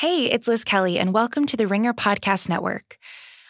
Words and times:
Hey, 0.00 0.30
it's 0.30 0.48
Liz 0.48 0.64
Kelly, 0.64 0.98
and 0.98 1.12
welcome 1.12 1.44
to 1.44 1.58
the 1.58 1.66
Ringer 1.66 1.92
Podcast 1.92 2.48
Network. 2.48 2.96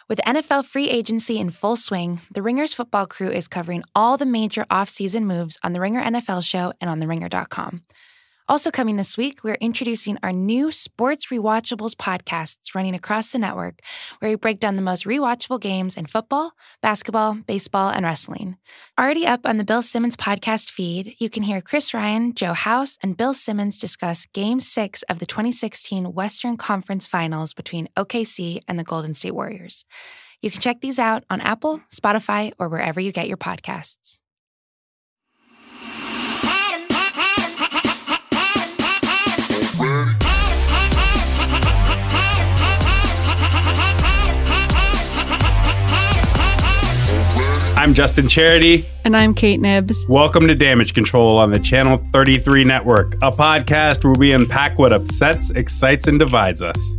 With 0.08 0.18
NFL 0.26 0.64
free 0.64 0.88
agency 0.88 1.38
in 1.38 1.50
full 1.50 1.76
swing, 1.76 2.22
the 2.28 2.42
Ringer's 2.42 2.74
football 2.74 3.06
crew 3.06 3.30
is 3.30 3.46
covering 3.46 3.84
all 3.94 4.16
the 4.16 4.26
major 4.26 4.64
offseason 4.64 5.22
moves 5.22 5.60
on 5.62 5.74
the 5.74 5.80
Ringer 5.80 6.02
NFL 6.02 6.42
show 6.42 6.72
and 6.80 6.90
on 6.90 7.00
theringer.com. 7.00 7.82
Also, 8.50 8.72
coming 8.72 8.96
this 8.96 9.16
week, 9.16 9.44
we're 9.44 9.54
introducing 9.60 10.18
our 10.24 10.32
new 10.32 10.72
Sports 10.72 11.26
Rewatchables 11.26 11.94
podcasts 11.94 12.74
running 12.74 12.96
across 12.96 13.30
the 13.30 13.38
network, 13.38 13.78
where 14.18 14.32
we 14.32 14.34
break 14.34 14.58
down 14.58 14.74
the 14.74 14.82
most 14.82 15.04
rewatchable 15.04 15.60
games 15.60 15.96
in 15.96 16.04
football, 16.04 16.50
basketball, 16.82 17.34
baseball, 17.46 17.90
and 17.90 18.04
wrestling. 18.04 18.56
Already 18.98 19.24
up 19.24 19.42
on 19.44 19.58
the 19.58 19.64
Bill 19.64 19.82
Simmons 19.82 20.16
podcast 20.16 20.72
feed, 20.72 21.14
you 21.20 21.30
can 21.30 21.44
hear 21.44 21.60
Chris 21.60 21.94
Ryan, 21.94 22.34
Joe 22.34 22.52
House, 22.52 22.98
and 23.04 23.16
Bill 23.16 23.34
Simmons 23.34 23.78
discuss 23.78 24.26
Game 24.26 24.58
6 24.58 25.04
of 25.04 25.20
the 25.20 25.26
2016 25.26 26.12
Western 26.12 26.56
Conference 26.56 27.06
Finals 27.06 27.54
between 27.54 27.88
OKC 27.96 28.62
and 28.66 28.80
the 28.80 28.82
Golden 28.82 29.14
State 29.14 29.36
Warriors. 29.36 29.84
You 30.42 30.50
can 30.50 30.60
check 30.60 30.80
these 30.80 30.98
out 30.98 31.22
on 31.30 31.40
Apple, 31.40 31.82
Spotify, 31.88 32.50
or 32.58 32.68
wherever 32.68 32.98
you 32.98 33.12
get 33.12 33.28
your 33.28 33.36
podcasts. 33.36 34.18
I'm 47.80 47.94
Justin 47.94 48.28
Charity. 48.28 48.84
And 49.06 49.16
I'm 49.16 49.32
Kate 49.32 49.58
Knibbs. 49.58 50.06
Welcome 50.06 50.46
to 50.48 50.54
Damage 50.54 50.92
Control 50.92 51.38
on 51.38 51.50
the 51.50 51.58
Channel 51.58 51.96
33 51.96 52.62
Network, 52.62 53.14
a 53.22 53.30
podcast 53.32 54.04
where 54.04 54.12
we 54.12 54.34
unpack 54.34 54.78
what 54.78 54.92
upsets, 54.92 55.48
excites, 55.52 56.06
and 56.06 56.18
divides 56.18 56.60
us. 56.60 56.96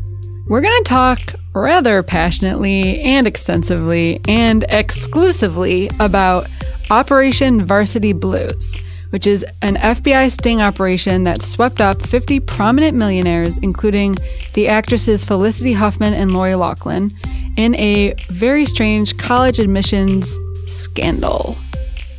We're 0.47 0.61
going 0.61 0.83
to 0.83 0.89
talk 0.89 1.19
rather 1.53 2.01
passionately 2.01 2.99
and 3.01 3.27
extensively 3.27 4.19
and 4.27 4.65
exclusively 4.69 5.91
about 5.99 6.49
Operation 6.89 7.63
Varsity 7.63 8.11
Blues, 8.11 8.81
which 9.11 9.27
is 9.27 9.45
an 9.61 9.75
FBI 9.75 10.31
sting 10.31 10.63
operation 10.63 11.25
that 11.25 11.43
swept 11.43 11.79
up 11.79 12.01
50 12.01 12.39
prominent 12.39 12.97
millionaires, 12.97 13.59
including 13.59 14.17
the 14.55 14.67
actresses 14.67 15.25
Felicity 15.25 15.73
Huffman 15.73 16.15
and 16.15 16.31
Lori 16.31 16.55
Loughlin, 16.55 17.15
in 17.55 17.75
a 17.75 18.15
very 18.31 18.65
strange 18.65 19.15
college 19.19 19.59
admissions 19.59 20.39
scandal. 20.71 21.57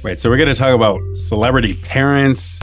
Right, 0.03 0.19
so 0.19 0.29
we're 0.31 0.37
going 0.37 0.49
to 0.49 0.55
talk 0.55 0.75
about 0.75 1.01
celebrity 1.15 1.75
parents, 1.75 2.61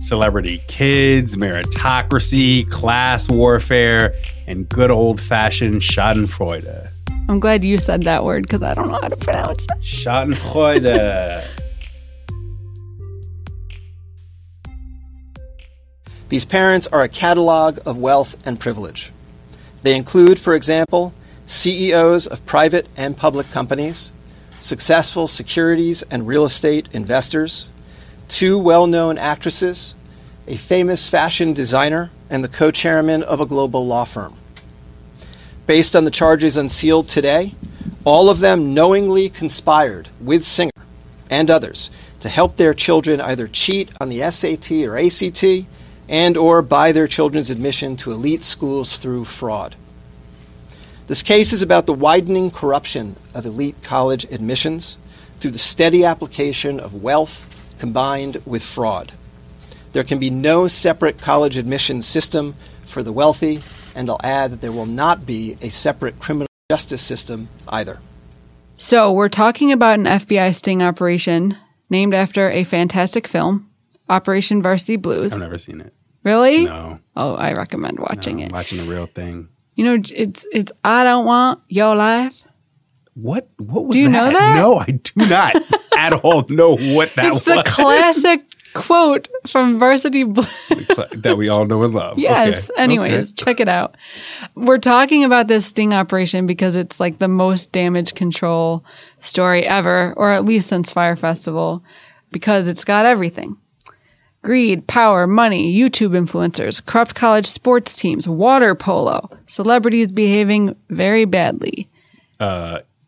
celebrity 0.00 0.62
kids, 0.68 1.36
meritocracy, 1.36 2.70
class 2.70 3.28
warfare, 3.28 4.14
and 4.46 4.68
good 4.68 4.90
old 4.90 5.20
fashioned 5.20 5.80
Schadenfreude. 5.80 6.88
I'm 7.28 7.40
glad 7.40 7.64
you 7.64 7.78
said 7.78 8.02
that 8.02 8.24
word 8.24 8.42
because 8.42 8.62
I 8.62 8.74
don't 8.74 8.88
know 8.88 9.00
how 9.00 9.08
to 9.08 9.16
pronounce 9.16 9.64
it. 9.64 9.70
Schadenfreude. 9.80 11.44
These 16.28 16.44
parents 16.46 16.86
are 16.86 17.02
a 17.02 17.08
catalog 17.10 17.78
of 17.84 17.98
wealth 17.98 18.36
and 18.46 18.58
privilege. 18.58 19.12
They 19.82 19.94
include, 19.94 20.38
for 20.38 20.54
example, 20.54 21.12
CEOs 21.44 22.26
of 22.26 22.44
private 22.46 22.86
and 22.96 23.14
public 23.16 23.50
companies, 23.50 24.12
successful 24.62 25.26
securities 25.26 26.02
and 26.04 26.26
real 26.26 26.44
estate 26.44 26.88
investors, 26.92 27.66
two 28.28 28.58
well 28.58 28.86
known 28.86 29.18
actresses, 29.18 29.94
a 30.46 30.56
famous 30.56 31.08
fashion 31.08 31.52
designer, 31.52 32.10
and 32.30 32.42
the 32.42 32.48
co 32.48 32.70
chairman 32.70 33.22
of 33.22 33.40
a 33.40 33.46
global 33.46 33.86
law 33.86 34.04
firm. 34.04 34.34
Based 35.66 35.94
on 35.94 36.04
the 36.04 36.10
charges 36.10 36.56
unsealed 36.56 37.08
today, 37.08 37.54
all 38.04 38.28
of 38.28 38.40
them 38.40 38.74
knowingly 38.74 39.28
conspired 39.28 40.08
with 40.20 40.44
Singer 40.44 40.70
and 41.30 41.50
others 41.50 41.90
to 42.20 42.28
help 42.28 42.56
their 42.56 42.74
children 42.74 43.20
either 43.20 43.48
cheat 43.48 43.90
on 44.00 44.08
the 44.08 44.30
SAT 44.30 44.70
or 44.86 44.96
ACT 44.98 45.66
and 46.08 46.36
or 46.36 46.62
buy 46.62 46.92
their 46.92 47.06
children's 47.06 47.50
admission 47.50 47.96
to 47.96 48.12
elite 48.12 48.44
schools 48.44 48.98
through 48.98 49.24
fraud. 49.24 49.76
This 51.06 51.22
case 51.22 51.52
is 51.52 51.62
about 51.62 51.86
the 51.86 51.92
widening 51.92 52.50
corruption 52.50 53.16
of 53.34 53.44
elite 53.44 53.76
college 53.82 54.24
admissions 54.26 54.98
through 55.40 55.50
the 55.50 55.58
steady 55.58 56.04
application 56.04 56.78
of 56.78 57.02
wealth 57.02 57.48
combined 57.78 58.40
with 58.46 58.62
fraud. 58.62 59.12
There 59.92 60.04
can 60.04 60.18
be 60.18 60.30
no 60.30 60.68
separate 60.68 61.18
college 61.18 61.56
admission 61.58 62.00
system 62.02 62.54
for 62.86 63.02
the 63.02 63.12
wealthy, 63.12 63.62
and 63.94 64.08
I'll 64.08 64.20
add 64.22 64.52
that 64.52 64.60
there 64.60 64.72
will 64.72 64.86
not 64.86 65.26
be 65.26 65.58
a 65.60 65.68
separate 65.68 66.18
criminal 66.20 66.48
justice 66.70 67.02
system 67.02 67.48
either. 67.68 67.98
So, 68.76 69.12
we're 69.12 69.28
talking 69.28 69.70
about 69.70 69.98
an 69.98 70.06
FBI 70.06 70.54
sting 70.54 70.82
operation 70.82 71.56
named 71.90 72.14
after 72.14 72.50
a 72.50 72.64
fantastic 72.64 73.26
film, 73.26 73.68
Operation 74.08 74.62
Varsity 74.62 74.96
Blues. 74.96 75.32
I've 75.32 75.40
never 75.40 75.58
seen 75.58 75.80
it. 75.80 75.92
Really? 76.24 76.64
No. 76.64 77.00
Oh, 77.16 77.34
I 77.34 77.52
recommend 77.52 77.98
watching 77.98 78.36
no, 78.38 78.44
it. 78.44 78.52
Watching 78.52 78.78
the 78.78 78.90
real 78.90 79.06
thing. 79.06 79.48
You 79.82 79.96
know, 79.98 80.02
it's 80.14 80.46
it's 80.52 80.70
I 80.84 81.02
don't 81.02 81.26
want 81.26 81.60
your 81.68 81.96
life. 81.96 82.44
What? 83.14 83.48
What 83.58 83.86
was 83.86 83.94
Do 83.94 83.98
you 83.98 84.10
that? 84.10 84.32
know 84.32 84.38
that? 84.38 84.54
No, 84.56 84.76
I 84.76 84.86
do 84.86 85.12
not 85.28 85.56
at 85.96 86.12
all 86.24 86.46
know 86.48 86.76
what 86.76 87.12
that 87.16 87.24
It's 87.26 87.34
was. 87.34 87.56
the 87.56 87.62
classic 87.66 88.40
quote 88.74 89.26
from 89.48 89.80
Varsity 89.80 90.22
Blues. 90.22 90.46
that 91.16 91.34
we 91.36 91.48
all 91.48 91.64
know 91.66 91.82
and 91.82 91.92
love. 91.94 92.16
Yes. 92.18 92.70
Okay. 92.70 92.80
Anyways, 92.82 93.32
Okay. 93.32 93.44
check 93.44 93.58
it 93.60 93.68
out. 93.68 93.96
We're 94.54 94.78
talking 94.78 95.24
about 95.24 95.48
this 95.48 95.66
sting 95.66 95.92
operation 95.92 96.46
because 96.46 96.76
it's 96.76 97.00
like 97.00 97.18
the 97.18 97.26
most 97.28 97.72
damage 97.72 98.14
control 98.14 98.84
story 99.18 99.66
ever, 99.66 100.14
or 100.16 100.30
at 100.30 100.44
least 100.44 100.68
since 100.68 100.92
Fyre 100.92 101.16
Festival, 101.16 101.82
because 102.30 102.68
it's 102.68 102.84
got 102.84 103.04
everything. 103.04 103.56
Greed, 104.42 104.84
power, 104.88 105.26
money, 105.28 105.72
YouTube 105.72 106.10
influencers, 106.18 106.84
corrupt 106.84 107.14
college 107.14 107.46
sports 107.46 107.96
teams, 107.96 108.26
water 108.28 108.74
polo, 108.74 109.30
celebrities 109.46 110.08
behaving 110.08 110.74
very 110.90 111.24
badly. 111.24 111.88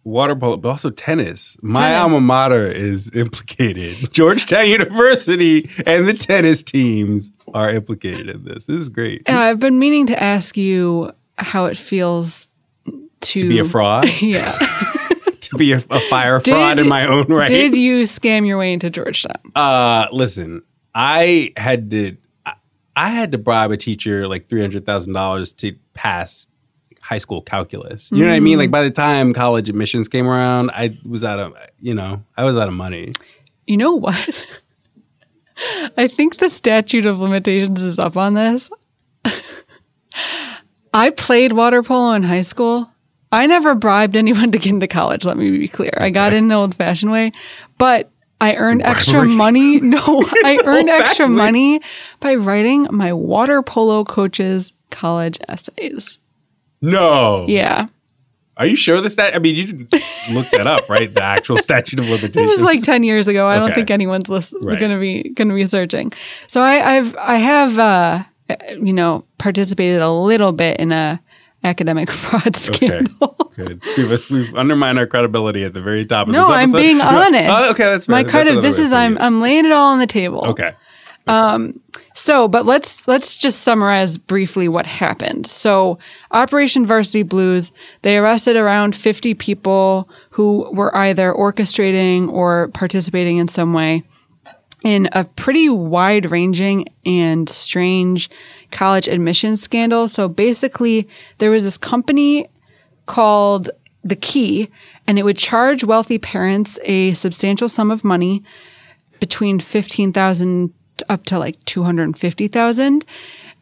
water 0.05 0.37
polo, 0.37 0.57
but 0.57 0.69
also 0.69 0.91
tennis. 0.91 1.57
My 1.63 1.89
Tennis. 1.89 1.99
alma 2.03 2.21
mater 2.21 2.67
is 2.69 3.11
implicated. 3.15 4.13
Georgetown 4.13 4.69
University 4.79 5.69
and 5.87 6.07
the 6.07 6.15
tennis 6.15 6.63
teams 6.63 7.33
are 7.53 7.69
implicated 7.71 8.29
in 8.29 8.45
this. 8.45 8.67
This 8.67 8.81
is 8.83 8.89
great. 8.89 9.29
Uh, 9.29 9.33
I've 9.37 9.61
been 9.61 9.79
meaning 9.79 10.07
to 10.07 10.23
ask 10.23 10.57
you 10.57 11.11
how 11.37 11.65
it 11.65 11.77
feels 11.77 12.49
to, 13.23 13.41
to 13.41 13.49
be 13.49 13.59
a 13.59 13.65
fraud, 13.65 14.07
Yeah. 14.21 14.53
to 15.41 15.57
be 15.57 15.73
a, 15.73 15.79
a 15.91 16.01
Fyre 16.09 16.39
fraud 16.41 16.79
in 16.79 16.89
my 16.89 17.07
own 17.07 17.27
right. 17.27 17.49
Did 17.49 17.75
you 17.77 18.05
scam 18.05 18.47
your 18.47 18.59
way 18.59 18.73
into 18.73 18.89
Georgetown? 18.91 19.33
Uh, 19.57 20.07
listen, 20.13 20.63
I 20.95 21.53
had 21.57 21.91
to, 21.91 22.17
I- 22.97 23.09
had 23.11 23.33
to 23.33 23.39
bribe 23.39 23.71
a 23.73 23.77
teacher 23.77 24.29
like 24.29 24.49
three 24.49 24.61
hundred 24.61 24.87
thousand 24.87 25.13
dollars 25.15 25.53
to 25.55 25.75
pass 25.95 26.47
high 27.01 27.19
school 27.19 27.43
calculus. 27.43 28.11
You 28.13 28.21
know 28.21 28.29
what 28.31 28.37
I 28.37 28.41
mean? 28.41 28.57
Like 28.59 28.71
by 28.71 28.83
the 28.83 28.91
time 28.91 29.33
college 29.35 29.69
admissions 29.69 30.09
came 30.09 30.27
around, 30.27 30.71
I 30.71 30.97
was 31.05 31.23
out 31.23 31.39
of, 31.39 31.55
you 31.81 31.93
know, 31.95 32.23
I 32.37 32.45
was 32.45 32.57
out 32.57 32.69
of 32.69 32.75
money. 32.75 33.13
You 33.67 33.77
know 33.77 33.95
what? 33.95 34.43
I 35.99 36.09
think 36.09 36.37
the 36.37 36.49
statute 36.49 37.05
of 37.07 37.21
limitations 37.21 37.83
is 37.83 37.99
up 37.99 38.17
on 38.17 38.35
this. 38.35 38.71
I 40.95 41.11
played 41.11 41.53
water 41.53 41.83
polo 41.83 42.13
in 42.13 42.23
high 42.23 42.41
school. 42.43 42.91
I 43.33 43.47
never 43.47 43.75
bribed 43.75 44.17
anyone 44.17 44.53
to 44.53 44.59
get 44.59 44.73
into 44.73 44.87
college, 44.87 45.25
let 45.25 45.37
me 45.37 45.51
be 45.51 45.67
clear. 45.69 45.93
I 45.99 46.11
got 46.11 46.33
in 46.33 46.49
the 46.49 46.55
old 46.55 46.75
fashioned 46.75 47.11
way, 47.11 47.33
but 47.79 48.11
I 48.41 48.55
earned 48.57 48.83
extra 48.83 49.25
money. 49.25 49.81
No, 49.81 49.99
I 50.45 50.61
earned 50.65 50.91
extra 50.91 51.29
money 51.29 51.81
by 52.21 52.35
writing 52.35 52.89
my 52.91 53.13
water 53.13 53.63
polo 53.63 54.05
coach's 54.05 54.73
college 54.91 55.39
essays. 55.49 56.19
No. 56.83 57.47
Yeah. 57.49 57.87
Are 58.57 58.67
you 58.67 58.77
sure 58.77 59.01
this 59.01 59.17
that? 59.17 59.35
I 59.35 59.39
mean, 59.41 59.57
you 59.57 59.65
didn't 59.67 59.93
look 60.33 60.49
that 60.51 60.67
up, 60.67 60.89
right? 60.89 61.13
The 61.13 61.23
actual 61.23 61.59
statute 61.63 61.99
of 61.99 62.05
limitations. 62.09 62.35
This 62.35 62.59
is 62.59 62.63
like 62.63 62.83
10 62.83 63.03
years 63.03 63.27
ago. 63.27 63.49
I 63.49 63.57
don't 63.57 63.75
think 63.75 63.91
anyone's 63.91 64.29
listen, 64.29 64.61
Right. 64.63 64.79
going 64.79 64.93
to 64.93 65.01
be 65.01 65.31
going 65.31 65.49
to 65.49 65.55
be 65.55 65.67
searching. 65.67 66.13
So 66.47 66.61
I, 66.61 66.97
I've 66.97 67.17
I 67.17 67.37
have 67.37 67.79
uh, 67.79 68.23
you 68.81 68.93
know 68.93 69.25
participated 69.39 70.03
a 70.03 70.11
little 70.11 70.53
bit 70.53 70.79
in 70.79 70.93
a 70.93 71.21
academic 71.65 72.11
fraud 72.13 72.47
Okay. 72.49 72.53
scandal. 72.53 73.53
Good. 73.57 73.83
We've, 73.97 74.31
we've 74.31 74.55
undermined 74.55 74.99
our 74.99 75.07
credibility 75.07 75.65
at 75.65 75.73
the 75.73 75.83
very 75.83 76.05
top 76.07 76.29
of 76.29 76.33
No, 76.33 76.43
this 76.43 76.51
I'm 76.51 76.73
being 76.73 77.01
honest. 77.01 77.49
Oh, 77.49 77.71
okay, 77.73 77.85
that's 77.85 78.07
fair. 78.07 78.17
my 78.17 78.25
credit. 78.25 78.51
another 78.53 78.67
This 78.67 78.79
is 78.79 78.93
I'm. 78.93 79.19
I'm 79.19 79.41
laying 79.41 79.65
it 79.65 79.73
all 79.73 79.93
on 79.93 79.99
the 79.99 80.07
table. 80.07 80.45
Okay. 80.47 80.75
Um, 81.27 81.81
so, 82.15 82.47
but 82.49 82.67
let's 82.67 83.09
let's 83.09 83.39
just 83.39 83.63
summarize 83.63 84.19
briefly 84.19 84.69
what 84.69 84.87
happened. 84.87 85.47
So, 85.47 85.99
Operation 86.33 86.85
Varsity 86.87 87.23
Blues, 87.23 87.73
they 88.03 88.19
arrested 88.19 88.57
around 88.57 88.95
50 88.95 89.35
people 89.35 90.09
who 90.31 90.71
were 90.73 90.95
either 90.97 91.33
orchestrating 91.33 92.29
or 92.31 92.69
participating 92.69 93.39
in 93.39 93.49
some 93.49 93.73
way 93.73 94.03
in 94.85 95.09
a 95.13 95.25
pretty 95.25 95.69
wide 95.69 96.31
ranging 96.31 96.87
and 97.05 97.49
strange 97.49 98.31
college 98.71 99.09
admissions 99.09 99.63
scandal. 99.63 100.07
So 100.07 100.29
basically, 100.29 101.09
there 101.39 101.51
was 101.51 101.65
this 101.65 101.79
company 101.79 102.47
called 103.07 103.71
The 104.05 104.15
Key, 104.15 104.69
and 105.07 105.19
it 105.19 105.25
would 105.25 105.39
charge 105.39 105.83
wealthy 105.83 106.19
parents 106.19 106.79
a 106.85 107.15
substantial 107.15 107.69
sum 107.69 107.91
of 107.91 108.05
money 108.05 108.45
between 109.21 109.59
15,000 109.59 110.73
up 111.09 111.25
to 111.25 111.39
like 111.39 111.63
250,000 111.65 113.05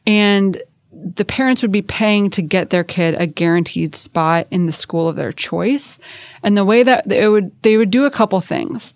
and 0.07 0.63
the 0.93 1.25
parents 1.25 1.63
would 1.63 1.73
be 1.73 1.83
paying 1.83 2.31
to 2.31 2.43
get 2.43 2.71
their 2.71 2.85
kid 2.85 3.15
a 3.15 3.27
guaranteed 3.27 3.95
spot 3.95 4.47
in 4.51 4.67
the 4.67 4.73
school 4.73 5.09
of 5.09 5.17
their 5.17 5.33
choice. 5.33 5.99
And 6.43 6.57
the 6.57 6.65
way 6.65 6.83
that 6.83 7.09
they 7.09 7.27
would 7.29 7.51
they 7.63 7.77
would 7.77 7.91
do 7.91 8.05
a 8.05 8.11
couple 8.11 8.41
things. 8.41 8.95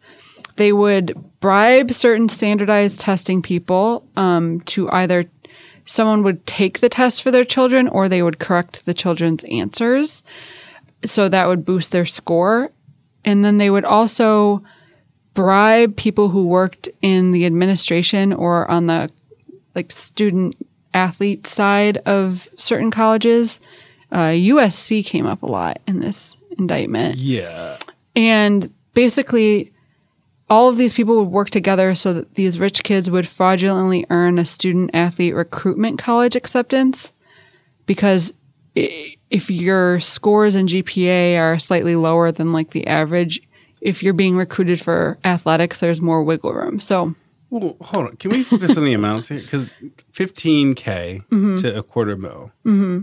They 0.57 0.73
would 0.73 1.15
bribe 1.41 1.93
certain 1.93 2.29
standardized 2.29 3.01
testing 3.01 3.43
people 3.43 4.07
um, 4.17 4.61
to 4.63 4.91
either 4.91 5.27
someone 5.85 6.23
would 6.23 6.45
take 6.47 6.81
the 6.81 6.89
test 6.89 7.23
for 7.23 7.31
their 7.31 7.45
children 7.45 7.89
or 7.89 8.09
they 8.09 8.23
would 8.23 8.39
correct 8.39 8.85
the 8.85 8.95
children's 8.95 9.45
answers. 9.45 10.23
So 11.05 11.29
that 11.29 11.47
would 11.47 11.65
boost 11.65 11.93
their 11.93 12.07
score. 12.07 12.71
And 13.25 13.45
then 13.45 13.59
they 13.59 13.71
would 13.71 13.85
also 13.85 14.61
bribe 15.35 15.97
people 15.97 16.29
who 16.29 16.47
worked 16.47 16.89
in 17.03 17.31
the 17.31 17.47
administration 17.47 18.33
or 18.33 18.69
on 18.71 18.87
the 18.87 19.09
like 19.75 19.93
student 19.93 20.57
athlete 20.95 21.47
side 21.47 21.99
of 21.99 22.49
certain 22.57 22.91
colleges. 22.91 23.61
Uh, 24.11 24.31
USC 24.31 25.05
came 25.05 25.27
up 25.27 25.43
a 25.43 25.47
lot 25.47 25.81
in 25.87 26.01
this 26.01 26.37
indictment. 26.59 27.17
Yeah. 27.17 27.77
And 28.15 28.73
basically, 28.95 29.73
all 30.49 30.69
of 30.69 30.77
these 30.77 30.93
people 30.93 31.17
would 31.17 31.33
work 31.33 31.51
together 31.51 31.95
so 31.95 32.13
that 32.13 32.35
these 32.35 32.61
rich 32.61 32.83
kids 32.83 33.11
would 33.11 33.27
fraudulently 33.27 34.07
earn 34.11 34.39
a 34.39 34.45
student 34.45 34.91
athlete 34.95 35.35
recruitment 35.35 35.99
college 35.99 36.37
acceptance 36.37 37.13
because 37.87 38.33
if 38.75 39.51
your 39.51 40.01
scores 40.01 40.55
and 40.55 40.69
GPA 40.69 41.39
are 41.41 41.59
slightly 41.59 41.97
lower 41.97 42.31
than 42.31 42.53
like 42.53 42.71
the 42.71 42.87
average, 42.87 43.41
if 43.81 44.03
you're 44.03 44.13
being 44.13 44.37
recruited 44.37 44.81
for 44.81 45.19
athletics, 45.25 45.81
there's 45.81 46.01
more 46.01 46.23
wiggle 46.23 46.53
room. 46.53 46.79
So, 46.79 47.15
well, 47.51 47.77
hold 47.81 48.09
on. 48.09 48.17
Can 48.17 48.31
we 48.31 48.43
focus 48.43 48.77
on 48.77 48.85
the 48.85 48.93
amounts 48.93 49.29
here? 49.29 49.41
Because 49.41 49.67
15K 50.13 50.75
mm-hmm. 50.77 51.57
to 51.57 51.79
a 51.79 51.83
quarter 51.83 52.17
mil. 52.17 52.53
Mm-hmm. 52.65 52.99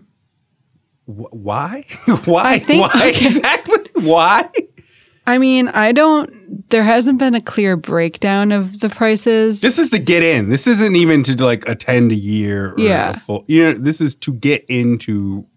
Wh- 1.05 1.33
why? 1.33 1.85
why? 2.25 2.59
Think, 2.59 2.81
why 2.81 3.09
okay. 3.09 3.25
exactly? 3.25 3.79
Why? 3.95 4.49
I 5.25 5.37
mean, 5.37 5.69
I 5.69 5.91
don't. 5.91 6.69
There 6.69 6.83
hasn't 6.83 7.19
been 7.19 7.35
a 7.35 7.41
clear 7.41 7.77
breakdown 7.77 8.51
of 8.51 8.79
the 8.79 8.89
prices. 8.89 9.61
This 9.61 9.79
is 9.79 9.89
to 9.91 9.99
get 9.99 10.21
in. 10.21 10.49
This 10.49 10.67
isn't 10.67 10.95
even 10.95 11.23
to 11.23 11.43
like 11.43 11.67
attend 11.67 12.11
a 12.11 12.15
year. 12.15 12.73
yeah. 12.77 13.11
A 13.11 13.17
full, 13.17 13.45
you 13.47 13.63
know, 13.63 13.77
this 13.77 14.01
is 14.01 14.15
to 14.15 14.33
get 14.33 14.65
into. 14.67 15.47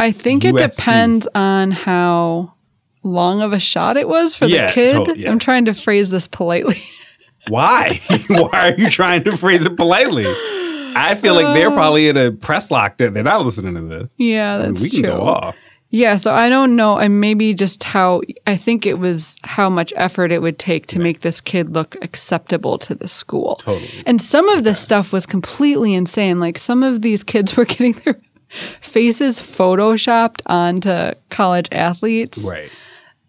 I 0.00 0.12
think 0.12 0.42
USC. 0.42 0.60
it 0.60 0.76
depends 0.76 1.28
on 1.34 1.70
how 1.70 2.54
long 3.02 3.40
of 3.42 3.52
a 3.52 3.58
shot 3.58 3.96
it 3.96 4.08
was 4.08 4.34
for 4.34 4.46
yeah, 4.46 4.66
the 4.66 4.72
kid. 4.72 5.04
To- 5.04 5.18
yeah. 5.18 5.30
I'm 5.30 5.38
trying 5.38 5.64
to 5.66 5.74
phrase 5.74 6.10
this 6.10 6.26
politely. 6.26 6.76
Why? 7.48 8.00
Why 8.28 8.72
are 8.72 8.74
you 8.74 8.90
trying 8.90 9.24
to 9.24 9.36
phrase 9.36 9.64
it 9.64 9.76
politely? 9.76 10.26
I 10.26 11.14
feel 11.14 11.34
like 11.34 11.54
they're 11.54 11.70
uh, 11.70 11.74
probably 11.74 12.08
in 12.08 12.16
a 12.16 12.32
press 12.32 12.68
lockdown. 12.68 13.14
They're 13.14 13.22
not 13.22 13.44
listening 13.44 13.74
to 13.74 13.82
this. 13.82 14.12
Yeah, 14.16 14.58
that's 14.58 14.70
I 14.70 14.72
mean, 14.72 14.82
we 14.82 14.90
can 14.90 15.02
true. 15.02 15.12
go 15.12 15.26
off. 15.28 15.56
Yeah, 15.90 16.16
so 16.16 16.34
I 16.34 16.50
don't 16.50 16.76
know, 16.76 16.98
and 16.98 17.18
maybe 17.18 17.54
just 17.54 17.82
how 17.82 18.20
I 18.46 18.56
think 18.56 18.84
it 18.84 18.98
was 18.98 19.36
how 19.42 19.70
much 19.70 19.92
effort 19.96 20.30
it 20.30 20.42
would 20.42 20.58
take 20.58 20.86
to 20.88 20.98
right. 20.98 21.04
make 21.04 21.20
this 21.20 21.40
kid 21.40 21.72
look 21.72 21.96
acceptable 22.02 22.76
to 22.78 22.94
the 22.94 23.08
school. 23.08 23.56
Totally. 23.56 24.02
And 24.04 24.20
some 24.20 24.50
of 24.50 24.64
this 24.64 24.78
stuff 24.78 25.14
was 25.14 25.24
completely 25.24 25.94
insane. 25.94 26.40
Like 26.40 26.58
some 26.58 26.82
of 26.82 27.00
these 27.00 27.24
kids 27.24 27.56
were 27.56 27.64
getting 27.64 27.92
their 27.92 28.20
faces 28.48 29.40
photoshopped 29.40 30.42
onto 30.46 31.12
college 31.30 31.68
athletes. 31.72 32.46
Right. 32.48 32.70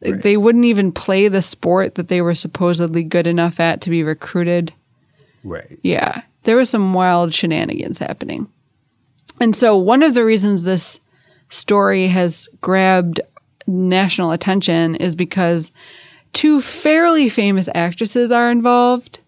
Right. 0.02 0.22
They 0.22 0.38
wouldn't 0.38 0.66
even 0.66 0.94
play 0.94 1.28
the 1.28 1.42
sport 1.42 1.96
that 1.96 2.08
they 2.08 2.22
were 2.22 2.36
supposedly 2.36 3.04
good 3.04 3.28
enough 3.28 3.60
at 3.60 3.82
to 3.82 3.90
be 3.90 4.02
recruited. 4.04 4.74
Right. 5.44 5.78
Yeah. 5.82 6.22
There 6.44 6.56
was 6.56 6.70
some 6.70 6.94
wild 6.94 7.34
shenanigans 7.34 7.98
happening. 7.98 8.48
And 9.42 9.56
so, 9.56 9.78
one 9.78 10.04
of 10.04 10.14
the 10.14 10.24
reasons 10.24 10.64
this 10.64 11.00
story 11.50 12.08
has 12.08 12.48
grabbed 12.62 13.22
national 13.68 14.32
attention 14.32 14.96
is 14.96 15.16
because 15.16 15.72
two 16.34 16.62
fairly 16.62 17.30
famous 17.30 17.70
actresses 17.76 18.32
are 18.32 18.50
involved 18.52 19.20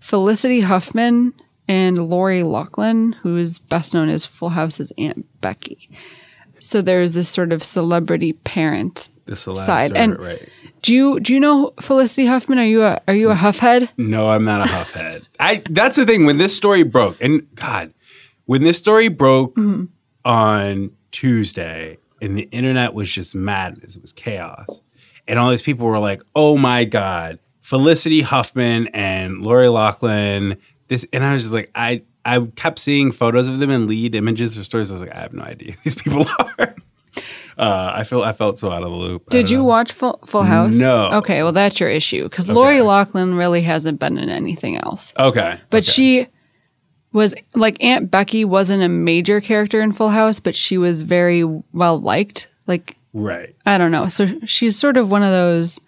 Felicity 0.00 0.60
Huffman 0.60 1.32
and 1.68 1.98
Lori 1.98 2.42
Loughlin, 2.42 3.12
who 3.22 3.36
is 3.36 3.58
best 3.58 3.94
known 3.94 4.08
as 4.08 4.24
Full 4.24 4.50
House's 4.50 4.92
Aunt 4.98 5.26
Becky. 5.40 5.90
So, 6.58 6.80
there's 6.80 7.12
this 7.12 7.28
sort 7.28 7.52
of 7.52 7.62
celebrity 7.62 8.32
parent 8.32 9.10
the 9.26 9.36
side. 9.36 9.92
Are, 9.92 9.96
and 9.96 10.18
right. 10.18 10.48
do 10.82 10.94
you 10.94 11.20
do 11.20 11.34
you 11.34 11.40
know 11.40 11.74
Felicity 11.80 12.26
Huffman? 12.26 12.58
Are 12.58 12.64
you 12.64 12.82
a 12.82 13.00
are 13.06 13.14
you 13.14 13.30
a 13.30 13.34
Huffhead? 13.34 13.88
No, 13.96 14.30
I'm 14.30 14.44
not 14.44 14.62
a 14.62 14.70
Huffhead. 14.70 15.24
I 15.38 15.62
that's 15.68 15.96
the 15.96 16.06
thing 16.06 16.24
when 16.24 16.38
this 16.38 16.56
story 16.56 16.82
broke, 16.82 17.20
and 17.20 17.46
God, 17.56 17.92
when 18.46 18.62
this 18.62 18.78
story 18.78 19.08
broke 19.08 19.54
mm-hmm. 19.56 19.86
on 20.24 20.90
Tuesday, 21.10 21.98
and 22.20 22.36
the 22.36 22.48
internet 22.52 22.94
was 22.94 23.10
just 23.10 23.34
madness. 23.34 23.96
It 23.96 24.02
was 24.02 24.12
chaos, 24.12 24.82
and 25.26 25.38
all 25.38 25.50
these 25.50 25.62
people 25.62 25.86
were 25.86 25.98
like, 25.98 26.22
"Oh 26.34 26.56
my 26.56 26.84
God." 26.84 27.38
Felicity 27.66 28.20
Huffman 28.20 28.86
and 28.94 29.42
Lori 29.42 29.66
Loughlin. 29.66 30.56
This 30.86 31.04
and 31.12 31.24
I 31.24 31.32
was 31.32 31.42
just 31.42 31.52
like, 31.52 31.68
I 31.74 32.02
I 32.24 32.40
kept 32.54 32.78
seeing 32.78 33.10
photos 33.10 33.48
of 33.48 33.58
them 33.58 33.70
in 33.70 33.88
lead 33.88 34.14
images 34.14 34.56
or 34.56 34.62
stories. 34.62 34.90
I 34.90 34.94
was 34.94 35.02
like, 35.02 35.16
I 35.16 35.20
have 35.20 35.32
no 35.32 35.42
idea 35.42 35.74
these 35.82 35.94
people 36.00 36.26
are. 36.38 36.76
Uh, 37.58 37.92
I 37.94 38.04
feel 38.04 38.22
I 38.22 38.34
felt 38.34 38.58
so 38.58 38.70
out 38.70 38.82
of 38.82 38.90
the 38.90 38.96
loop. 38.96 39.30
Did 39.30 39.48
you 39.48 39.58
know. 39.58 39.64
watch 39.64 39.92
Full, 39.92 40.20
Full 40.26 40.42
House? 40.42 40.76
No. 40.76 41.10
Okay, 41.14 41.42
well 41.42 41.52
that's 41.52 41.80
your 41.80 41.88
issue 41.88 42.24
because 42.24 42.44
okay. 42.44 42.54
Lori 42.54 42.82
Loughlin 42.82 43.34
really 43.34 43.62
hasn't 43.62 43.98
been 43.98 44.18
in 44.18 44.28
anything 44.28 44.76
else. 44.76 45.12
Okay, 45.18 45.58
but 45.70 45.78
okay. 45.78 45.90
she 45.90 46.28
was 47.16 47.34
like 47.54 47.82
Aunt 47.82 48.10
Becky 48.10 48.44
wasn't 48.44 48.82
a 48.82 48.88
major 48.88 49.40
character 49.40 49.80
in 49.80 49.92
Full 49.92 50.10
House, 50.10 50.38
but 50.38 50.54
she 50.54 50.76
was 50.76 51.02
very 51.02 51.42
well 51.72 51.98
liked. 51.98 52.48
Like, 52.66 52.96
right? 53.12 53.56
I 53.64 53.78
don't 53.78 53.90
know. 53.90 54.08
So 54.08 54.38
she's 54.44 54.78
sort 54.78 54.96
of 54.96 55.10
one 55.10 55.22
of 55.22 55.30
those. 55.30 55.80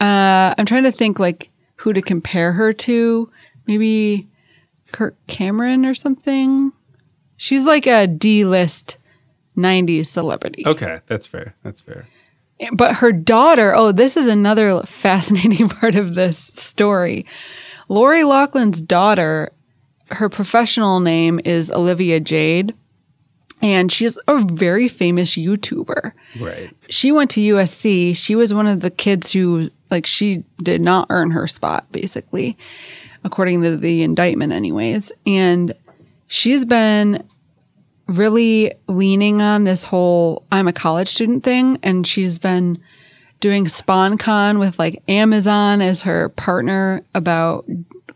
Uh, 0.00 0.54
I'm 0.56 0.66
trying 0.66 0.84
to 0.84 0.92
think 0.92 1.18
like 1.18 1.50
who 1.76 1.92
to 1.92 2.02
compare 2.02 2.52
her 2.52 2.72
to. 2.74 3.30
Maybe 3.66 4.28
Kirk 4.92 5.16
Cameron 5.26 5.86
or 5.86 5.94
something. 5.94 6.72
She's 7.36 7.64
like 7.64 7.86
a 7.86 8.06
D 8.06 8.44
list 8.44 8.98
90s 9.56 10.06
celebrity. 10.06 10.64
Okay, 10.66 11.00
that's 11.06 11.26
fair. 11.26 11.54
That's 11.62 11.80
fair. 11.80 12.06
But 12.72 12.96
her 12.96 13.12
daughter, 13.12 13.74
oh, 13.74 13.92
this 13.92 14.18
is 14.18 14.26
another 14.26 14.82
fascinating 14.82 15.68
part 15.80 15.94
of 15.94 16.14
this 16.14 16.38
story. 16.38 17.24
Lori 17.88 18.24
Loughlin's 18.24 18.80
daughter, 18.82 19.52
her 20.10 20.28
professional 20.28 21.00
name 21.00 21.40
is 21.44 21.70
Olivia 21.70 22.20
Jade, 22.20 22.74
and 23.62 23.92
she's 23.92 24.18
a 24.26 24.40
very 24.40 24.88
famous 24.88 25.36
YouTuber. 25.36 26.12
Right. 26.40 26.70
She 26.88 27.12
went 27.12 27.30
to 27.32 27.40
USC. 27.40 28.16
She 28.16 28.34
was 28.34 28.54
one 28.54 28.66
of 28.66 28.80
the 28.80 28.90
kids 28.90 29.32
who, 29.32 29.70
like, 29.90 30.06
she 30.06 30.44
did 30.62 30.80
not 30.80 31.06
earn 31.10 31.30
her 31.32 31.46
spot, 31.46 31.90
basically, 31.92 32.56
according 33.22 33.62
to 33.62 33.76
the 33.76 34.02
indictment, 34.02 34.52
anyways. 34.52 35.12
And 35.26 35.74
she's 36.26 36.64
been 36.64 37.22
really 38.06 38.72
leaning 38.88 39.40
on 39.40 39.64
this 39.64 39.84
whole 39.84 40.44
I'm 40.50 40.66
a 40.66 40.72
college 40.72 41.08
student 41.08 41.44
thing. 41.44 41.78
And 41.82 42.06
she's 42.06 42.38
been 42.38 42.82
doing 43.40 43.64
sponcon 43.64 44.58
with 44.58 44.78
like 44.78 45.02
Amazon 45.08 45.80
as 45.80 46.02
her 46.02 46.28
partner 46.30 47.02
about 47.14 47.64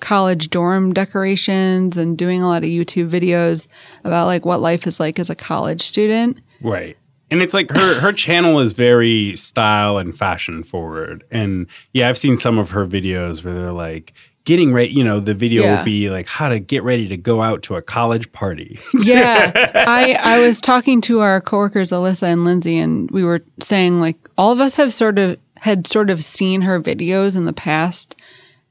college 0.04 0.50
dorm 0.50 0.92
decorations 0.92 1.96
and 1.96 2.18
doing 2.18 2.42
a 2.42 2.46
lot 2.46 2.62
of 2.62 2.68
YouTube 2.68 3.08
videos 3.08 3.66
about 4.04 4.26
like 4.26 4.44
what 4.44 4.61
life 4.61 4.87
is 4.87 5.00
like 5.00 5.18
as 5.18 5.30
a 5.30 5.34
college 5.34 5.80
student. 5.80 6.40
Right. 6.61 6.99
And 7.30 7.42
it's 7.42 7.54
like 7.54 7.70
her 7.70 8.00
her 8.00 8.12
channel 8.12 8.61
is 8.61 8.75
very 8.75 9.34
style 9.34 9.96
and 9.96 10.16
fashion 10.16 10.62
forward. 10.62 11.25
And 11.30 11.66
yeah, 11.94 12.11
I've 12.11 12.18
seen 12.18 12.37
some 12.37 12.58
of 12.58 12.70
her 12.70 12.87
videos 12.87 13.42
where 13.42 13.54
they're 13.54 13.73
like, 13.73 14.12
getting 14.44 14.75
ready, 14.75 14.92
you 14.92 15.02
know, 15.02 15.20
the 15.20 15.32
video 15.32 15.62
yeah. 15.62 15.78
will 15.78 15.84
be 15.84 16.11
like 16.11 16.26
how 16.26 16.50
to 16.50 16.58
get 16.58 16.82
ready 16.82 17.08
to 17.08 17.16
go 17.16 17.40
out 17.40 17.62
to 17.62 17.76
a 17.76 17.82
college 17.82 18.30
party. 18.32 18.78
yeah. 19.02 19.52
I 19.88 20.18
I 20.23 20.46
was 20.46 20.61
talking 20.61 21.00
to 21.02 21.20
our 21.20 21.40
coworkers 21.40 21.92
Alyssa 21.92 22.25
and 22.25 22.44
Lindsay 22.44 22.76
and 22.76 23.11
we 23.11 23.25
were 23.25 23.42
saying 23.58 24.00
like 24.00 24.18
all 24.37 24.52
of 24.52 24.61
us 24.61 24.75
have 24.75 24.92
sort 24.92 25.18
of 25.18 25.38
had 25.56 25.87
sort 25.87 26.11
of 26.11 26.23
seen 26.23 26.61
her 26.61 26.78
videos 26.78 27.38
in 27.38 27.46
the 27.46 27.54
past 27.54 28.16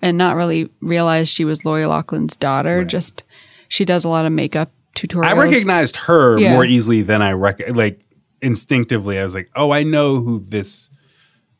and 0.03 0.17
not 0.17 0.35
really 0.35 0.69
realize 0.81 1.29
she 1.29 1.45
was 1.45 1.65
Lori 1.65 1.85
Loughlin's 1.85 2.35
daughter. 2.35 2.79
Right. 2.79 2.87
Just 2.87 3.23
she 3.69 3.85
does 3.85 4.03
a 4.03 4.09
lot 4.09 4.25
of 4.25 4.31
makeup 4.31 4.71
tutorials. 4.95 5.25
I 5.25 5.33
recognized 5.33 5.95
her 5.95 6.37
yeah. 6.37 6.53
more 6.53 6.65
easily 6.65 7.01
than 7.01 7.21
I 7.21 7.31
rec 7.31 7.61
like 7.73 8.01
instinctively. 8.41 9.17
I 9.17 9.23
was 9.23 9.33
like, 9.33 9.49
"Oh, 9.55 9.71
I 9.71 9.83
know 9.83 10.21
who 10.21 10.39
this 10.39 10.91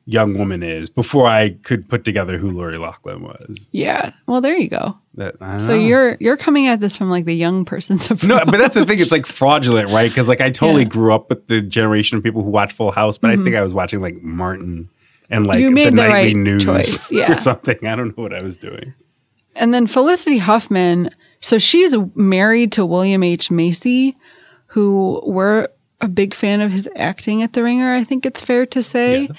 young 0.05 0.37
woman 0.37 0.61
is 0.61 0.89
before 0.89 1.27
I 1.27 1.51
could 1.63 1.87
put 1.87 2.03
together 2.03 2.37
who 2.37 2.51
Lori 2.51 2.77
Loughlin 2.77 3.23
was. 3.23 3.69
Yeah. 3.71 4.11
Well, 4.27 4.41
there 4.41 4.57
you 4.57 4.67
go. 4.67 4.97
That 5.13 5.35
So 5.61 5.71
know. 5.71 5.79
you're 5.79 6.17
you're 6.19 6.35
coming 6.35 6.67
at 6.67 6.81
this 6.81 6.97
from 6.97 7.09
like 7.09 7.23
the 7.23 7.35
young 7.35 7.63
person's 7.63 8.05
approach. 8.11 8.27
no, 8.27 8.43
but 8.45 8.57
that's 8.57 8.75
the 8.75 8.85
thing. 8.85 8.99
It's 8.99 9.11
like 9.11 9.25
fraudulent, 9.25 9.89
right? 9.91 10.09
Because 10.09 10.27
like 10.27 10.41
I 10.41 10.49
totally 10.49 10.83
Yeah. 10.83 10.89
grew 10.89 11.13
up 11.13 11.29
with 11.29 11.47
the 11.47 11.61
generation 11.61 12.17
of 12.17 12.23
people 12.23 12.43
who 12.43 12.49
watch 12.49 12.73
Full 12.73 12.91
House, 12.91 13.17
but 13.17 13.29
I 13.29 13.35
mm-hmm. 13.35 13.45
think 13.45 13.55
I 13.55 13.61
was 13.61 13.73
watching 13.73 14.01
like 14.01 14.21
Martin 14.21 14.89
and 15.29 15.47
like. 15.47 15.59
You 15.59 15.71
made 15.71 15.87
the 15.87 15.91
the 15.91 16.07
nightly 16.07 16.13
right 16.13 16.35
news 16.35 16.63
choice, 16.63 17.11
yeah. 17.11 17.33
or 17.33 17.39
something. 17.39 17.85
I 17.85 17.95
don't 17.95 18.17
know 18.17 18.23
what 18.23 18.33
I 18.33 18.43
was 18.43 18.57
doing. 18.57 18.93
And 19.55 19.73
then 19.73 19.85
Felicity 19.85 20.39
Huffman, 20.39 21.09
so 21.39 21.57
she's 21.57 21.95
married 22.15 22.71
to 22.73 22.85
William 22.85 23.23
H. 23.23 23.51
Macy, 23.51 24.17
who 24.67 25.21
we're 25.25 25.67
a 26.01 26.07
big 26.07 26.33
fan 26.33 26.59
of 26.59 26.71
his 26.71 26.89
acting 26.95 27.43
at 27.43 27.53
The 27.53 27.63
Ringer, 27.63 27.93
I 27.93 28.03
think 28.03 28.25
it's 28.25 28.41
fair 28.41 28.65
to 28.67 28.83
say. 28.83 29.29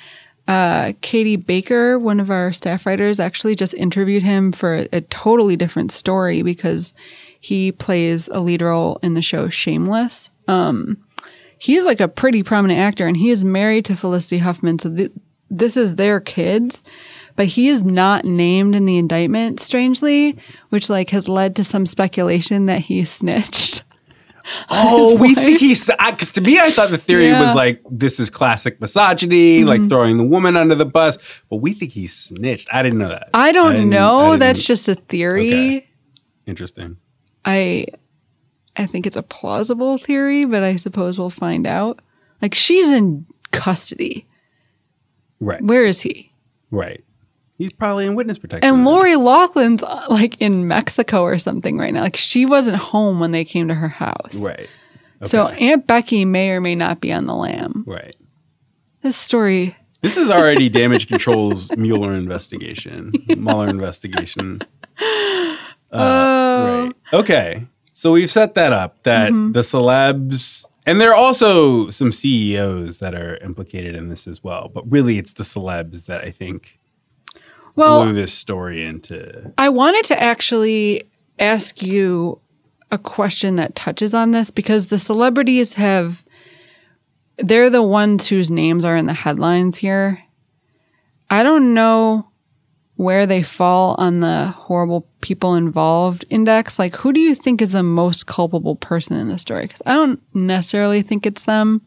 Uh, 0.48 0.92
Katie 1.00 1.36
Baker, 1.36 1.98
one 1.98 2.20
of 2.20 2.30
our 2.30 2.52
staff 2.52 2.86
writers, 2.86 3.20
actually 3.20 3.54
just 3.54 3.74
interviewed 3.74 4.22
him 4.22 4.52
for 4.52 4.74
a, 4.74 4.88
a 4.92 5.00
totally 5.02 5.56
different 5.56 5.90
story 5.90 6.42
because 6.42 6.94
he 7.40 7.72
plays 7.72 8.28
a 8.28 8.40
lead 8.40 8.62
role 8.62 8.98
in 9.02 9.14
the 9.14 9.22
show 9.22 9.48
Shameless. 9.48 10.30
Um, 10.48 10.98
he's 11.58 11.84
like 11.84 12.00
a 12.00 12.08
pretty 12.08 12.42
prominent 12.42 12.80
actor 12.80 13.06
and 13.06 13.16
he 13.16 13.30
is 13.30 13.44
married 13.44 13.84
to 13.86 13.96
Felicity 13.96 14.38
Huffman. 14.38 14.78
So 14.78 14.94
th- 14.94 15.12
this 15.50 15.76
is 15.76 15.96
their 15.96 16.20
kids, 16.20 16.82
but 17.36 17.46
he 17.46 17.68
is 17.68 17.82
not 17.84 18.24
named 18.24 18.74
in 18.74 18.84
the 18.84 18.96
indictment, 18.98 19.60
strangely, 19.60 20.38
which 20.70 20.88
like 20.90 21.10
has 21.10 21.28
led 21.28 21.56
to 21.56 21.64
some 21.64 21.86
speculation 21.86 22.66
that 22.66 22.80
he 22.80 23.04
snitched. 23.04 23.82
Oh, 24.68 25.16
we 25.18 25.34
think 25.34 25.58
he's 25.58 25.86
because 26.10 26.30
to 26.32 26.42
me, 26.42 26.60
I 26.60 26.68
thought 26.68 26.90
the 26.90 26.98
theory 26.98 27.28
Yeah. 27.28 27.36
Mm-hmm. 27.36 27.46
was 27.46 27.54
like 27.56 27.82
this 27.90 28.20
is 28.20 28.28
classic 28.28 28.78
misogyny, 28.78 29.64
like 29.64 29.82
throwing 29.88 30.18
the 30.18 30.22
woman 30.24 30.54
under 30.54 30.74
the 30.74 30.84
bus. 30.84 31.16
But 31.48 31.56
we 31.62 31.72
think 31.72 31.92
he 31.92 32.06
snitched. 32.06 32.68
I 32.70 32.82
didn't 32.82 32.98
know 32.98 33.08
that. 33.08 33.30
I 33.32 33.52
don't 33.52 33.74
I 33.76 33.84
know. 33.84 34.26
didn't- 34.32 34.40
That's 34.40 34.62
just 34.66 34.86
a 34.90 34.96
theory. 34.96 35.48
Okay. 35.78 35.88
interesting. 36.44 36.98
I 37.46 37.86
I 38.76 38.84
think 38.84 39.06
it's 39.06 39.16
a 39.16 39.22
plausible 39.22 39.96
theory, 39.96 40.44
but 40.44 40.62
I 40.62 40.76
suppose 40.76 41.18
we'll 41.18 41.30
find 41.30 41.66
out. 41.66 42.00
Like 42.42 42.54
she's 42.54 42.90
in 42.90 43.24
custody. 43.50 44.26
Right, 45.44 45.62
Where 45.62 45.84
is 45.84 46.00
he? 46.00 46.32
right. 46.70 47.02
He's 47.56 47.72
probably 47.72 48.06
in 48.06 48.16
witness 48.16 48.36
protection. 48.36 48.68
And 48.68 48.78
then. 48.78 48.84
Lori 48.84 49.14
Loughlin's 49.14 49.84
uh, 49.84 50.06
like 50.10 50.40
in 50.40 50.66
Mexico 50.66 51.22
or 51.22 51.38
something 51.38 51.78
right 51.78 51.94
now. 51.94 52.02
Like 52.02 52.16
she 52.16 52.46
wasn't 52.46 52.78
home 52.78 53.20
when 53.20 53.30
they 53.30 53.44
came 53.44 53.68
to 53.68 53.74
her 53.74 53.86
house. 53.88 54.34
right, 54.34 54.68
So 55.22 55.46
Aunt 55.46 55.86
Becky 55.86 56.24
may 56.24 56.50
or 56.50 56.60
may 56.60 56.74
not 56.74 57.00
be 57.00 57.12
on 57.12 57.26
the 57.26 57.34
lam. 57.34 57.84
right. 57.86 58.14
This 59.02 59.16
story 59.16 59.76
This 60.00 60.16
is 60.16 60.30
already 60.30 60.68
damage 60.68 61.06
control's 61.06 61.70
Mueller 61.76 62.14
investigation, 62.14 63.12
Mueller 63.36 63.68
investigation. 63.68 64.60
Uh, 65.92 66.88
right. 67.12 67.20
Okay. 67.20 67.66
So 67.92 68.10
we've 68.10 68.30
set 68.30 68.54
that 68.56 68.72
up 68.72 69.00
that 69.04 69.28
the 69.30 69.60
celebs, 69.60 70.66
and 70.86 71.00
there 71.00 71.10
are 71.10 71.16
also 71.16 71.90
some 71.90 72.12
CEOs 72.12 72.98
that 72.98 73.14
are 73.14 73.36
implicated 73.38 73.94
in 73.94 74.08
this 74.08 74.26
as 74.26 74.42
well. 74.44 74.70
But 74.72 74.90
really, 74.90 75.18
it's 75.18 75.32
the 75.32 75.44
celebs 75.44 76.06
that 76.06 76.22
I 76.22 76.30
think 76.30 76.78
Well, 77.74 78.04
blew 78.04 78.12
this 78.12 78.34
story 78.34 78.84
into. 78.84 79.52
I 79.58 79.68
wanted 79.68 80.04
to 80.06 80.22
actually 80.22 81.04
ask 81.38 81.82
you 81.82 82.40
a 82.90 82.98
question 82.98 83.56
that 83.56 83.74
touches 83.74 84.14
on 84.14 84.30
this 84.30 84.50
because 84.50 84.86
the 84.86 84.98
celebrities 84.98 85.74
have 85.74 86.24
they're 87.38 87.70
the 87.70 87.82
ones 87.82 88.28
whose 88.28 88.50
names 88.50 88.84
are 88.84 88.96
in 88.96 89.06
the 89.06 89.12
headlines 89.12 89.76
here. 89.78 90.22
I 91.30 91.42
don't 91.42 91.74
know 91.74 92.28
where 92.96 93.26
they 93.26 93.42
fall 93.42 93.96
on 93.98 94.20
the 94.20 94.46
horrible 94.46 95.08
people 95.20 95.54
involved 95.54 96.24
index. 96.30 96.78
Like 96.78 96.94
who 96.96 97.12
do 97.12 97.20
you 97.20 97.34
think 97.34 97.60
is 97.60 97.72
the 97.72 97.82
most 97.82 98.26
culpable 98.26 98.76
person 98.76 99.16
in 99.16 99.28
the 99.28 99.38
story? 99.38 99.68
Cuz 99.68 99.82
I 99.86 99.94
don't 99.94 100.20
necessarily 100.32 101.02
think 101.02 101.26
it's 101.26 101.42
them. 101.42 101.82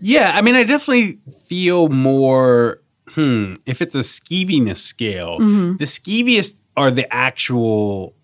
Yeah, 0.00 0.32
I 0.34 0.42
mean, 0.42 0.54
I 0.54 0.64
definitely 0.64 1.18
feel 1.46 1.88
more. 1.88 2.80
Hmm. 3.08 3.54
If 3.66 3.80
it's 3.82 3.94
a 3.94 4.00
skeeviness 4.00 4.76
scale, 4.76 5.38
the 5.38 5.84
skeeviest 5.84 6.56
are 6.76 6.90
the 6.90 7.12
actual 7.12 8.14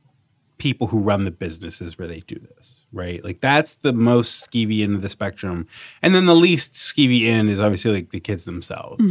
people 0.58 0.86
who 0.86 0.98
run 0.98 1.24
the 1.24 1.30
businesses 1.30 1.98
where 1.98 2.06
they 2.06 2.20
do 2.20 2.36
this, 2.56 2.86
right? 2.92 3.24
Like 3.24 3.40
that's 3.40 3.74
the 3.76 3.92
most 3.92 4.48
skeevy 4.48 4.82
end 4.82 4.94
of 4.94 5.02
the 5.02 5.08
spectrum, 5.08 5.66
and 6.02 6.14
then 6.14 6.26
the 6.26 6.34
least 6.34 6.74
skeevy 6.74 7.26
end 7.26 7.50
is 7.50 7.60
obviously 7.60 7.92
like 7.92 8.10
the 8.10 8.20
kids 8.20 8.44
themselves. 8.44 9.02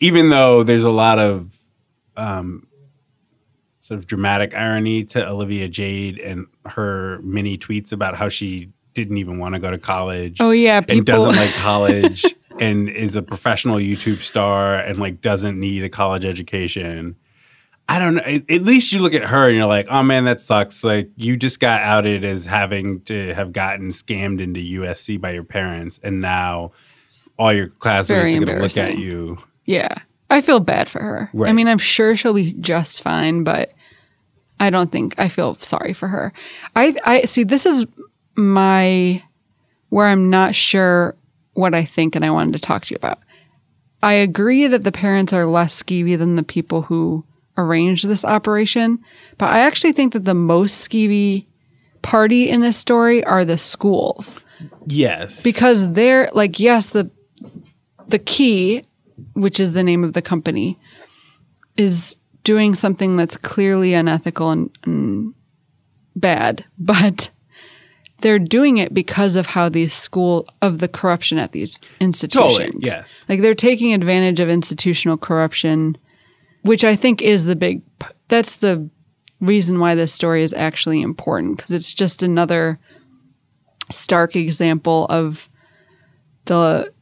Even 0.00 0.28
though 0.28 0.62
there's 0.62 0.84
a 0.84 0.90
lot 0.90 1.18
of 1.18 1.55
um, 2.16 2.66
sort 3.80 3.98
of 3.98 4.06
dramatic 4.06 4.54
irony 4.54 5.04
to 5.04 5.26
Olivia 5.26 5.68
Jade 5.68 6.18
and 6.18 6.46
her 6.66 7.20
mini 7.22 7.56
tweets 7.56 7.92
about 7.92 8.16
how 8.16 8.28
she 8.28 8.70
didn't 8.94 9.18
even 9.18 9.38
want 9.38 9.54
to 9.54 9.58
go 9.58 9.70
to 9.70 9.78
college 9.78 10.38
Oh 10.40 10.50
yeah, 10.50 10.80
people 10.80 10.96
and 10.98 11.06
doesn't 11.06 11.36
like 11.36 11.50
college 11.54 12.24
and 12.58 12.88
is 12.88 13.16
a 13.16 13.22
professional 13.22 13.76
YouTube 13.76 14.22
star 14.22 14.76
and 14.76 14.98
like 14.98 15.20
doesn't 15.20 15.58
need 15.58 15.84
a 15.84 15.88
college 15.88 16.24
education. 16.24 17.16
I 17.88 18.00
don't 18.00 18.16
know. 18.16 18.22
At 18.22 18.62
least 18.62 18.92
you 18.92 18.98
look 18.98 19.14
at 19.14 19.22
her 19.22 19.46
and 19.46 19.56
you're 19.56 19.66
like, 19.66 19.86
oh 19.88 20.02
man, 20.02 20.24
that 20.24 20.40
sucks. 20.40 20.82
Like 20.82 21.10
you 21.16 21.36
just 21.36 21.60
got 21.60 21.82
outed 21.82 22.24
as 22.24 22.44
having 22.44 23.00
to 23.02 23.32
have 23.34 23.52
gotten 23.52 23.90
scammed 23.90 24.40
into 24.40 24.60
USC 24.60 25.20
by 25.20 25.30
your 25.32 25.44
parents, 25.44 26.00
and 26.02 26.20
now 26.20 26.72
all 27.38 27.52
your 27.52 27.68
classmates 27.68 28.08
Very 28.08 28.32
are 28.32 28.44
going 28.44 28.58
to 28.58 28.62
look 28.62 28.76
at 28.76 28.98
you. 28.98 29.38
Yeah. 29.66 29.98
I 30.28 30.40
feel 30.40 30.60
bad 30.60 30.88
for 30.88 31.00
her. 31.00 31.30
I 31.44 31.52
mean, 31.52 31.68
I'm 31.68 31.78
sure 31.78 32.16
she'll 32.16 32.32
be 32.32 32.52
just 32.54 33.02
fine, 33.02 33.44
but 33.44 33.72
I 34.58 34.70
don't 34.70 34.90
think 34.90 35.18
I 35.18 35.28
feel 35.28 35.56
sorry 35.60 35.92
for 35.92 36.08
her. 36.08 36.32
I 36.74 36.94
I 37.04 37.22
see 37.22 37.44
this 37.44 37.66
is 37.66 37.86
my 38.34 39.22
where 39.88 40.06
I'm 40.06 40.30
not 40.30 40.54
sure 40.54 41.16
what 41.54 41.74
I 41.74 41.84
think 41.84 42.16
and 42.16 42.24
I 42.24 42.30
wanted 42.30 42.54
to 42.54 42.58
talk 42.58 42.84
to 42.84 42.94
you 42.94 42.96
about. 42.96 43.18
I 44.02 44.14
agree 44.14 44.66
that 44.66 44.84
the 44.84 44.92
parents 44.92 45.32
are 45.32 45.46
less 45.46 45.82
skeevy 45.82 46.18
than 46.18 46.34
the 46.34 46.42
people 46.42 46.82
who 46.82 47.24
arranged 47.56 48.06
this 48.06 48.24
operation, 48.24 48.98
but 49.38 49.46
I 49.48 49.60
actually 49.60 49.92
think 49.92 50.12
that 50.12 50.24
the 50.24 50.34
most 50.34 50.88
skeevy 50.88 51.46
party 52.02 52.50
in 52.50 52.60
this 52.60 52.76
story 52.76 53.24
are 53.24 53.44
the 53.44 53.58
schools 53.58 54.36
Yes, 54.86 55.42
because 55.42 55.92
they're 55.92 56.28
like 56.32 56.58
yes 56.58 56.88
the 56.88 57.10
the 58.08 58.18
key 58.18 58.84
which 59.34 59.60
is 59.60 59.72
the 59.72 59.82
name 59.82 60.04
of 60.04 60.12
the 60.12 60.22
company 60.22 60.78
is 61.76 62.14
doing 62.44 62.74
something 62.74 63.16
that's 63.16 63.36
clearly 63.36 63.94
unethical 63.94 64.50
and, 64.50 64.70
and 64.84 65.34
bad 66.14 66.64
but 66.78 67.30
they're 68.22 68.38
doing 68.38 68.78
it 68.78 68.94
because 68.94 69.36
of 69.36 69.44
how 69.44 69.68
these 69.68 69.92
school 69.92 70.48
of 70.62 70.78
the 70.78 70.88
corruption 70.88 71.38
at 71.38 71.52
these 71.52 71.78
institutions 72.00 72.56
Totally, 72.56 72.78
yes. 72.80 73.26
like 73.28 73.40
they're 73.40 73.54
taking 73.54 73.92
advantage 73.92 74.40
of 74.40 74.48
institutional 74.48 75.16
corruption 75.16 75.98
which 76.62 76.84
i 76.84 76.96
think 76.96 77.20
is 77.20 77.44
the 77.44 77.56
big 77.56 77.82
that's 78.28 78.56
the 78.56 78.88
reason 79.40 79.78
why 79.78 79.94
this 79.94 80.12
story 80.12 80.42
is 80.42 80.54
actually 80.54 81.02
important 81.02 81.58
because 81.58 81.72
it's 81.72 81.92
just 81.92 82.22
another 82.22 82.78
stark 83.90 84.34
example 84.34 85.06
of 85.10 85.48
the 86.46 86.92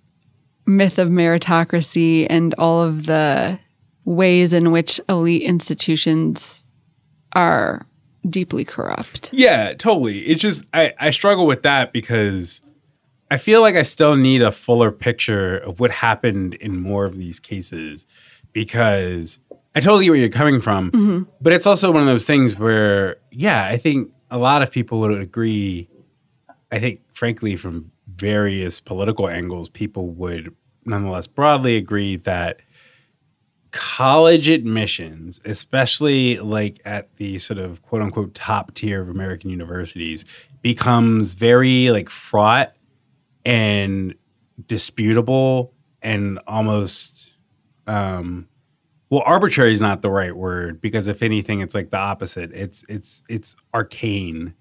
myth 0.67 0.99
of 0.99 1.09
meritocracy 1.09 2.27
and 2.29 2.55
all 2.59 2.83
of 2.83 3.07
the 3.07 3.59
ways 4.05 4.53
in 4.53 4.71
which 4.71 5.01
elite 5.09 5.43
institutions 5.43 6.65
are 7.35 7.87
deeply 8.29 8.65
corrupt. 8.65 9.31
Yeah, 9.33 9.75
totally. 9.75 10.21
It's 10.21 10.41
just 10.41 10.65
I, 10.73 10.95
I 10.99 11.11
struggle 11.11 11.47
with 11.47 11.63
that 11.63 11.93
because 11.93 12.63
I 13.31 13.37
feel 13.37 13.61
like 13.61 13.75
I 13.75 13.83
still 13.83 14.17
need 14.17 14.43
a 14.43 14.53
fuller 14.53 14.91
picture 14.91 15.59
of 15.59 15.81
what 15.81 15.91
happened 15.91 16.55
in 16.55 16.81
more 16.81 17.05
of 17.05 17.19
these 17.19 17.41
cases 17.41 18.07
because 18.53 19.39
I 19.75 19.81
totally 19.81 20.05
get 20.05 20.11
where 20.11 20.21
you're 20.21 20.29
coming 20.29 20.61
from, 20.61 20.91
mm-hmm. 20.93 21.23
but 21.41 21.53
it's 21.53 21.67
also 21.67 21.91
one 21.91 22.03
of 22.03 22.07
those 22.07 22.27
things 22.27 22.57
where, 22.57 23.17
yeah, 23.33 23.65
I 23.67 23.77
think 23.77 24.13
a 24.31 24.39
lot 24.39 24.63
of 24.63 24.71
people 24.71 25.01
would 25.01 25.21
agree. 25.21 25.89
I 26.71 26.79
think, 26.79 27.01
frankly, 27.13 27.57
from 27.57 27.91
various 28.17 28.81
political 28.81 29.29
angles, 29.29 29.69
people 29.69 30.09
would 30.11 30.55
nonetheless 30.85 31.27
broadly 31.27 31.77
agree 31.77 32.17
that 32.17 32.61
college 33.71 34.49
admissions, 34.49 35.41
especially 35.45 36.39
like 36.39 36.81
at 36.85 37.17
the 37.17 37.39
sort 37.39 37.59
of 37.59 37.83
quote 37.83 38.03
unquote 38.03 38.35
top 38.35 38.73
tier 38.75 39.01
of 39.01 39.09
American 39.09 39.51
universities, 39.51 40.25
becomes 40.63 41.35
very 41.35 41.91
like 41.91 42.09
fraught 42.09 42.75
and 43.45 44.15
disputable 44.67 45.75
and 46.01 46.39
almost 46.47 47.35
um 47.89 48.47
well 49.11 49.23
arbitrary 49.27 49.73
is 49.73 49.81
not 49.81 50.01
the 50.03 50.11
right 50.11 50.37
word 50.37 50.81
because 50.81 51.09
if 51.09 51.23
anything 51.23 51.61
it's 51.61 51.75
like 51.75 51.91
the 51.91 51.99
opposite. 51.99 52.53
It's 52.53 52.85
it's 52.89 53.23
it's 53.29 53.57
arcane. 53.75 54.55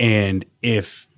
And 0.00 0.44
if 0.62 1.08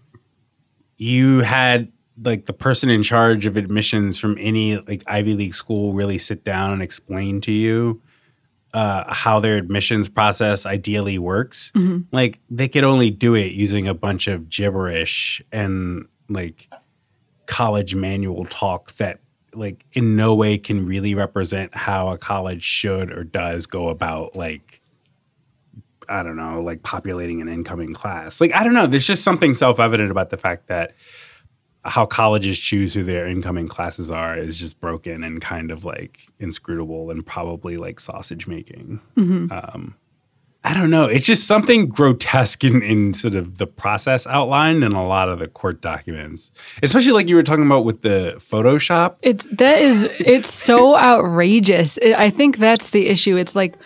you 1.02 1.40
had 1.40 1.90
like 2.22 2.46
the 2.46 2.52
person 2.52 2.88
in 2.88 3.02
charge 3.02 3.44
of 3.44 3.56
admissions 3.56 4.20
from 4.20 4.36
any 4.38 4.76
like 4.76 5.02
Ivy 5.08 5.34
League 5.34 5.54
school 5.54 5.92
really 5.92 6.16
sit 6.16 6.44
down 6.44 6.70
and 6.72 6.80
explain 6.80 7.40
to 7.40 7.50
you 7.50 8.00
uh, 8.72 9.12
how 9.12 9.40
their 9.40 9.56
admissions 9.56 10.08
process 10.08 10.64
ideally 10.64 11.18
works. 11.18 11.72
Like 12.12 12.38
they 12.48 12.68
could 12.68 12.84
only 12.84 13.10
do 13.10 13.34
it 13.34 13.50
using 13.52 13.88
a 13.88 13.94
bunch 13.94 14.28
of 14.28 14.48
gibberish 14.48 15.42
and 15.50 16.06
like 16.28 16.68
college 17.46 17.96
manual 17.96 18.44
talk 18.44 18.92
that 18.92 19.18
like 19.54 19.84
in 19.94 20.14
no 20.14 20.36
way 20.36 20.56
can 20.56 20.86
really 20.86 21.16
represent 21.16 21.74
how 21.74 22.10
a 22.10 22.16
college 22.16 22.62
should 22.62 23.10
or 23.10 23.24
does 23.24 23.66
go 23.66 23.88
about 23.88 24.36
like 24.36 24.80
I 26.08 26.22
don't 26.22 26.36
know, 26.36 26.62
like 26.62 26.82
populating 26.82 27.40
an 27.40 27.48
incoming 27.48 27.94
class. 27.94 28.40
Like 28.40 28.54
I 28.54 28.64
don't 28.64 28.74
know, 28.74 28.86
there's 28.86 29.06
just 29.06 29.24
something 29.24 29.54
self-evident 29.54 30.10
about 30.10 30.30
the 30.30 30.36
fact 30.36 30.68
that 30.68 30.94
how 31.84 32.06
colleges 32.06 32.58
choose 32.58 32.94
who 32.94 33.02
their 33.02 33.26
incoming 33.26 33.66
classes 33.68 34.10
are 34.10 34.36
is 34.38 34.58
just 34.58 34.80
broken 34.80 35.24
and 35.24 35.40
kind 35.40 35.70
of 35.70 35.84
like 35.84 36.28
inscrutable 36.38 37.10
and 37.10 37.26
probably 37.26 37.76
like 37.76 37.98
sausage 37.98 38.46
making. 38.46 39.00
Um, 39.50 39.96
I 40.64 40.74
don't 40.74 40.90
know. 40.90 41.06
It's 41.06 41.26
just 41.26 41.48
something 41.48 41.88
grotesque 41.88 42.62
in, 42.62 42.82
in 42.82 43.14
sort 43.14 43.34
of 43.34 43.58
the 43.58 43.66
process 43.66 44.28
outlined 44.28 44.84
in 44.84 44.92
a 44.92 45.04
lot 45.04 45.28
of 45.28 45.40
the 45.40 45.48
court 45.48 45.80
documents, 45.80 46.52
especially 46.84 47.12
like 47.12 47.28
you 47.28 47.34
were 47.34 47.42
talking 47.42 47.66
about 47.66 47.84
with 47.84 48.02
the 48.02 48.34
Photoshop. 48.38 49.16
It's 49.22 49.46
that 49.46 49.80
is 49.80 50.04
it's 50.20 50.52
so 50.52 50.96
outrageous. 51.00 51.98
I 51.98 52.30
think 52.30 52.58
that's 52.58 52.90
the 52.90 53.08
issue. 53.08 53.36
It's 53.36 53.56
like 53.56 53.76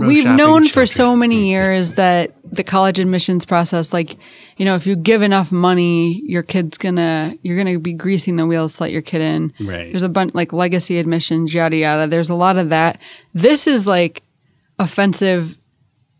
we've 0.00 0.24
known 0.24 0.66
for 0.66 0.86
so 0.86 1.14
many 1.16 1.50
years 1.50 1.94
that 1.94 2.34
the 2.44 2.64
college 2.64 2.98
admissions 2.98 3.44
process 3.44 3.92
like 3.92 4.16
you 4.56 4.64
know 4.64 4.74
if 4.74 4.86
you 4.86 4.96
give 4.96 5.22
enough 5.22 5.52
money 5.52 6.22
your 6.24 6.42
kid's 6.42 6.78
gonna 6.78 7.34
you're 7.42 7.56
gonna 7.56 7.78
be 7.78 7.92
greasing 7.92 8.36
the 8.36 8.46
wheels 8.46 8.76
to 8.76 8.84
let 8.84 8.92
your 8.92 9.02
kid 9.02 9.20
in. 9.20 9.52
Right. 9.60 9.90
there's 9.90 10.02
a 10.02 10.08
bunch 10.08 10.34
like 10.34 10.52
legacy 10.52 10.98
admissions 10.98 11.54
yada 11.54 11.76
yada. 11.76 12.06
There's 12.06 12.30
a 12.30 12.34
lot 12.34 12.56
of 12.56 12.70
that. 12.70 13.00
This 13.34 13.66
is 13.66 13.86
like 13.86 14.22
offensive 14.78 15.56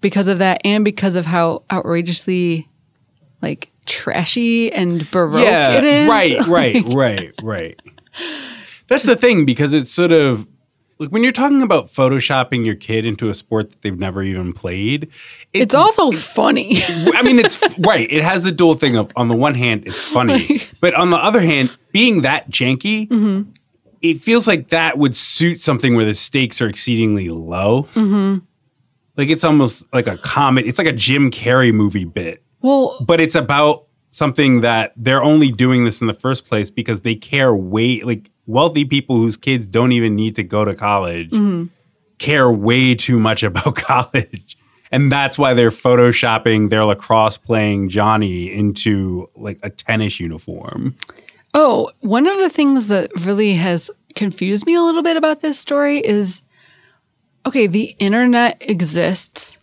because 0.00 0.28
of 0.28 0.38
that 0.38 0.60
and 0.64 0.84
because 0.84 1.16
of 1.16 1.26
how 1.26 1.64
outrageously 1.70 2.68
like 3.42 3.70
trashy 3.86 4.72
and 4.72 5.10
baroque 5.10 5.44
it 5.46 5.84
is. 5.84 6.08
Right, 6.08 6.46
right, 6.46 6.84
right, 6.94 7.32
right. 7.42 7.80
That's 8.88 9.04
the 9.04 9.16
thing 9.16 9.44
because 9.44 9.74
it's 9.74 9.90
sort 9.90 10.12
of 10.12 10.48
like 11.00 11.10
when 11.10 11.22
you're 11.22 11.32
talking 11.32 11.62
about 11.62 11.86
photoshopping 11.86 12.64
your 12.64 12.76
kid 12.76 13.04
into 13.06 13.28
a 13.30 13.34
sport 13.34 13.70
that 13.70 13.82
they've 13.82 13.98
never 13.98 14.22
even 14.22 14.52
played. 14.52 15.04
It, 15.52 15.62
it's 15.62 15.74
also 15.74 16.12
funny 16.12 16.82
I 16.88 17.22
mean, 17.22 17.38
it's 17.40 17.60
right. 17.78 18.06
It 18.10 18.22
has 18.22 18.44
the 18.44 18.52
dual 18.52 18.74
thing 18.74 18.96
of 18.96 19.10
on 19.16 19.28
the 19.28 19.34
one 19.34 19.54
hand, 19.54 19.84
it's 19.86 20.12
funny, 20.12 20.62
but 20.80 20.94
on 20.94 21.10
the 21.10 21.16
other 21.16 21.40
hand, 21.40 21.76
being 21.90 22.20
that 22.20 22.48
janky, 22.50 23.08
Mm-hmm. 23.08 23.50
it 24.02 24.18
feels 24.18 24.46
like 24.46 24.68
that 24.68 24.98
would 24.98 25.16
suit 25.16 25.60
something 25.60 25.96
where 25.96 26.04
the 26.04 26.14
stakes 26.14 26.60
are 26.62 26.68
exceedingly 26.68 27.28
low. 27.30 27.88
Mm-hmm. 27.94 28.44
Like 29.16 29.28
it's 29.30 29.42
almost 29.44 29.92
like 29.92 30.06
a 30.06 30.16
comet. 30.18 30.66
It's 30.66 30.78
like 30.78 30.86
a 30.86 30.92
Jim 30.92 31.30
Carrey 31.30 31.72
movie 31.72 32.04
bit 32.04 32.42
well 32.62 32.96
but 33.06 33.20
it's 33.20 33.34
about 33.34 33.86
something 34.10 34.60
that 34.60 34.92
they're 34.96 35.22
only 35.22 35.50
doing 35.50 35.84
this 35.84 36.00
in 36.00 36.06
the 36.08 36.12
first 36.12 36.44
place 36.44 36.70
because 36.70 37.00
they 37.02 37.14
care 37.14 37.54
way 37.54 38.02
like 38.02 38.30
wealthy 38.50 38.84
people 38.84 39.16
whose 39.16 39.36
kids 39.36 39.66
don't 39.66 39.92
even 39.92 40.14
need 40.14 40.36
to 40.36 40.42
go 40.42 40.64
to 40.64 40.74
college 40.74 41.30
mm-hmm. 41.30 41.66
care 42.18 42.50
way 42.50 42.94
too 42.94 43.18
much 43.18 43.42
about 43.44 43.76
college. 43.76 44.56
And 44.92 45.10
that's 45.10 45.38
why 45.38 45.54
they're 45.54 45.70
photoshopping 45.70 46.68
their 46.68 46.84
lacrosse 46.84 47.38
playing 47.38 47.90
johnny 47.90 48.52
into 48.52 49.30
like 49.36 49.58
a 49.62 49.70
tennis 49.70 50.18
uniform. 50.18 50.96
Oh, 51.54 51.90
one 52.00 52.26
of 52.26 52.36
the 52.38 52.50
things 52.50 52.88
that 52.88 53.10
really 53.24 53.54
has 53.54 53.90
confused 54.14 54.66
me 54.66 54.74
a 54.74 54.82
little 54.82 55.02
bit 55.02 55.16
about 55.16 55.40
this 55.40 55.58
story 55.58 55.98
is 55.98 56.42
okay, 57.46 57.66
the 57.66 57.94
internet 57.98 58.62
exists. 58.68 59.60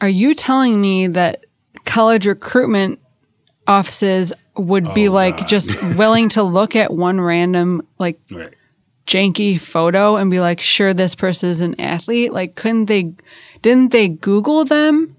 Are 0.00 0.08
you 0.08 0.34
telling 0.34 0.80
me 0.80 1.06
that 1.06 1.46
college 1.84 2.26
recruitment 2.26 3.00
offices 3.66 4.32
would 4.56 4.94
be 4.94 5.08
oh, 5.08 5.12
like 5.12 5.46
just 5.46 5.82
willing 5.96 6.28
to 6.30 6.42
look 6.42 6.76
at 6.76 6.92
one 6.92 7.20
random 7.20 7.86
like 7.98 8.20
right 8.30 8.54
janky 9.06 9.60
photo 9.60 10.16
and 10.16 10.30
be 10.30 10.40
like, 10.40 10.60
sure, 10.60 10.94
this 10.94 11.14
person 11.14 11.48
is 11.48 11.60
an 11.60 11.78
athlete? 11.80 12.32
Like, 12.32 12.54
couldn't 12.54 12.86
they, 12.86 13.12
didn't 13.62 13.92
they 13.92 14.08
Google 14.08 14.64
them? 14.64 15.16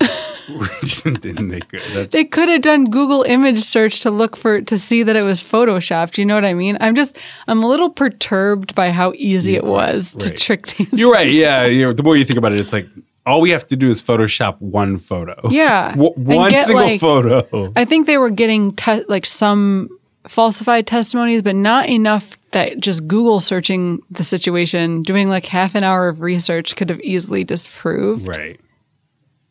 didn't 1.02 1.48
they 1.48 1.60
that's, 1.94 2.12
They 2.12 2.24
could 2.24 2.48
have 2.50 2.60
done 2.60 2.84
Google 2.84 3.22
image 3.22 3.60
search 3.60 4.00
to 4.00 4.10
look 4.10 4.36
for 4.36 4.60
to 4.60 4.78
see 4.78 5.02
that 5.02 5.16
it 5.16 5.24
was 5.24 5.42
photoshopped. 5.42 6.18
You 6.18 6.26
know 6.26 6.34
what 6.34 6.44
I 6.44 6.52
mean? 6.52 6.76
I'm 6.80 6.94
just 6.94 7.16
I'm 7.46 7.62
a 7.62 7.66
little 7.66 7.88
perturbed 7.88 8.74
by 8.74 8.90
how 8.90 9.14
easy 9.16 9.54
it 9.56 9.64
was 9.64 10.14
to 10.16 10.30
trick 10.30 10.66
these. 10.66 10.92
you're 10.92 11.12
right 11.12 11.32
yeah 11.32 11.64
you're, 11.64 11.94
the 11.94 12.02
more 12.02 12.16
you 12.16 12.26
think 12.26 12.36
about 12.38 12.52
it 12.52 12.60
it's 12.60 12.74
like 12.74 12.86
all 13.26 13.40
we 13.40 13.50
have 13.50 13.66
to 13.68 13.76
do 13.76 13.88
is 13.88 14.02
photoshop 14.02 14.60
one 14.60 14.98
photo 14.98 15.34
Yeah, 15.50 15.90
W- 15.96 16.12
one 16.16 16.50
get, 16.50 16.64
single 16.64 16.84
like- 16.84 17.00
photo 17.00 17.72
I 17.76 17.84
think 17.84 18.06
they 18.06 18.18
were 18.18 18.30
getting 18.30 18.74
te- 18.74 19.04
like 19.08 19.24
some 19.26 19.88
falsified 20.28 20.86
testimonies, 20.86 21.42
but 21.42 21.54
not 21.56 21.88
enough 21.88 22.36
that 22.52 22.78
just 22.80 23.06
Google 23.06 23.40
searching 23.40 24.00
the 24.10 24.24
situation, 24.24 25.02
doing 25.02 25.28
like 25.28 25.44
half 25.44 25.74
an 25.74 25.84
hour 25.84 26.08
of 26.08 26.20
research 26.22 26.76
could 26.76 26.88
have 26.88 27.00
easily 27.00 27.44
disproved. 27.44 28.26
right 28.28 28.58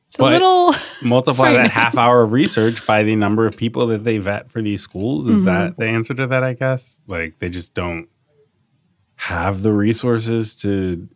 It's 0.08 0.18
But- 0.18 0.30
a 0.32 0.36
little 0.36 0.74
multiply 1.08 1.54
that 1.54 1.70
half 1.72 1.98
hour 1.98 2.22
of 2.24 2.32
research 2.32 2.86
by 2.88 3.04
the 3.04 3.16
number 3.16 3.46
of 3.46 3.56
people 3.58 3.88
that 3.88 4.04
they 4.04 4.18
vet 4.20 4.50
for 4.52 4.62
these 4.62 4.82
schools. 4.82 5.28
Is 5.28 5.46
that 5.46 5.72
Mm-hmm. 5.74 5.82
the 5.82 5.88
answer 5.90 6.14
to 6.16 6.28
that? 6.28 6.44
I 6.44 6.54
guess 6.54 6.96
like 7.08 7.38
they 7.40 7.50
just 7.50 7.74
don't 7.74 8.08
have 9.16 9.62
the 9.62 9.72
resources 9.74 10.56
to. 10.56 11.08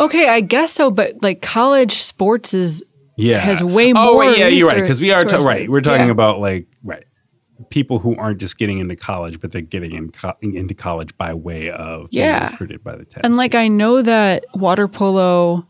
Okay. 0.00 0.28
I 0.28 0.40
guess 0.40 0.72
so, 0.72 0.90
but 0.90 1.22
like 1.22 1.42
college 1.42 1.94
sports 2.02 2.54
is 2.54 2.84
Yeah, 3.16 3.38
Has 3.38 3.62
way 3.62 3.90
Oh, 3.92 4.12
more 4.12 4.18
wait, 4.18 4.38
yeah, 4.38 4.48
you're 4.48 4.68
right 4.68 4.80
because 4.80 5.00
we 5.00 5.10
are 5.12 5.24
ta- 5.24 5.38
right. 5.38 5.68
We're 5.68 5.80
talking 5.80 6.06
Yeah. 6.06 6.12
about 6.12 6.38
like 6.38 6.66
right 6.82 7.04
people 7.68 7.98
who 7.98 8.16
aren't 8.16 8.38
just 8.40 8.56
getting 8.56 8.78
into 8.78 8.96
college, 8.96 9.38
but 9.38 9.52
they're 9.52 9.60
getting 9.60 9.92
in 9.92 10.10
co- 10.10 10.32
into 10.40 10.72
college 10.74 11.16
by 11.18 11.34
way 11.34 11.68
of 11.70 12.08
being 12.10 12.24
Yeah. 12.24 12.50
recruited 12.52 12.82
by 12.82 12.96
the 12.96 13.04
test. 13.04 13.24
And 13.26 13.36
like 13.36 13.54
I 13.54 13.68
know 13.68 14.00
that 14.02 14.46
water 14.54 14.88
polo 14.88 15.66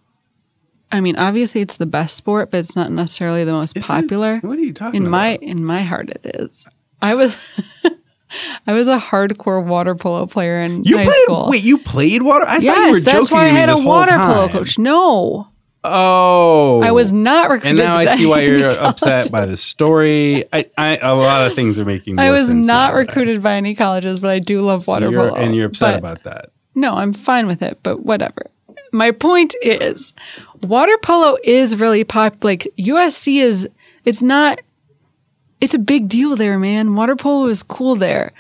I 0.93 1.01
mean 1.01 1.17
obviously 1.17 1.61
it's 1.61 1.77
the 1.77 1.87
best 1.87 2.17
sport, 2.17 2.51
but 2.53 2.59
it's 2.59 2.77
not 2.77 2.91
necessarily 2.93 3.43
the 3.45 3.53
most 3.53 3.77
Is 3.77 3.85
it? 3.85 3.87
popular. 3.87 4.39
What 4.39 4.53
are 4.55 4.61
you 4.61 4.73
talking 4.73 4.99
In 5.03 5.09
about? 5.09 5.11
my 5.11 5.29
in 5.43 5.65
my 5.65 5.83
heart 5.83 6.11
it 6.11 6.21
is. 6.37 6.67
I 7.03 7.15
was 7.17 7.37
I 8.67 8.73
was 8.73 8.89
a 8.89 8.99
hardcore 8.99 9.65
water 9.65 9.95
polo 9.95 10.27
player 10.27 10.63
in 10.63 10.85
you 10.85 10.97
high 10.99 11.05
played. 11.05 11.23
school. 11.25 11.47
Wait, 11.51 11.63
you 11.63 11.79
played 11.79 12.23
water? 12.23 12.45
I 12.49 12.55
thought 12.55 12.63
you 12.63 12.69
were 12.71 12.75
yes, 12.89 13.03
joking 13.05 13.15
that's 13.21 13.31
why 13.31 13.45
I 13.47 13.49
had 13.49 13.69
a 13.69 13.79
water 13.83 14.17
polo 14.19 14.49
coach. 14.49 14.79
No. 14.79 15.49
Oh, 15.83 16.83
I 16.83 16.93
was 16.93 17.11
not 17.13 17.49
recruited. 17.49 17.79
And 17.81 17.89
now 17.89 17.97
I 17.97 18.17
see 18.17 18.27
why 18.27 18.41
you're 18.45 18.61
college. 18.75 18.79
upset 18.79 19.31
by 19.33 19.47
the 19.47 19.57
story. 19.57 20.45
I, 20.53 20.67
I, 20.77 20.97
a 20.99 21.15
lot 21.15 21.47
of 21.47 21.55
things 21.55 21.79
are 21.79 21.85
making. 21.87 22.17
More 22.17 22.25
I 22.27 22.31
was 22.31 22.53
not 22.55 22.93
now. 22.93 22.99
recruited 22.99 23.43
by 23.43 23.55
any 23.55 23.75
colleges, 23.75 24.19
but 24.21 24.31
I 24.31 24.41
do 24.41 24.61
love 24.61 24.85
So 24.85 24.93
water 24.93 25.11
you're- 25.11 25.29
polo. 25.31 25.41
and 25.41 25.57
you're 25.57 25.67
upset 25.67 25.99
about 25.99 26.23
that. 26.25 26.51
No, 26.75 26.95
I'm 26.95 27.13
fine 27.13 27.47
with 27.47 27.63
it, 27.63 27.79
but 27.83 28.05
whatever. 28.05 28.47
My 28.93 29.11
point 29.11 29.55
is, 29.63 30.13
water 30.63 30.97
polo 31.03 31.37
is 31.45 31.77
really 31.81 32.05
pop. 32.05 32.45
Like 32.45 32.69
USC 32.79 33.41
is, 33.43 33.69
it's 34.05 34.23
not. 34.23 34.61
It's 35.61 35.75
a 35.75 35.79
big 35.79 36.09
deal 36.09 36.37
there, 36.37 36.59
man. 36.59 36.95
Water 36.95 37.17
polo 37.17 37.47
is 37.47 37.63
cool 37.63 37.95
there. 37.97 38.33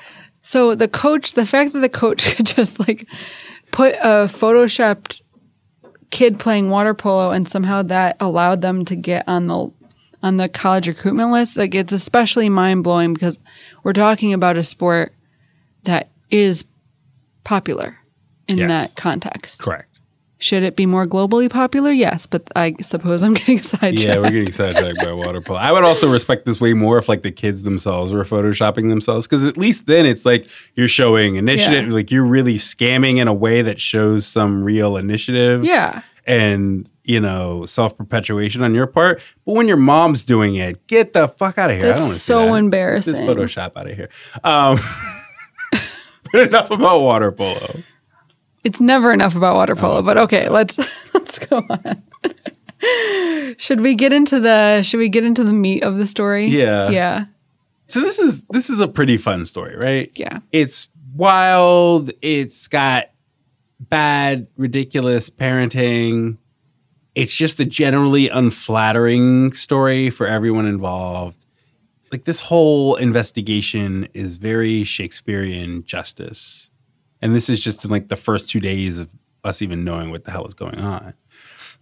So 0.42 0.74
the 0.74 0.88
coach, 0.88 1.34
the 1.34 1.44
fact 1.46 1.72
that 1.74 1.80
the 1.80 1.88
coach 1.88 2.34
could 2.36 2.46
just 2.56 2.80
like 2.86 3.06
put 3.72 3.94
a 3.96 4.26
photoshopped 4.26 5.20
kid 6.10 6.38
playing 6.38 6.70
water 6.70 6.94
polo 6.94 7.30
and 7.30 7.46
somehow 7.46 7.82
that 7.82 8.16
allowed 8.20 8.62
them 8.62 8.84
to 8.86 8.96
get 8.96 9.24
on 9.28 9.46
the 9.46 9.70
on 10.22 10.36
the 10.36 10.48
college 10.48 10.86
recruitment 10.86 11.30
list, 11.30 11.56
like 11.56 11.74
it's 11.74 11.92
especially 11.92 12.48
mind 12.50 12.84
blowing 12.84 13.14
because 13.14 13.38
we're 13.82 13.92
talking 13.94 14.34
about 14.34 14.56
a 14.58 14.62
sport 14.62 15.14
that 15.84 16.10
is 16.30 16.64
popular 17.42 17.96
in 18.48 18.58
Yes. 18.58 18.68
that 18.68 19.00
context. 19.00 19.62
Correct. 19.62 19.89
Should 20.42 20.62
it 20.62 20.74
be 20.74 20.86
more 20.86 21.06
globally 21.06 21.50
popular? 21.50 21.90
Yes, 21.92 22.26
but 22.26 22.42
I 22.56 22.74
suppose 22.80 23.22
I'm 23.22 23.34
getting 23.40 23.60
sidetracked. 23.62 24.00
Yeah, 24.00 24.18
we're 24.18 24.30
getting 24.30 24.52
sidetracked 24.52 24.98
by 25.04 25.12
water 25.12 25.40
polo. 25.40 25.58
I 25.58 25.70
would 25.70 25.84
also 25.84 26.10
respect 26.10 26.46
this 26.46 26.60
way 26.60 26.72
more 26.72 26.98
if 26.98 27.08
like 27.08 27.22
the 27.22 27.30
kids 27.30 27.62
themselves 27.62 28.12
were 28.12 28.24
photoshopping 28.24 28.88
themselves 28.88 29.26
because 29.26 29.44
at 29.44 29.56
least 29.56 29.86
then 29.86 30.06
it's 30.06 30.24
like 30.24 30.48
you're 30.74 30.88
showing 30.88 31.36
initiative, 31.36 31.88
Yeah. 31.88 31.92
like 31.94 32.10
you're 32.10 32.24
really 32.24 32.54
scamming 32.56 33.18
in 33.18 33.28
a 33.28 33.34
way 33.34 33.62
that 33.62 33.78
shows 33.80 34.26
some 34.26 34.64
real 34.64 34.96
initiative. 34.96 35.62
yeah. 35.64 36.02
and 36.26 36.88
you 37.04 37.18
know 37.18 37.64
self 37.66 37.96
perpetuation 37.96 38.62
on 38.62 38.74
your 38.74 38.86
part. 38.86 39.20
But 39.44 39.52
when 39.52 39.66
your 39.68 39.76
mom's 39.78 40.22
doing 40.24 40.54
it, 40.56 40.86
get 40.86 41.12
the 41.12 41.28
fuck 41.28 41.58
out 41.58 41.70
of 41.70 41.76
here. 41.76 41.86
I 41.86 41.88
That's 41.88 42.00
don't 42.00 42.06
wanna 42.08 42.14
see 42.14 42.20
so 42.20 42.46
that. 42.46 42.54
embarrassing. 42.58 43.12
This 43.14 43.22
Photoshop 43.22 43.72
out 43.76 43.90
of 43.90 43.96
here. 43.96 44.08
Um, 44.44 44.78
but 46.32 46.42
enough 46.48 46.70
about 46.70 47.00
water 47.00 47.32
polo. 47.32 47.80
It's 48.64 48.80
never 48.80 49.12
enough 49.12 49.36
about 49.36 49.56
water 49.56 49.74
Oh, 49.76 49.80
polo, 49.80 50.02
but 50.02 50.18
okay, 50.18 50.48
let's 50.48 50.78
let's 51.14 51.38
go 51.38 51.64
on. 51.68 52.02
should 53.58 53.80
we 53.80 53.94
get 53.94 54.12
into 54.12 54.40
the 54.40 54.82
should 54.82 54.98
we 54.98 55.08
get 55.08 55.24
into 55.24 55.44
the 55.44 55.52
meat 55.52 55.82
of 55.82 55.96
the 55.96 56.06
story? 56.06 56.46
Yeah. 56.46 56.90
Yeah. 56.90 57.24
So 57.86 58.00
this 58.00 58.18
is 58.18 58.44
this 58.50 58.70
is 58.70 58.80
a 58.80 58.88
pretty 58.88 59.16
fun 59.16 59.44
story, 59.44 59.76
right? 59.76 60.10
Yeah. 60.14 60.38
It's 60.52 60.88
wild. 61.14 62.12
It's 62.22 62.68
got 62.68 63.06
bad, 63.80 64.46
ridiculous 64.56 65.30
parenting. 65.30 66.36
It's 67.14 67.34
just 67.34 67.58
a 67.60 67.64
generally 67.64 68.28
unflattering 68.28 69.52
story 69.54 70.10
for 70.10 70.26
everyone 70.26 70.66
involved. 70.66 71.36
Like 72.12 72.24
this 72.24 72.40
whole 72.40 72.96
investigation 72.96 74.08
is 74.14 74.36
very 74.36 74.84
Shakespearean 74.84 75.84
justice. 75.84 76.69
And 77.22 77.34
this 77.34 77.48
is 77.48 77.62
just 77.62 77.84
in 77.84 77.90
like 77.90 78.08
the 78.08 78.16
first 78.16 78.48
two 78.48 78.60
days 78.60 78.98
of 78.98 79.10
us 79.44 79.62
even 79.62 79.84
knowing 79.84 80.10
what 80.10 80.24
the 80.24 80.30
hell 80.30 80.46
is 80.46 80.54
going 80.54 80.78
on. 80.78 81.14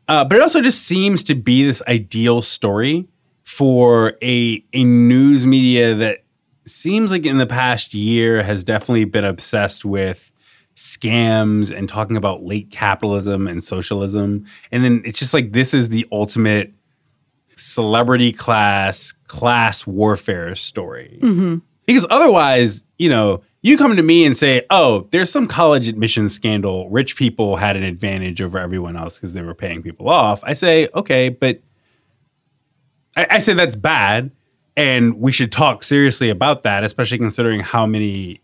Uh, 0.07 0.25
but 0.25 0.37
it 0.37 0.43
also 0.43 0.61
just 0.61 0.85
seems 0.85 1.23
to 1.25 1.35
be 1.35 1.65
this 1.65 1.83
ideal 1.87 2.41
story 2.43 3.07
for 3.45 4.15
a 4.23 4.65
a 4.73 4.85
news 4.85 5.47
media 5.47 5.95
that 5.95 6.25
seems 6.67 7.11
like 7.11 7.27
in 7.27 7.39
the 7.39 7.47
past 7.47 7.95
year 7.95 8.43
has 8.43 8.63
definitely 8.65 9.05
been 9.05 9.25
obsessed 9.25 9.85
with 9.85 10.33
scams 10.77 11.77
and 11.77 11.89
talking 11.89 12.17
about 12.17 12.45
late 12.45 12.71
capitalism 12.71 13.49
and 13.49 13.65
socialism. 13.65 14.45
And 14.71 14.85
then 14.85 15.03
it's 15.05 15.19
just 15.19 15.35
like 15.35 15.53
this 15.53 15.75
is 15.75 15.89
the 15.89 16.07
ultimate 16.13 16.73
celebrity 17.57 18.33
class 18.33 19.13
class 19.27 19.87
warfare 19.87 20.55
story. 20.55 21.19
Because 21.87 22.07
otherwise, 22.11 22.85
you 22.99 23.09
know, 23.09 23.43
you 23.69 23.77
come 23.77 23.97
to 23.97 24.03
me 24.03 24.25
and 24.25 24.37
say, 24.37 24.63
"Oh, 24.71 25.07
there's 25.11 25.31
some 25.31 25.47
college 25.47 25.89
admission 25.89 26.29
scandal. 26.29 26.89
Rich 26.91 27.17
people 27.17 27.57
had 27.57 27.77
an 27.77 27.83
advantage 27.83 28.41
over 28.41 28.59
everyone 28.59 28.97
else 28.97 29.17
because 29.17 29.35
they 29.35 29.43
were 29.43 29.55
paying 29.55 29.83
people 29.83 30.09
off." 30.09 30.43
I 30.45 30.55
say, 30.55 30.89
"Okay, 30.95 31.29
but 31.29 31.61
I, 33.17 33.27
I 33.31 33.39
say 33.39 33.55
that's 33.55 33.77
bad, 33.77 34.31
and 34.77 35.21
we 35.21 35.33
should 35.33 35.53
talk 35.53 35.83
seriously 35.83 36.31
about 36.31 36.63
that, 36.63 36.85
especially 36.85 37.19
considering 37.19 37.61
how 37.61 37.87
many 37.87 38.41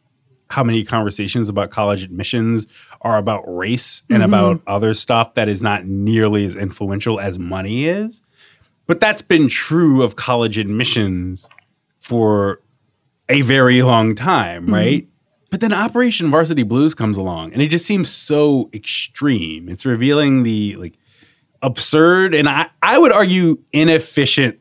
how 0.50 0.62
many 0.62 0.84
conversations 0.84 1.48
about 1.48 1.70
college 1.70 2.02
admissions 2.02 2.66
are 3.00 3.16
about 3.16 3.42
race 3.46 4.02
and 4.10 4.22
mm-hmm. 4.22 4.34
about 4.34 4.60
other 4.66 4.94
stuff 4.94 5.34
that 5.34 5.48
is 5.48 5.62
not 5.62 5.86
nearly 5.86 6.44
as 6.44 6.54
influential 6.54 7.18
as 7.18 7.38
money 7.38 7.86
is. 7.86 8.22
But 8.86 9.00
that's 9.00 9.22
been 9.22 9.48
true 9.48 10.02
of 10.02 10.16
college 10.16 10.58
admissions 10.58 11.48
for 11.98 12.60
a 13.28 13.40
very 13.40 13.82
long 13.82 14.14
time, 14.14 14.64
mm-hmm. 14.64 14.74
right? 14.74 15.08
But 15.54 15.60
then 15.60 15.72
Operation 15.72 16.32
Varsity 16.32 16.64
Blues 16.64 16.96
comes 16.96 17.16
along 17.16 17.52
and 17.52 17.62
it 17.62 17.68
just 17.68 17.86
seems 17.86 18.10
so 18.10 18.68
extreme. 18.72 19.68
It's 19.68 19.86
revealing 19.86 20.42
the 20.42 20.74
like 20.74 20.98
absurd 21.62 22.34
and 22.34 22.48
I, 22.48 22.70
I 22.82 22.98
would 22.98 23.12
argue 23.12 23.62
inefficient 23.72 24.58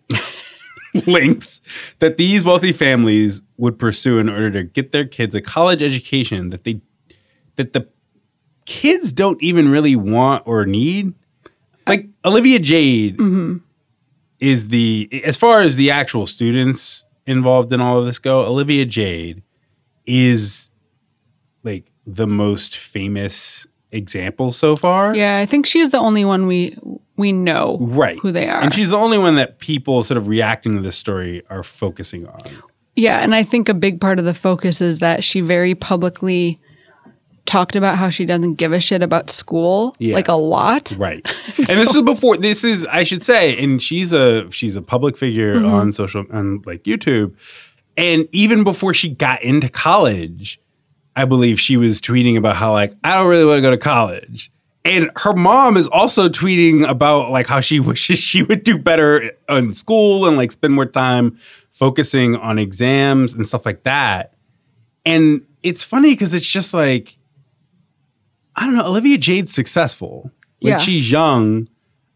links 1.07 1.63
that 1.97 2.17
these 2.17 2.45
wealthy 2.45 2.71
families 2.71 3.41
would 3.57 3.79
pursue 3.79 4.19
in 4.19 4.29
order 4.29 4.51
to 4.51 4.65
get 4.65 4.91
their 4.91 5.03
kids 5.03 5.33
a 5.33 5.41
college 5.41 5.81
education 5.81 6.49
that 6.49 6.63
they 6.63 6.79
that 7.55 7.73
the 7.73 7.89
kids 8.65 9.11
don't 9.11 9.41
even 9.41 9.69
really 9.69 9.95
want 9.95 10.43
or 10.45 10.63
need. 10.63 11.15
Like 11.87 12.07
Olivia 12.23 12.59
Jade 12.59 13.17
mm-hmm. 13.17 13.57
is 14.39 14.67
the 14.67 15.23
as 15.25 15.37
far 15.37 15.61
as 15.61 15.75
the 15.75 15.89
actual 15.89 16.27
students 16.27 17.07
involved 17.25 17.73
in 17.73 17.81
all 17.81 17.97
of 17.97 18.05
this 18.05 18.19
go, 18.19 18.45
Olivia 18.45 18.85
Jade 18.85 19.41
is 20.05 20.69
like 21.63 21.91
the 22.05 22.27
most 22.27 22.77
famous 22.77 23.65
example 23.91 24.51
so 24.51 24.75
far. 24.75 25.15
Yeah, 25.15 25.37
I 25.37 25.45
think 25.45 25.65
she's 25.65 25.89
the 25.91 25.99
only 25.99 26.25
one 26.25 26.47
we 26.47 26.77
we 27.15 27.31
know 27.31 27.77
Right. 27.79 28.17
who 28.19 28.31
they 28.31 28.47
are. 28.49 28.59
And 28.61 28.73
she's 28.73 28.89
the 28.89 28.97
only 28.97 29.17
one 29.19 29.35
that 29.35 29.59
people 29.59 30.01
sort 30.03 30.17
of 30.17 30.27
reacting 30.27 30.75
to 30.75 30.81
this 30.81 30.95
story 30.95 31.43
are 31.49 31.61
focusing 31.63 32.25
on. 32.27 32.39
Yeah, 32.95 33.19
and 33.19 33.35
I 33.35 33.43
think 33.43 33.69
a 33.69 33.73
big 33.75 34.01
part 34.01 34.17
of 34.19 34.25
the 34.25 34.33
focus 34.33 34.81
is 34.81 34.99
that 34.99 35.23
she 35.23 35.39
very 35.41 35.75
publicly 35.75 36.59
talked 37.45 37.75
about 37.75 37.97
how 37.97 38.09
she 38.09 38.25
doesn't 38.25 38.55
give 38.55 38.71
a 38.71 38.79
shit 38.79 39.03
about 39.03 39.29
school, 39.29 39.93
Yeah. 39.99 40.15
like 40.15 40.27
a 40.27 40.33
lot. 40.33 40.95
Right. 40.97 41.23
and 41.57 41.67
this 41.67 41.93
is 41.93 42.01
before 42.01 42.37
this 42.37 42.63
is 42.63 42.85
I 42.87 43.03
should 43.03 43.21
say 43.21 43.61
and 43.63 43.81
she's 43.81 44.11
a 44.13 44.49
she's 44.51 44.75
a 44.75 44.81
public 44.81 45.17
figure 45.17 45.55
Mm-hmm. 45.55 45.65
on 45.73 45.91
social 45.91 46.25
on 46.31 46.61
like 46.65 46.83
YouTube 46.83 47.35
and 47.97 48.27
even 48.31 48.63
before 48.63 48.93
she 48.93 49.09
got 49.09 49.43
into 49.43 49.69
college 49.69 50.59
I 51.15 51.25
believe 51.25 51.59
she 51.59 51.77
was 51.77 52.01
tweeting 52.01 52.37
about 52.37 52.55
how 52.55 52.71
like 52.73 52.93
I 53.03 53.15
don't 53.15 53.27
really 53.27 53.45
want 53.45 53.57
to 53.57 53.61
go 53.61 53.71
to 53.71 53.77
college. 53.77 54.51
And 54.85 55.09
her 55.17 55.33
mom 55.33 55.77
is 55.77 55.87
also 55.87 56.27
tweeting 56.27 56.87
about 56.87 57.29
like 57.31 57.47
how 57.47 57.59
she 57.61 57.79
wishes 57.91 58.19
she 58.19 58.43
would 58.43 58.63
do 58.63 58.77
better 58.77 59.31
in 59.49 59.73
school 59.73 60.25
and 60.25 60.35
like 60.37 60.51
spend 60.51 60.73
more 60.73 60.85
time 60.85 61.37
focusing 61.71 62.35
on 62.35 62.59
exams 62.59 63.33
and 63.33 63.47
stuff 63.47 63.65
like 63.65 63.83
that. 63.83 64.33
And 65.05 65.45
it's 65.63 65.83
funny 65.83 66.11
because 66.11 66.33
it's 66.33 66.47
just 66.47 66.73
like 66.73 67.17
I 68.55 68.65
don't 68.65 68.75
know, 68.75 68.85
Olivia 68.85 69.17
Jade's 69.17 69.53
successful. 69.53 70.31
Like 70.61 70.71
Yeah. 70.71 70.77
she's 70.77 71.09
young, 71.11 71.67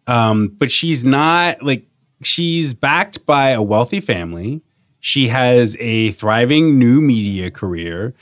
um, 0.05 0.49
but 0.57 0.71
she's 0.71 1.03
not 1.05 1.63
like 1.63 1.85
she's 2.23 2.73
backed 2.73 3.25
by 3.25 3.49
a 3.49 3.61
wealthy 3.61 3.99
family. 3.99 4.61
She 4.99 5.27
has 5.29 5.75
a 5.79 6.11
thriving 6.11 6.77
new 6.79 7.01
media 7.01 7.49
career. 7.51 8.13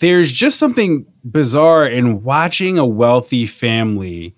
There's 0.00 0.32
just 0.32 0.58
something 0.58 1.06
bizarre 1.24 1.86
in 1.86 2.22
watching 2.22 2.78
a 2.78 2.86
wealthy 2.86 3.46
family 3.46 4.36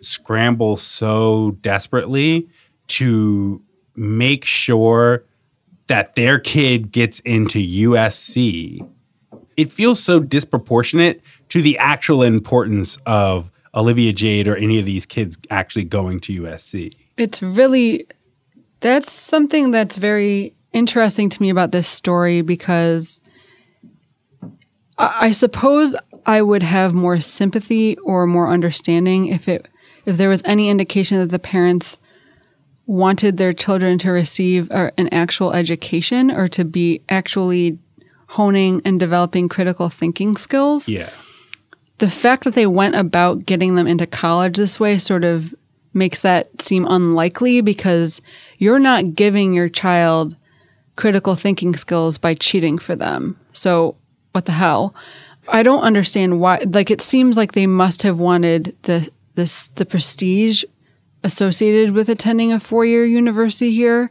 scramble 0.00 0.76
so 0.76 1.56
desperately 1.60 2.48
to 2.88 3.62
make 3.94 4.44
sure 4.44 5.24
that 5.86 6.14
their 6.14 6.38
kid 6.38 6.92
gets 6.92 7.20
into 7.20 7.58
USC 7.58 8.86
it 9.56 9.70
feels 9.70 10.02
so 10.02 10.20
disproportionate 10.20 11.22
to 11.50 11.62
the 11.62 11.78
actual 11.78 12.22
importance 12.22 12.98
of 13.06 13.50
Olivia 13.74 14.12
Jade 14.12 14.48
or 14.48 14.56
any 14.56 14.78
of 14.78 14.84
these 14.84 15.06
kids 15.06 15.38
actually 15.50 15.84
going 15.84 16.20
to 16.20 16.42
USC. 16.42 16.92
It's 17.16 17.42
really 17.42 18.06
that's 18.80 19.12
something 19.12 19.70
that's 19.70 19.96
very 19.96 20.54
interesting 20.72 21.28
to 21.28 21.42
me 21.42 21.50
about 21.50 21.72
this 21.72 21.86
story 21.86 22.42
because 22.42 23.20
I, 25.20 25.32
suppose 25.32 25.96
I 26.26 26.42
would 26.42 26.62
have 26.62 26.94
more 26.94 27.20
sympathy 27.20 27.96
or 27.98 28.26
more 28.26 28.48
understanding 28.48 29.26
if 29.26 29.48
it 29.48 29.68
if 30.04 30.16
there 30.16 30.28
was 30.28 30.42
any 30.44 30.68
indication 30.68 31.18
that 31.18 31.30
the 31.30 31.38
parents 31.38 31.98
wanted 32.86 33.36
their 33.36 33.52
children 33.52 33.98
to 33.98 34.10
receive 34.10 34.70
uh, 34.72 34.90
an 34.98 35.08
actual 35.12 35.52
education 35.52 36.30
or 36.30 36.48
to 36.48 36.64
be 36.64 37.00
actually 37.08 37.78
honing 38.28 38.82
and 38.84 38.98
developing 38.98 39.48
critical 39.48 39.88
thinking 39.88 40.36
skills 40.36 40.88
Yeah. 40.88 41.10
the 41.98 42.10
fact 42.10 42.44
that 42.44 42.54
they 42.54 42.66
went 42.66 42.96
about 42.96 43.46
getting 43.46 43.76
them 43.76 43.86
into 43.86 44.06
college 44.06 44.56
this 44.56 44.80
way 44.80 44.98
sort 44.98 45.22
of 45.24 45.54
makes 45.94 46.22
that 46.22 46.60
seem 46.60 46.86
unlikely 46.88 47.60
because 47.60 48.20
you're 48.58 48.78
not 48.80 49.14
giving 49.14 49.52
your 49.52 49.68
child 49.68 50.36
critical 50.96 51.34
thinking 51.36 51.74
skills 51.76 52.18
by 52.18 52.34
cheating 52.34 52.78
for 52.78 52.94
them. 52.96 53.38
So, 53.52 53.96
what 54.32 54.46
the 54.46 54.52
hell? 54.52 54.94
I 55.48 55.62
don't 55.62 55.82
understand 55.82 56.40
why 56.40 56.60
like 56.66 56.90
it 56.90 57.00
seems 57.00 57.36
like 57.36 57.52
they 57.52 57.66
must 57.66 58.02
have 58.02 58.18
wanted 58.18 58.76
the 58.82 59.10
this 59.34 59.68
the 59.68 59.86
prestige 59.86 60.64
associated 61.24 61.94
with 61.94 62.08
attending 62.08 62.52
a 62.52 62.60
four-year 62.60 63.04
university 63.04 63.72
here. 63.72 64.10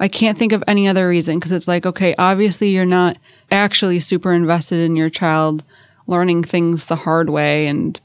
I 0.00 0.08
can't 0.08 0.36
think 0.36 0.52
of 0.52 0.64
any 0.66 0.88
other 0.88 1.08
reason 1.08 1.38
because 1.38 1.52
it's 1.52 1.68
like 1.68 1.86
okay, 1.86 2.14
obviously 2.18 2.70
you're 2.70 2.84
not 2.84 3.18
actually 3.50 4.00
super 4.00 4.32
invested 4.32 4.80
in 4.80 4.96
your 4.96 5.10
child 5.10 5.64
learning 6.06 6.42
things 6.44 6.86
the 6.86 6.96
hard 6.96 7.30
way 7.30 7.66
and 7.66 8.00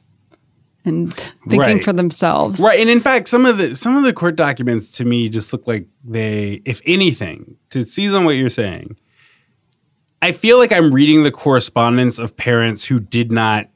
and 0.86 1.14
thinking 1.14 1.60
Right. 1.60 1.84
for 1.84 1.92
themselves. 1.92 2.62
Right. 2.62 2.80
And 2.80 2.90
in 2.90 3.02
fact, 3.02 3.28
some 3.28 3.46
of 3.46 3.58
the 3.58 3.76
some 3.76 3.98
of 3.98 4.04
the 4.04 4.14
court 4.14 4.36
documents 4.36 4.92
to 4.94 5.06
me 5.06 5.28
just 5.28 5.52
look 5.52 5.68
like 5.68 5.88
they, 6.04 6.62
if 6.66 6.82
anything, 6.86 7.58
to 7.72 7.84
seize 7.84 8.14
on 8.14 8.24
what 8.26 8.32
you're 8.36 8.50
saying, 8.50 8.96
I 10.22 10.32
feel 10.32 10.58
like 10.58 10.72
I'm 10.72 10.92
reading 10.92 11.24
the 11.24 11.32
correspondence 11.32 12.20
of 12.20 12.36
parents 12.36 12.86
who 12.86 13.00
did 13.00 13.32
not 13.32 13.70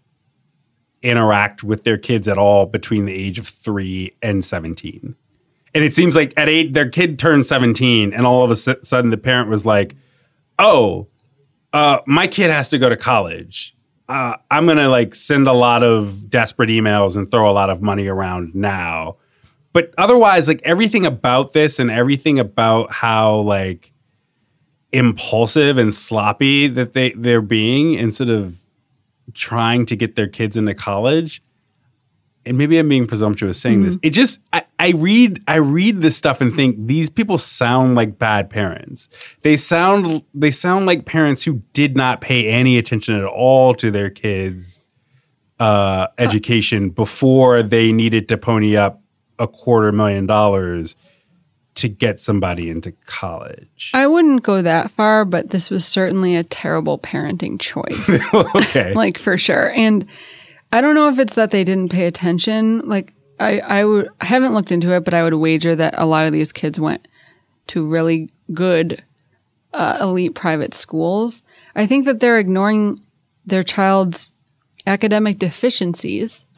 interact 1.02 1.64
with 1.64 1.84
their 1.84 1.98
kids 1.98 2.28
at 2.28 2.38
all 2.38 2.66
between 2.66 3.06
the 3.06 3.14
age 3.14 3.40
of 3.40 3.48
three 3.48 4.16
and 4.22 4.44
17. 4.44 5.16
And 5.76 5.84
it 5.84 5.94
seems 5.94 6.16
like 6.16 6.34
at 6.38 6.50
eight, 6.50 6.74
their 6.74 6.90
kid 6.90 7.18
turned 7.18 7.46
17, 7.46 8.14
and 8.14 8.26
all 8.26 8.44
of 8.44 8.52
a 8.52 8.56
sudden 8.56 9.10
the 9.10 9.18
parent 9.18 9.50
was 9.50 9.66
like, 9.66 9.96
oh, 10.60 11.08
uh, 11.72 12.00
my 12.06 12.28
kid 12.28 12.52
has 12.52 12.70
to 12.70 12.78
go 12.78 12.90
to 12.90 12.98
college. 12.98 13.76
Uh, 14.08 14.36
I'm 14.52 14.68
gonna 14.68 14.90
like 14.90 15.16
send 15.16 15.48
a 15.48 15.54
lot 15.54 15.82
of 15.82 16.30
desperate 16.30 16.70
emails 16.70 17.16
and 17.16 17.30
throw 17.30 17.50
a 17.50 17.54
lot 17.54 17.70
of 17.70 17.82
money 17.82 18.08
around 18.08 18.54
now. 18.54 19.18
But 19.72 19.94
otherwise, 19.98 20.48
like 20.48 20.62
everything 20.64 21.06
about 21.06 21.54
this 21.54 21.80
and 21.80 21.90
everything 21.90 22.38
about 22.38 22.92
how 22.92 23.38
like 23.38 23.93
impulsive 24.94 25.78
and 25.78 25.94
sloppy 25.94 26.68
that 26.68 26.94
they 26.94 27.12
they're 27.12 27.42
being 27.42 27.96
instead 27.96 28.30
of 28.30 28.60
trying 29.34 29.86
to 29.88 29.96
get 29.96 30.16
their 30.16 30.28
kids 30.28 30.56
into 30.56 30.74
college, 30.74 31.44
and 32.46 32.58
maybe 32.58 32.78
I'm 32.78 32.88
being 32.88 33.08
presumptuous 33.08 33.60
saying 33.60 33.84
this. 33.84 33.98
It 34.04 34.12
just 34.12 34.40
I, 34.54 34.64
I 34.80 34.92
read 34.92 35.42
I 35.48 35.56
read 35.56 36.02
this 36.02 36.16
stuff 36.16 36.40
and 36.40 36.54
think 36.54 36.76
these 36.88 37.10
people 37.10 37.38
sound 37.38 37.96
like 37.96 38.20
bad 38.20 38.50
parents. 38.50 39.10
They 39.42 39.56
sound 39.56 40.24
they 40.34 40.52
sound 40.52 40.86
like 40.86 41.06
parents 41.06 41.44
who 41.44 41.62
did 41.74 41.98
not 41.98 42.22
pay 42.22 42.48
any 42.48 42.78
attention 42.78 43.16
at 43.16 43.26
all 43.26 43.74
to 43.76 43.90
their 43.90 44.12
kids' 44.12 44.82
uh, 45.60 46.08
education 46.20 46.90
before 46.90 47.64
they 47.64 47.92
needed 47.92 48.30
to 48.30 48.38
pony 48.38 48.78
up 48.78 49.02
a 49.40 49.48
quarter 49.48 49.92
million 49.92 50.28
dollars 50.28 50.96
to 51.76 51.90
get 51.90 52.20
somebody 52.20 52.70
into 52.70 52.92
college. 53.06 53.92
I 53.94 54.08
wouldn't 54.08 54.44
go 54.44 54.62
that 54.62 54.92
far, 54.92 55.26
but 55.26 55.50
this 55.50 55.70
was 55.70 55.86
certainly 55.86 56.36
a 56.36 56.44
terrible 56.44 57.00
parenting 57.00 57.60
choice. 57.60 58.34
okay. 58.56 58.94
like 58.96 59.18
for 59.18 59.38
sure. 59.38 59.72
And 59.72 60.06
I 60.72 60.82
don't 60.82 60.96
know 60.96 61.10
if 61.10 61.20
it's 61.20 61.36
that 61.36 61.52
they 61.52 61.64
didn't 61.64 61.92
pay 61.92 62.06
attention. 62.06 62.80
Like 62.88 63.14
I, 63.40 63.82
I 63.82 64.26
haven't 64.26 64.54
looked 64.54 64.72
into 64.72 64.94
it, 64.94 65.04
but 65.04 65.14
I 65.14 65.24
would 65.24 65.34
wager 65.34 65.76
that 65.76 65.96
a 65.98 66.06
lot 66.06 66.26
of 66.26 66.32
these 66.32 66.52
kids 66.52 66.80
went 66.80 67.08
to 67.68 67.86
really 67.86 68.30
good 68.54 69.04
uh, 69.74 69.98
elite 70.02 70.36
private 70.36 70.74
schools. 70.74 71.42
I 71.76 71.88
think 71.88 72.06
that 72.06 72.20
they're 72.20 72.40
ignoring 72.40 73.00
their 73.46 73.64
child's 73.64 74.32
academic 74.86 75.40
deficiencies. 75.40 76.46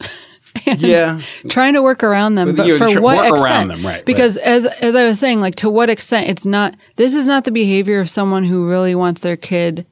and 0.66 0.80
Yeah. 0.80 1.20
trying 1.48 1.74
to 1.74 1.82
work 1.82 2.02
around 2.02 2.34
them, 2.36 2.48
But 2.48 2.56
but 2.58 2.66
you 2.66 2.78
for 2.78 3.00
what 3.00 3.26
extent? 3.26 3.42
around 3.42 3.68
them, 3.68 3.84
right, 3.86 4.04
Because 4.04 4.36
as 4.38 4.66
as 4.66 4.94
I 4.94 5.04
was 5.04 5.18
saying, 5.18 5.40
like 5.40 5.56
to 5.56 5.70
what 5.70 5.90
extent? 5.90 6.28
It's 6.28 6.46
not. 6.46 6.74
This 6.96 7.14
is 7.14 7.26
not 7.26 7.44
the 7.44 7.50
behavior 7.50 8.00
of 8.00 8.08
someone 8.10 8.44
who 8.44 8.68
really 8.68 8.94
wants 8.94 9.20
their 9.20 9.36
kid 9.36 9.86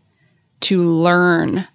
to 0.60 0.82
learn, 0.82 1.66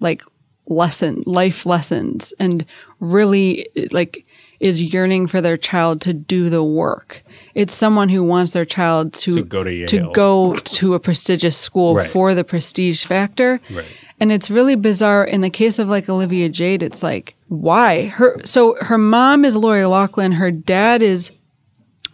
like 0.00 0.22
lesson 0.68 1.22
life 1.26 1.66
lessons, 1.66 2.34
and 2.38 2.64
really 3.00 3.66
like 3.92 4.24
is 4.58 4.80
yearning 4.82 5.26
for 5.26 5.42
their 5.42 5.58
child 5.58 6.00
to 6.00 6.14
do 6.14 6.48
the 6.48 6.64
work. 6.64 7.22
It's 7.54 7.74
someone 7.74 8.08
who 8.08 8.24
wants 8.24 8.52
their 8.52 8.64
child 8.64 9.12
to 9.14 9.32
To 9.32 9.42
go 9.42 9.62
to 9.62 9.86
to 9.86 10.10
go 10.14 10.54
to 10.54 10.94
a 10.94 11.00
prestigious 11.00 11.56
school 11.58 11.94
Right. 11.96 12.08
for 12.08 12.34
the 12.34 12.42
prestige 12.44 13.04
factor. 13.04 13.60
Right. 13.70 13.84
And 14.18 14.32
it's 14.32 14.50
really 14.50 14.74
bizarre. 14.74 15.24
In 15.24 15.42
the 15.42 15.50
case 15.50 15.78
of 15.78 15.88
like 15.88 16.08
Olivia 16.08 16.48
Jade, 16.48 16.82
it's 16.82 17.02
like, 17.02 17.35
why? 17.48 18.06
Her 18.06 18.40
so 18.44 18.76
her 18.80 18.98
mom 18.98 19.44
is 19.44 19.54
Lori 19.54 19.84
Loughlin, 19.84 20.32
her 20.32 20.50
dad 20.50 21.02
is 21.02 21.30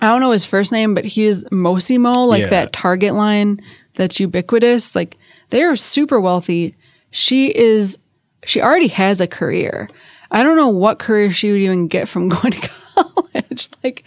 I 0.00 0.06
don't 0.08 0.20
know 0.20 0.32
his 0.32 0.44
first 0.44 0.72
name, 0.72 0.94
but 0.94 1.04
he 1.04 1.24
is 1.24 1.44
Mossimo, 1.52 2.26
like 2.28 2.44
Yeah. 2.44 2.50
that 2.50 2.72
Target 2.72 3.14
line 3.14 3.60
that's 3.94 4.18
ubiquitous. 4.20 4.94
Like 4.96 5.16
they 5.50 5.62
are 5.62 5.76
super 5.76 6.20
wealthy. 6.20 6.74
She 7.10 7.48
is 7.56 7.98
she 8.44 8.60
already 8.60 8.88
has 8.88 9.20
a 9.20 9.26
career. 9.26 9.88
I 10.30 10.42
don't 10.42 10.56
know 10.56 10.68
what 10.68 10.98
career 10.98 11.30
she 11.30 11.52
would 11.52 11.60
even 11.60 11.88
get 11.88 12.08
from 12.08 12.28
going 12.30 12.52
to 12.52 12.70
college. 12.94 13.68
like 13.84 14.04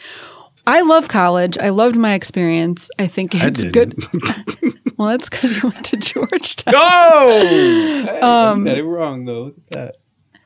I 0.68 0.82
love 0.82 1.08
college. 1.08 1.58
I 1.60 1.70
loved 1.70 1.96
my 1.96 2.14
experience. 2.14 2.90
I 3.00 3.08
think 3.08 3.36
it's 3.36 3.64
didn't. 3.64 3.72
good. 4.00 4.74
well, 4.98 5.10
that's 5.10 5.30
because 5.30 5.64
you 5.64 5.70
went 5.70 5.86
to 5.86 5.98
Georgetown. 5.98 6.72
Go! 6.74 8.20
Um, 8.26 8.66
got 8.66 8.78
it 8.78 8.84
wrong 8.84 9.26
though. 9.26 9.44
Look 9.44 9.56
at 9.58 9.68
that. 9.72 9.96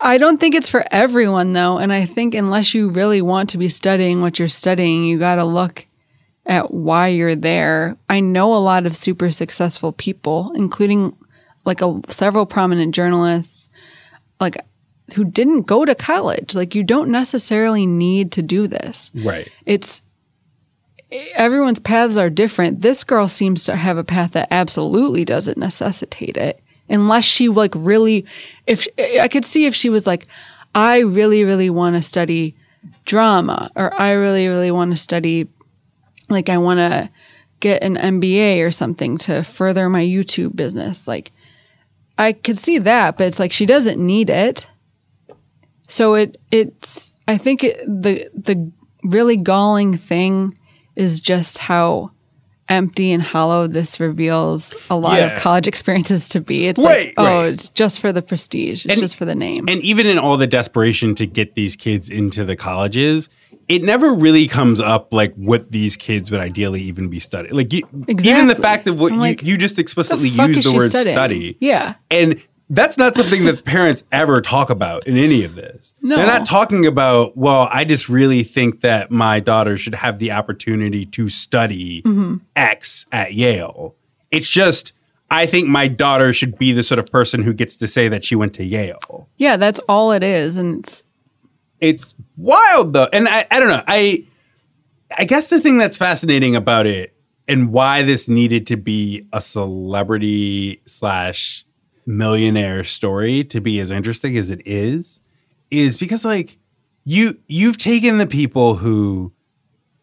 I 0.02 0.18
don't 0.18 0.38
think 0.40 0.56
it's 0.56 0.70
for 0.70 0.86
everyone 0.92 1.52
though, 1.52 1.78
and 1.78 1.92
I 1.92 2.06
think 2.06 2.34
unless 2.34 2.74
you 2.74 2.90
really 2.90 3.22
want 3.22 3.50
to 3.50 3.58
be 3.58 3.70
studying 3.70 4.22
what 4.22 4.40
you're 4.40 4.48
studying, 4.48 5.04
you 5.04 5.20
got 5.20 5.36
to 5.36 5.46
look 5.46 5.86
at 6.46 6.74
why 6.74 7.08
you're 7.10 7.36
there. 7.36 7.98
I 8.10 8.22
know 8.22 8.56
a 8.56 8.58
lot 8.58 8.86
of 8.86 8.96
super 8.96 9.32
successful 9.32 9.92
people, 9.92 10.52
including 10.56 11.16
like 11.66 11.82
a, 11.82 12.00
several 12.08 12.46
prominent 12.46 12.96
journalists, 12.96 13.70
like 14.40 14.58
who 15.16 15.26
didn't 15.26 15.64
go 15.64 15.86
to 15.86 15.96
college. 15.96 16.56
Like 16.56 16.76
you 16.76 16.84
don't 16.84 17.10
necessarily 17.10 17.86
need 17.86 18.32
to 18.34 18.42
do 18.42 18.68
this. 18.68 19.12
Right. 19.14 19.50
It's 19.66 20.02
everyone's 21.36 21.80
paths 21.80 22.18
are 22.18 22.30
different. 22.30 22.82
This 22.82 23.04
girl 23.04 23.28
seems 23.28 23.66
to 23.66 23.76
have 23.76 23.98
a 23.98 24.04
path 24.04 24.32
that 24.32 24.48
absolutely 24.52 25.26
doesn't 25.26 25.58
necessitate 25.58 26.38
it. 26.38 26.62
Unless 26.90 27.26
she 27.26 27.50
like 27.50 27.74
really 27.76 28.26
if 28.68 28.88
I 28.98 29.28
could 29.28 29.46
see 29.46 29.66
if 29.66 29.76
she 29.76 29.90
was 29.90 30.08
like 30.08 30.28
I 30.76 31.00
really 31.00 31.44
really 31.44 31.70
want 31.70 31.96
to 31.96 32.02
study 32.02 32.56
drama 33.06 33.72
or 33.76 33.94
I 34.00 34.12
really 34.12 34.48
really 34.48 34.72
want 34.72 34.92
to 34.92 34.98
study 34.98 35.48
like 36.30 36.50
I 36.50 36.58
want 36.58 36.80
to 36.80 37.10
get 37.60 37.84
an 37.84 37.96
MBA 37.96 38.66
or 38.66 38.72
something 38.72 39.18
to 39.20 39.44
further 39.44 39.90
my 39.90 40.04
YouTube 40.04 40.56
business. 40.56 41.08
Like 41.08 41.32
I 42.18 42.34
could 42.34 42.58
see 42.58 42.78
that, 42.80 43.18
but 43.18 43.28
it's 43.28 43.40
like 43.40 43.52
she 43.52 43.66
doesn't 43.66 44.04
need 44.04 44.30
it. 44.30 44.70
So 45.88 46.14
it 46.14 46.40
it's 46.52 47.14
I 47.28 47.38
think 47.38 47.64
it, 47.64 47.80
the 47.86 48.30
the 48.34 48.72
really 49.04 49.38
galling 49.38 49.98
thing 49.98 50.58
is 50.96 51.22
just 51.22 51.58
how 51.58 52.12
empty 52.70 53.12
and 53.12 53.22
hollow 53.22 53.68
this 53.68 54.00
reveals 54.00 54.74
a 54.90 54.96
lot 54.96 55.18
Yeah. 55.20 55.28
of 55.28 55.40
college 55.40 55.68
experiences 55.74 56.30
to 56.30 56.40
be. 56.42 56.68
It's 56.68 56.82
Right, 56.82 57.08
like, 57.08 57.14
oh, 57.18 57.42
right. 57.42 57.54
it's 57.54 57.70
just 57.70 58.00
for 58.00 58.14
the 58.14 58.22
prestige. 58.22 58.86
It's 58.86 58.94
And- 58.94 59.00
just 59.00 59.16
for 59.16 59.26
the 59.26 59.36
name. 59.36 59.66
And 59.68 59.82
even 59.84 60.06
in 60.08 60.18
all 60.20 60.38
the 60.38 60.48
desperation 60.48 61.16
to 61.16 61.26
get 61.26 61.56
these 61.56 61.76
kids 61.76 62.10
into 62.10 62.46
the 62.46 62.56
colleges, 62.56 63.30
it 63.68 63.84
never 63.84 64.14
really 64.14 64.48
comes 64.48 64.80
up 64.80 65.14
like 65.14 65.34
what 65.36 65.72
these 65.72 65.96
kids 65.96 66.32
would 66.32 66.40
ideally 66.40 66.82
even 66.82 67.08
be 67.10 67.20
studying. 67.20 67.54
Like 67.56 67.72
you, 67.74 67.84
even 68.08 68.48
the 68.48 68.56
fact 68.56 68.88
of 68.88 69.00
what 69.00 69.14
you, 69.14 69.20
like, 69.20 69.44
you 69.44 69.58
just 69.58 69.78
explicitly 69.78 70.30
the 70.30 70.48
use 70.48 70.64
the 70.66 70.74
word 70.74 70.90
studying? 70.90 71.16
study. 71.16 71.58
Yeah. 71.60 71.96
And 72.10 72.42
that's 72.70 72.98
not 72.98 73.16
something 73.16 73.46
that 73.46 73.58
the 73.58 73.64
parents 73.64 74.04
ever 74.12 74.42
talk 74.42 74.70
about 74.70 75.08
in 75.08 75.18
any 75.18 75.44
of 75.44 75.56
this. 75.56 75.94
No. 76.02 76.16
They're 76.16 76.26
not 76.26 76.46
talking 76.46 76.86
about, 76.86 77.36
well, 77.36 77.68
I 77.72 77.84
just 77.84 78.10
really 78.10 78.44
think 78.44 78.82
that 78.82 79.10
my 79.10 79.40
daughter 79.40 79.78
should 79.78 79.96
have 79.96 80.20
the 80.20 80.32
opportunity 80.32 81.06
to 81.08 81.30
study 81.30 82.02
Mm-hmm. 82.04 82.38
X 82.56 83.06
at 83.12 83.34
Yale. 83.34 83.96
It's 84.32 84.48
just, 84.48 84.94
I 85.32 85.46
think 85.46 85.68
my 85.68 85.88
daughter 85.88 86.32
should 86.34 86.58
be 86.58 86.72
the 86.72 86.84
sort 86.84 87.00
of 87.00 87.08
person 87.08 87.42
who 87.42 87.54
gets 87.54 87.76
to 87.78 87.88
say 87.88 88.08
that 88.10 88.24
she 88.24 88.36
went 88.36 88.54
to 88.56 88.64
Yale 88.64 89.28
yeah, 89.38 89.58
that's 89.58 89.80
all 89.90 90.12
it 90.12 90.24
is. 90.24 90.58
And 90.58 90.80
it's 90.80 91.04
it's 91.80 92.14
wild 92.36 92.92
though 92.94 93.08
and 93.14 93.28
I, 93.30 93.48
I 93.50 93.60
don't 93.60 93.70
know 93.70 93.82
i 93.88 94.26
i 95.18 95.24
guess 95.24 95.50
the 95.50 95.62
thing 95.62 95.78
that's 95.78 95.96
fascinating 95.96 96.54
about 96.56 96.86
it 96.86 97.14
and 97.48 97.72
why 97.72 98.02
this 98.04 98.28
needed 98.28 98.68
to 98.68 98.76
be 98.76 99.26
a 99.32 99.40
celebrity 99.40 100.82
slash 100.86 101.66
millionaire 102.10 102.84
story 102.84 103.44
to 103.44 103.62
be 103.62 103.80
as 103.80 103.92
interesting 103.92 104.36
as 104.36 104.50
it 104.50 104.62
is 104.66 105.22
is 105.70 105.96
because 105.96 106.26
like 106.26 106.58
you 107.06 107.38
you've 107.46 107.78
taken 107.78 108.18
the 108.18 108.26
people 108.26 108.76
who 108.76 109.32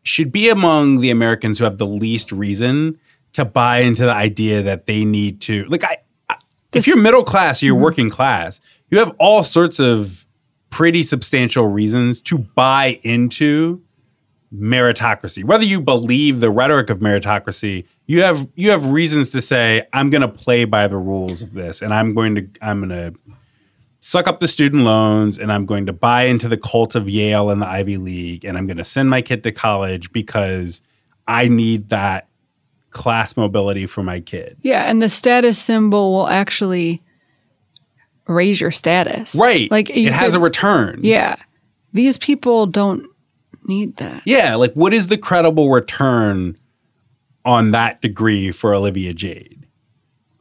should 0.05 0.31
be 0.31 0.49
among 0.49 1.01
the 1.01 1.11
americans 1.11 1.59
who 1.59 1.65
have 1.65 1.79
the 1.79 1.87
least 1.87 2.31
reason 2.31 2.97
to 3.33 3.45
buy 3.45 3.79
into 3.79 4.05
the 4.05 4.13
idea 4.13 4.63
that 4.63 4.87
they 4.87 5.05
need 5.05 5.41
to 5.41 5.65
like 5.65 5.83
i, 5.83 5.97
I 6.31 6.37
if 6.73 6.87
you're 6.87 7.03
middle 7.03 7.25
class 7.25 7.61
or 7.61 7.67
you're 7.67 7.75
mm-hmm. 7.75 7.83
working 7.83 8.09
class 8.09 8.61
you 8.89 9.01
have 9.01 9.13
all 9.19 9.43
sorts 9.43 9.81
of 9.81 10.29
pretty 10.71 11.03
substantial 11.03 11.67
reasons 11.67 12.23
to 12.23 12.39
buy 12.39 13.01
into 13.03 13.83
meritocracy. 14.55 15.45
Whether 15.45 15.65
you 15.65 15.81
believe 15.81 16.41
the 16.41 16.51
rhetoric 16.51 16.91
of 16.91 16.99
meritocracy, 16.99 17.87
you 18.07 18.23
have 18.23 18.49
you 18.55 18.71
have 18.71 18.87
reasons 18.87 19.31
to 19.33 19.41
say 19.41 19.87
I'm 19.93 20.11
going 20.11 20.23
to 20.23 20.29
play 20.29 20.65
by 20.65 20.89
the 20.89 20.97
rules 20.97 21.43
of 21.43 21.53
this 21.53 21.83
and 21.83 21.93
I'm 21.93 22.15
going 22.15 22.35
to 22.35 22.49
I'm 22.63 22.89
going 22.89 23.13
to 23.13 23.19
suck 23.99 24.27
up 24.29 24.41
the 24.41 24.49
student 24.49 24.85
loans 24.85 25.39
and 25.39 25.51
I'm 25.53 25.67
going 25.67 25.87
to 25.87 25.93
buy 25.93 26.25
into 26.25 26.49
the 26.49 26.57
cult 26.57 26.95
of 26.95 27.09
Yale 27.09 27.51
and 27.51 27.61
the 27.61 27.67
Ivy 27.67 27.97
League 27.97 28.45
and 28.45 28.57
I'm 28.57 28.67
going 28.67 28.77
to 28.77 28.85
send 28.85 29.11
my 29.11 29.21
kid 29.23 29.43
to 29.45 29.53
college 29.53 30.13
because 30.13 30.81
I 31.27 31.49
need 31.49 31.89
that 31.89 32.29
class 32.91 33.37
mobility 33.37 33.85
for 33.87 34.03
my 34.03 34.21
kid. 34.21 34.57
yeah, 34.63 34.85
and 34.85 35.03
the 35.03 35.09
status 35.09 35.59
symbol 35.59 36.13
will 36.13 36.29
actually 36.29 37.03
raise 38.29 38.61
your 38.61 38.71
status. 38.71 39.35
Right. 39.35 39.71
Like 39.71 39.91
it 39.91 40.13
has 40.13 40.35
a 40.35 40.41
return. 40.41 41.01
Yeah. 41.03 41.37
These 41.93 42.19
people 42.19 42.67
don't 42.67 43.07
need 43.69 43.97
that. 43.97 44.23
Yeah, 44.25 44.55
like 44.57 44.75
what 44.75 44.93
is 44.95 45.09
the 45.09 45.19
credible 45.19 45.71
return 45.71 46.55
on 47.45 47.71
that 47.73 48.01
degree 48.01 48.51
for 48.51 48.75
Olivia 48.75 49.13
Jade? 49.13 49.67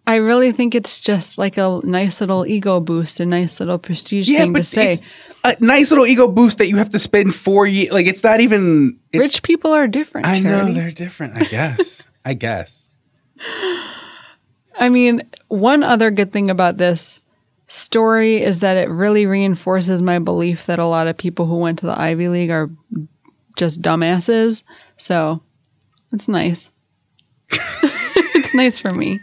I 0.08 0.16
really 0.16 0.52
think 0.52 0.76
it's 0.76 1.00
just 1.00 1.38
like 1.38 1.58
a 1.58 1.82
nice 1.84 2.22
little 2.22 2.46
ego 2.46 2.80
boost, 2.80 3.20
a 3.20 3.26
nice 3.26 3.60
little 3.60 3.80
prestige 3.80 4.30
thing 4.30 4.54
to 4.54 4.64
say. 4.64 4.98
a 5.44 5.56
nice 5.60 5.90
little 5.90 6.06
ego 6.06 6.28
boost 6.28 6.60
that 6.60 6.70
you 6.70 6.78
have 6.78 6.92
to 6.92 7.00
spend 7.00 7.34
four 7.34 7.66
years. 7.66 7.92
Like 7.92 8.06
it's 8.06 8.24
not 8.24 8.40
even 8.40 9.00
it's, 9.12 9.22
Rich 9.22 9.44
people 9.44 9.72
are 9.72 9.88
different. 9.88 10.28
I 10.28 10.40
know 10.40 10.72
they're 10.72 10.92
different. 10.92 11.38
I 11.38 11.44
guess. 11.46 12.04
I 12.26 12.34
guess. 12.34 12.92
I 14.80 14.90
mean, 14.90 15.22
one 15.48 15.84
other 15.84 16.12
good 16.12 16.32
thing 16.32 16.50
about 16.50 16.78
this 16.78 17.26
story 17.68 18.42
is 18.42 18.60
that 18.60 18.78
it 18.78 18.90
really 18.90 19.26
reinforces 19.26 20.02
my 20.02 20.20
belief 20.20 20.68
that 20.68 20.80
a 20.80 20.86
lot 20.86 21.08
of 21.08 21.18
people 21.18 21.46
who 21.46 21.58
went 21.58 21.80
to 21.80 21.88
the 21.88 22.00
Ivy 22.00 22.30
League 22.30 22.52
are 22.52 22.70
just 23.56 23.82
dumbasses. 23.82 24.64
So 24.98 25.42
it's 26.12 26.28
nice. 26.28 26.72
it's 27.50 28.54
nice 28.54 28.80
for 28.80 28.94
me. 28.94 29.20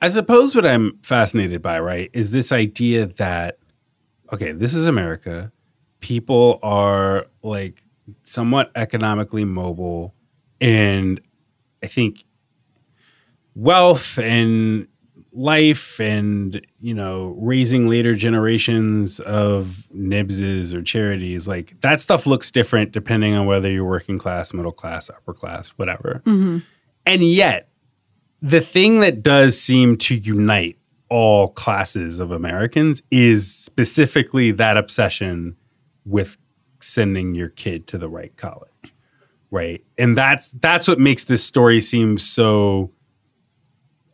I 0.00 0.08
suppose 0.08 0.54
what 0.54 0.66
I'm 0.66 0.98
fascinated 1.02 1.62
by, 1.62 1.78
right, 1.78 2.10
is 2.12 2.32
this 2.32 2.50
idea 2.50 3.06
that 3.06 3.58
okay, 4.32 4.52
this 4.52 4.74
is 4.74 4.86
America. 4.86 5.52
People 6.00 6.58
are 6.62 7.26
like 7.42 7.84
somewhat 8.22 8.72
economically 8.74 9.44
mobile, 9.44 10.14
and 10.60 11.20
I 11.82 11.86
think 11.86 12.24
wealth 13.54 14.18
and 14.18 14.88
life 15.32 15.98
and 16.00 16.60
you 16.80 16.92
know 16.92 17.34
raising 17.38 17.88
later 17.88 18.14
generations 18.14 19.20
of 19.20 19.88
Knibbses 19.94 20.74
or 20.74 20.82
charities 20.82 21.48
like 21.48 21.80
that 21.80 22.00
stuff 22.00 22.26
looks 22.26 22.50
different 22.50 22.92
depending 22.92 23.34
on 23.34 23.46
whether 23.46 23.70
you're 23.70 23.84
working 23.84 24.18
class 24.18 24.52
middle 24.52 24.72
class 24.72 25.08
upper 25.08 25.32
class 25.32 25.70
whatever. 25.70 26.22
Mm-hmm. 26.26 26.58
And 27.06 27.24
yet 27.24 27.68
the 28.40 28.60
thing 28.60 29.00
that 29.00 29.22
does 29.22 29.60
seem 29.60 29.96
to 29.98 30.14
unite 30.14 30.76
all 31.08 31.48
classes 31.48 32.20
of 32.20 32.30
americans 32.30 33.02
is 33.10 33.52
specifically 33.52 34.50
that 34.50 34.76
obsession 34.76 35.56
with 36.04 36.38
sending 36.80 37.34
your 37.34 37.50
kid 37.50 37.86
to 37.86 37.98
the 37.98 38.08
right 38.08 38.36
college 38.36 38.68
right? 39.52 39.84
And 39.98 40.18
that's 40.18 40.50
that's 40.52 40.88
what 40.88 40.98
makes 40.98 41.24
this 41.24 41.44
story 41.44 41.80
seem 41.80 42.18
so 42.18 42.90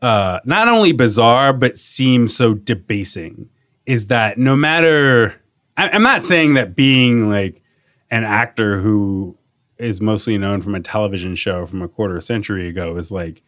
uh, 0.02 0.40
not 0.44 0.68
only 0.68 0.92
bizarre 0.92 1.52
but 1.52 1.78
seems 1.78 2.34
so 2.34 2.54
debasing. 2.54 3.48
Is 3.86 4.08
that 4.08 4.38
no 4.38 4.54
matter 4.54 5.40
I, 5.76 5.88
I'm 5.90 6.02
not 6.02 6.24
saying 6.24 6.54
that 6.54 6.76
being 6.76 7.30
like 7.30 7.62
an 8.10 8.24
actor 8.24 8.80
who 8.80 9.36
is 9.78 10.00
mostly 10.00 10.36
known 10.36 10.60
from 10.60 10.74
a 10.74 10.80
television 10.80 11.34
show 11.34 11.64
from 11.64 11.82
a 11.82 11.88
quarter 11.88 12.20
century 12.20 12.68
ago 12.68 12.96
is 12.96 13.12
like 13.12 13.42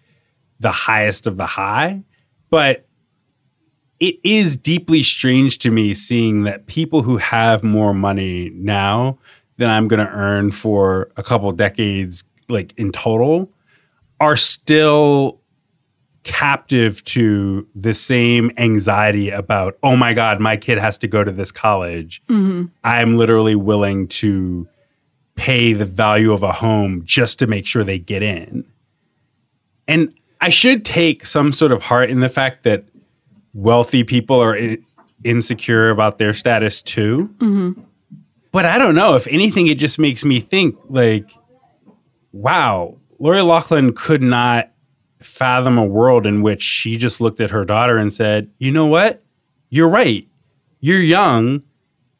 the 0.60 0.70
highest 0.70 1.26
of 1.26 1.36
the 1.36 1.46
high, 1.46 2.02
but 2.50 2.86
it 3.98 4.18
is 4.24 4.56
deeply 4.56 5.02
strange 5.02 5.58
to 5.58 5.70
me 5.70 5.92
seeing 5.92 6.44
that 6.44 6.66
people 6.66 7.02
who 7.02 7.18
have 7.18 7.62
more 7.62 7.92
money 7.92 8.50
now 8.54 9.18
than 9.56 9.68
I'm 9.68 9.88
going 9.88 10.04
to 10.04 10.12
earn 10.12 10.50
for 10.50 11.10
a 11.16 11.22
couple 11.22 11.52
decades, 11.52 12.24
like 12.48 12.72
in 12.78 12.92
total, 12.92 13.52
are 14.18 14.36
still 14.36 15.39
captive 16.22 17.02
to 17.04 17.66
the 17.74 17.94
same 17.94 18.50
anxiety 18.56 19.30
about, 19.30 19.78
oh 19.82 19.96
my 19.96 20.12
God, 20.12 20.40
my 20.40 20.56
kid 20.56 20.78
has 20.78 20.98
to 20.98 21.08
go 21.08 21.24
to 21.24 21.32
this 21.32 21.50
college. 21.50 22.22
Mm-hmm. 22.28 22.66
I'm 22.84 23.16
literally 23.16 23.54
willing 23.54 24.06
to 24.08 24.68
pay 25.34 25.72
the 25.72 25.86
value 25.86 26.32
of 26.32 26.42
a 26.42 26.52
home 26.52 27.02
just 27.04 27.38
to 27.38 27.46
make 27.46 27.66
sure 27.66 27.84
they 27.84 27.98
get 27.98 28.22
in. 28.22 28.64
And 29.88 30.12
I 30.40 30.50
should 30.50 30.84
take 30.84 31.24
some 31.24 31.52
sort 31.52 31.72
of 31.72 31.82
heart 31.82 32.10
in 32.10 32.20
the 32.20 32.28
fact 32.28 32.64
that 32.64 32.84
wealthy 33.54 34.04
people 34.04 34.40
are 34.40 34.56
i- 34.56 34.78
insecure 35.24 35.90
about 35.90 36.18
their 36.18 36.34
status 36.34 36.82
too. 36.82 37.34
Mm-hmm. 37.38 37.80
But 38.52 38.66
I 38.66 38.78
don't 38.78 38.94
know. 38.94 39.14
If 39.14 39.26
anything, 39.28 39.68
it 39.68 39.78
just 39.78 39.98
makes 39.98 40.24
me 40.24 40.40
think 40.40 40.76
like, 40.88 41.30
wow, 42.32 42.98
Lori 43.18 43.42
Loughlin 43.42 43.92
could 43.94 44.22
not 44.22 44.70
fathom 45.20 45.78
a 45.78 45.84
world 45.84 46.26
in 46.26 46.42
which 46.42 46.62
she 46.62 46.96
just 46.96 47.20
looked 47.20 47.40
at 47.40 47.50
her 47.50 47.64
daughter 47.64 47.96
and 47.96 48.12
said, 48.12 48.50
you 48.58 48.70
know 48.70 48.86
what? 48.86 49.22
You're 49.68 49.88
right. 49.88 50.26
You're 50.80 51.00
young. 51.00 51.62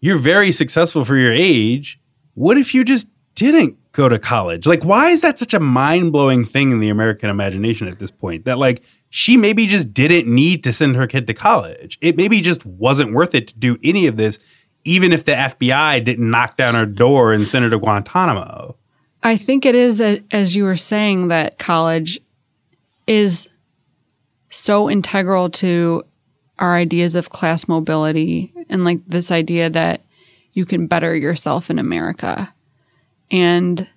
You're 0.00 0.18
very 0.18 0.52
successful 0.52 1.04
for 1.04 1.16
your 1.16 1.32
age. 1.32 2.00
What 2.34 2.56
if 2.56 2.74
you 2.74 2.84
just 2.84 3.08
didn't 3.34 3.76
go 3.92 4.08
to 4.08 4.18
college? 4.18 4.66
Like, 4.66 4.84
why 4.84 5.08
is 5.10 5.22
that 5.22 5.38
such 5.38 5.54
a 5.54 5.60
mind 5.60 6.12
blowing 6.12 6.44
thing 6.44 6.70
in 6.70 6.80
the 6.80 6.88
American 6.88 7.30
imagination 7.30 7.88
at 7.88 7.98
this 7.98 8.10
point? 8.10 8.44
That, 8.44 8.58
like, 8.58 8.82
she 9.08 9.36
maybe 9.36 9.66
just 9.66 9.92
didn't 9.92 10.32
need 10.32 10.62
to 10.64 10.72
send 10.72 10.96
her 10.96 11.06
kid 11.06 11.26
to 11.26 11.34
college. 11.34 11.98
It 12.00 12.16
maybe 12.16 12.40
just 12.40 12.64
wasn't 12.64 13.12
worth 13.12 13.34
it 13.34 13.48
to 13.48 13.58
do 13.58 13.78
any 13.82 14.06
of 14.06 14.16
this, 14.16 14.38
even 14.84 15.12
if 15.12 15.24
the 15.24 15.32
FBI 15.32 16.04
didn't 16.04 16.30
knock 16.30 16.56
down 16.56 16.74
her 16.74 16.86
door 16.86 17.32
and 17.32 17.46
send 17.46 17.64
her 17.64 17.70
to 17.70 17.78
Guantanamo. 17.78 18.76
I 19.22 19.36
think 19.36 19.66
it 19.66 19.74
is, 19.74 20.00
a, 20.00 20.22
as 20.30 20.56
you 20.56 20.64
were 20.64 20.76
saying, 20.76 21.28
that 21.28 21.58
college 21.58 22.20
is 23.10 23.48
so 24.50 24.88
integral 24.88 25.50
to 25.50 26.04
our 26.60 26.76
ideas 26.76 27.16
of 27.16 27.30
class 27.30 27.66
mobility 27.66 28.54
and 28.68 28.84
like 28.84 29.04
this 29.08 29.32
idea 29.32 29.68
that 29.68 30.02
you 30.52 30.64
can 30.64 30.86
better 30.86 31.16
yourself 31.16 31.70
in 31.70 31.80
America. 31.80 32.54
And 33.28 33.88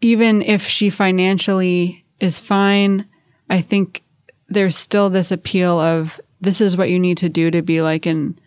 even 0.00 0.42
if 0.42 0.64
she 0.64 0.90
financially 0.90 2.04
is 2.20 2.38
fine, 2.38 3.04
I 3.50 3.60
think 3.62 4.04
there's 4.48 4.76
still 4.76 5.10
this 5.10 5.32
appeal 5.32 5.80
of 5.80 6.20
this 6.40 6.60
is 6.60 6.76
what 6.76 6.88
you 6.88 7.00
need 7.00 7.18
to 7.18 7.28
do 7.28 7.50
to 7.50 7.62
be 7.62 7.82
like 7.82 8.06
an 8.06 8.38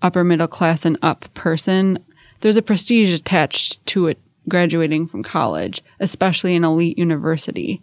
upper 0.00 0.22
middle 0.22 0.46
class 0.46 0.84
and 0.84 0.96
up 1.02 1.32
person. 1.34 1.98
There's 2.40 2.56
a 2.56 2.62
prestige 2.62 3.12
attached 3.12 3.84
to 3.86 4.06
it 4.06 4.18
graduating 4.48 5.08
from 5.08 5.24
college, 5.24 5.82
especially 5.98 6.54
an 6.54 6.62
elite 6.62 6.98
university. 6.98 7.82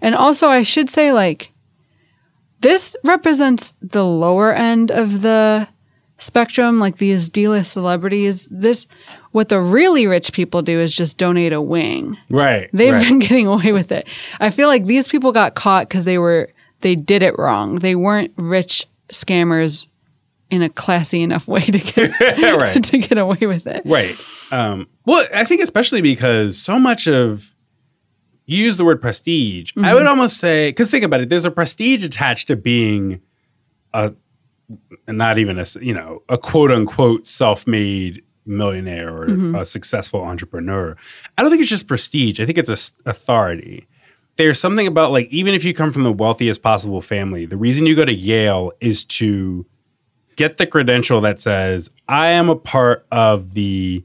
And 0.00 0.14
also, 0.14 0.48
I 0.48 0.62
should 0.62 0.88
say, 0.88 1.12
like, 1.12 1.52
this 2.60 2.96
represents 3.04 3.74
the 3.80 4.04
lower 4.04 4.52
end 4.52 4.90
of 4.90 5.22
the 5.22 5.68
spectrum, 6.18 6.78
like 6.78 6.98
these 6.98 7.28
D 7.28 7.48
list 7.48 7.72
celebrities. 7.72 8.46
This, 8.50 8.86
what 9.32 9.48
the 9.48 9.60
really 9.60 10.06
rich 10.06 10.32
people 10.32 10.62
do 10.62 10.78
is 10.78 10.94
just 10.94 11.16
donate 11.16 11.52
a 11.52 11.60
wing. 11.60 12.18
Right. 12.28 12.68
They've 12.72 12.94
right. 12.94 13.08
been 13.08 13.18
getting 13.20 13.46
away 13.46 13.72
with 13.72 13.90
it. 13.92 14.06
I 14.38 14.50
feel 14.50 14.68
like 14.68 14.86
these 14.86 15.08
people 15.08 15.32
got 15.32 15.54
caught 15.54 15.88
because 15.88 16.04
they 16.04 16.18
were, 16.18 16.50
they 16.82 16.94
did 16.94 17.22
it 17.22 17.38
wrong. 17.38 17.76
They 17.76 17.94
weren't 17.94 18.32
rich 18.36 18.86
scammers 19.12 19.86
in 20.50 20.62
a 20.62 20.68
classy 20.68 21.22
enough 21.22 21.48
way 21.48 21.60
to 21.60 21.78
get, 21.78 22.20
Right. 22.20 22.82
to 22.84 22.98
get 22.98 23.18
away 23.18 23.46
with 23.46 23.66
it. 23.66 23.82
Right. 23.84 24.16
Um, 24.50 24.88
well, 25.06 25.24
I 25.32 25.44
think 25.44 25.62
especially 25.62 26.02
because 26.02 26.58
so 26.58 26.78
much 26.78 27.06
of 27.06 27.54
you 28.50 28.64
use 28.64 28.76
the 28.76 28.84
word 28.84 29.00
prestige. 29.00 29.72
I 29.76 29.94
would 29.94 30.06
almost 30.06 30.38
say 30.38 30.70
because 30.70 30.90
think 30.90 31.04
about 31.04 31.20
it. 31.20 31.28
There's 31.28 31.44
a 31.44 31.50
prestige 31.50 32.04
attached 32.04 32.48
to 32.48 32.56
being 32.56 33.20
a 33.94 34.12
not 35.06 35.38
even 35.38 35.58
a 35.58 35.64
you 35.80 35.94
know 35.94 36.22
a 36.28 36.36
quote 36.36 36.70
unquote 36.70 37.26
self 37.26 37.66
made 37.66 38.22
millionaire 38.46 39.14
or 39.14 39.26
a 39.56 39.64
successful 39.64 40.22
entrepreneur. 40.22 40.96
I 41.38 41.42
don't 41.42 41.50
think 41.50 41.60
it's 41.60 41.70
just 41.70 41.86
prestige. 41.86 42.40
I 42.40 42.46
think 42.46 42.58
it's 42.58 42.94
a 43.06 43.08
authority. 43.08 43.86
There's 44.36 44.58
something 44.58 44.86
about 44.86 45.12
like 45.12 45.28
even 45.28 45.54
if 45.54 45.64
you 45.64 45.72
come 45.72 45.92
from 45.92 46.02
the 46.02 46.12
wealthiest 46.12 46.62
possible 46.62 47.00
family, 47.00 47.46
the 47.46 47.56
reason 47.56 47.86
you 47.86 47.94
go 47.94 48.04
to 48.04 48.14
Yale 48.14 48.72
is 48.80 49.04
to 49.06 49.64
get 50.36 50.56
the 50.56 50.66
credential 50.66 51.20
that 51.20 51.38
says 51.38 51.90
I 52.08 52.28
am 52.28 52.48
a 52.48 52.56
part 52.56 53.06
of 53.12 53.54
the 53.54 54.04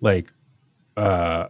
like 0.00 0.32
uh 0.96 1.46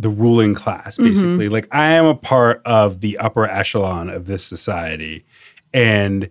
the 0.00 0.08
ruling 0.08 0.54
class 0.54 0.96
basically 0.96 1.48
like 1.48 1.66
i 1.72 1.86
am 1.88 2.06
a 2.06 2.14
part 2.14 2.62
of 2.64 3.00
the 3.00 3.18
upper 3.18 3.44
echelon 3.46 4.08
of 4.08 4.26
this 4.26 4.44
society 4.44 5.24
and 5.74 6.30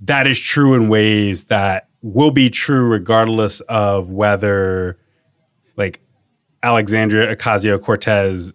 that 0.00 0.26
is 0.26 0.40
true 0.40 0.74
in 0.74 0.88
ways 0.88 1.44
that 1.44 1.88
will 2.00 2.30
be 2.30 2.48
true 2.50 2.88
regardless 2.88 3.60
of 3.62 4.08
whether 4.08 4.98
like 5.76 6.00
alexandria 6.62 7.36
ocasio-cortez 7.36 8.54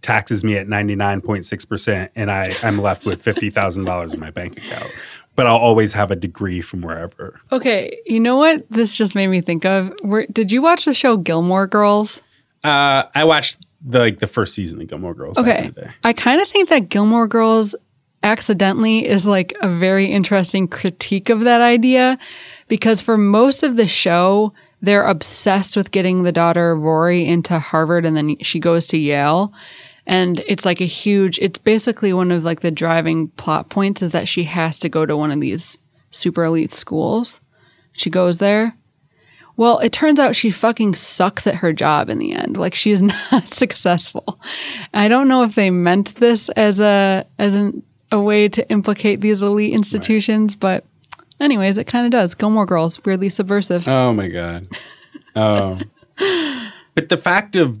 taxes 0.00 0.44
me 0.44 0.56
at 0.56 0.66
99.6% 0.68 2.08
and 2.14 2.30
I, 2.30 2.46
i'm 2.62 2.78
left 2.78 3.04
with 3.04 3.22
$50000 3.22 4.14
in 4.14 4.20
my 4.20 4.30
bank 4.30 4.56
account 4.56 4.90
but 5.36 5.46
i'll 5.46 5.56
always 5.56 5.92
have 5.92 6.10
a 6.10 6.16
degree 6.16 6.60
from 6.62 6.80
wherever 6.80 7.40
Okay, 7.52 7.98
you 8.06 8.20
know 8.20 8.36
what 8.38 8.68
this 8.70 8.96
just 8.96 9.14
made 9.14 9.26
me 9.28 9.40
think 9.40 9.64
of? 9.64 9.92
Where, 10.02 10.26
did 10.26 10.50
you 10.50 10.62
watch 10.62 10.84
the 10.84 10.94
show 10.94 11.16
Gilmore 11.16 11.66
Girls? 11.66 12.20
uh, 12.64 13.04
i 13.14 13.22
watched 13.24 13.58
the 13.80 13.98
like 13.98 14.18
the 14.18 14.26
first 14.26 14.54
season 14.54 14.80
of 14.80 14.88
gilmore 14.88 15.14
girls 15.14 15.36
back 15.36 15.46
Okay, 15.46 15.58
in 15.66 15.72
the 15.72 15.80
day. 15.82 15.90
I 16.04 16.12
kind 16.12 16.40
of 16.40 16.48
think 16.48 16.68
that 16.68 16.88
Gilmore 16.88 17.28
Girls 17.28 17.74
accidentally 18.22 19.06
is 19.06 19.26
like 19.26 19.54
a 19.60 19.68
very 19.68 20.06
interesting 20.06 20.66
critique 20.66 21.30
of 21.30 21.40
that 21.40 21.60
idea 21.60 22.18
because 22.66 23.00
for 23.00 23.16
most 23.16 23.62
of 23.62 23.76
the 23.76 23.86
show, 23.86 24.52
they're 24.80 25.06
obsessed 25.06 25.76
with 25.76 25.90
getting 25.90 26.22
the 26.22 26.32
daughter 26.32 26.74
Rory 26.76 27.24
into 27.26 27.58
Harvard 27.58 28.04
and 28.04 28.16
then 28.16 28.36
she 28.40 28.58
goes 28.60 28.86
to 28.88 28.98
Yale. 28.98 29.52
And 30.06 30.42
it's 30.46 30.64
like 30.64 30.80
a 30.80 30.86
huge, 30.86 31.38
it's 31.38 31.58
basically 31.58 32.12
one 32.12 32.32
of 32.32 32.42
like 32.42 32.60
the 32.60 32.70
driving 32.70 33.28
plot 33.28 33.68
points 33.68 34.02
is 34.02 34.12
that 34.12 34.28
she 34.28 34.44
has 34.44 34.78
to 34.80 34.88
go 34.88 35.04
to 35.04 35.16
one 35.16 35.30
of 35.30 35.40
these 35.40 35.78
super 36.10 36.44
elite 36.44 36.72
schools. 36.72 37.40
She 37.92 38.08
goes 38.08 38.38
there. 38.38 38.76
Well, 39.58 39.80
it 39.80 39.90
turns 39.90 40.20
out 40.20 40.36
she 40.36 40.52
fucking 40.52 40.94
sucks 40.94 41.48
at 41.48 41.56
her 41.56 41.72
job 41.72 42.08
in 42.08 42.18
the 42.18 42.32
end. 42.32 42.56
Like 42.56 42.74
she's 42.74 43.02
not 43.32 43.48
successful. 43.48 44.40
I 44.94 45.08
don't 45.08 45.26
know 45.26 45.42
if 45.42 45.56
they 45.56 45.70
meant 45.70 46.14
this 46.14 46.48
as 46.50 46.80
a 46.80 47.26
as 47.38 47.56
an, 47.56 47.82
a 48.12 48.22
way 48.22 48.46
to 48.46 48.70
implicate 48.70 49.20
these 49.20 49.42
elite 49.42 49.74
institutions, 49.74 50.54
but 50.54 50.84
anyways, 51.40 51.76
it 51.76 51.88
kind 51.88 52.06
of 52.06 52.12
does. 52.12 52.34
Gilmore 52.34 52.66
Girls, 52.66 53.04
weirdly 53.04 53.28
subversive. 53.28 53.88
Oh 53.88 54.12
my 54.12 54.28
god. 54.28 54.68
Oh. 55.34 55.80
but 56.94 57.08
the 57.08 57.16
fact 57.16 57.56
of 57.56 57.80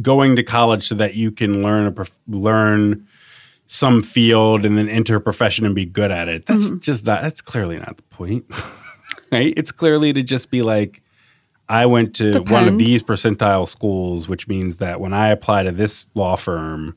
going 0.00 0.34
to 0.36 0.42
college 0.42 0.88
so 0.88 0.94
that 0.94 1.14
you 1.14 1.30
can 1.30 1.62
learn 1.62 1.86
a 1.86 1.92
prof- 1.92 2.18
learn 2.26 3.06
some 3.66 4.02
field 4.02 4.64
and 4.64 4.78
then 4.78 4.88
enter 4.88 5.16
a 5.16 5.20
profession 5.20 5.66
and 5.66 5.74
be 5.74 5.84
good 5.84 6.10
at 6.10 6.26
it. 6.30 6.46
That's 6.46 6.68
mm-hmm. 6.68 6.78
just 6.78 7.04
not. 7.04 7.20
That's 7.20 7.42
clearly 7.42 7.78
not 7.78 7.98
the 7.98 8.02
point, 8.04 8.46
right? 9.30 9.52
It's 9.58 9.72
clearly 9.72 10.14
to 10.14 10.22
just 10.22 10.50
be 10.50 10.62
like, 10.62 11.02
I 11.68 11.86
went 11.86 12.14
to 12.16 12.40
one 12.40 12.66
of 12.68 12.78
these 12.78 13.02
percentile 13.02 13.68
schools, 13.68 14.28
which 14.28 14.48
means 14.48 14.78
that 14.78 15.00
when 15.00 15.12
I 15.12 15.28
apply 15.28 15.64
to 15.64 15.72
this 15.72 16.06
law 16.14 16.36
firm, 16.36 16.96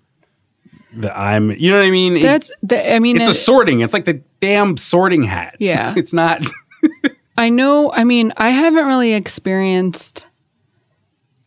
that 0.93 1.17
I'm, 1.17 1.51
you 1.51 1.69
know 1.72 1.78
what 1.80 1.86
I 1.86 1.91
mean? 1.91 2.17
It- 2.17 2.22
That's 2.24 2.51
the, 2.63 2.93
I 2.95 2.99
mean 2.99 3.17
it's 3.17 3.28
a 3.28 3.34
sorting. 3.34 3.82
It's 3.82 3.93
like 3.93 4.05
the 4.05 4.22
damn 4.39 4.78
sorting 4.78 5.24
hat. 5.24 5.55
Yeah. 5.59 5.93
it's 5.97 6.13
not. 6.13 6.45
I 7.38 7.49
know. 7.49 7.91
I 7.93 8.03
mean, 8.03 8.34
I 8.38 8.49
haven't 8.49 8.86
really 8.86 9.13
experienced 9.13 10.28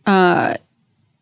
uh, 0.07 0.55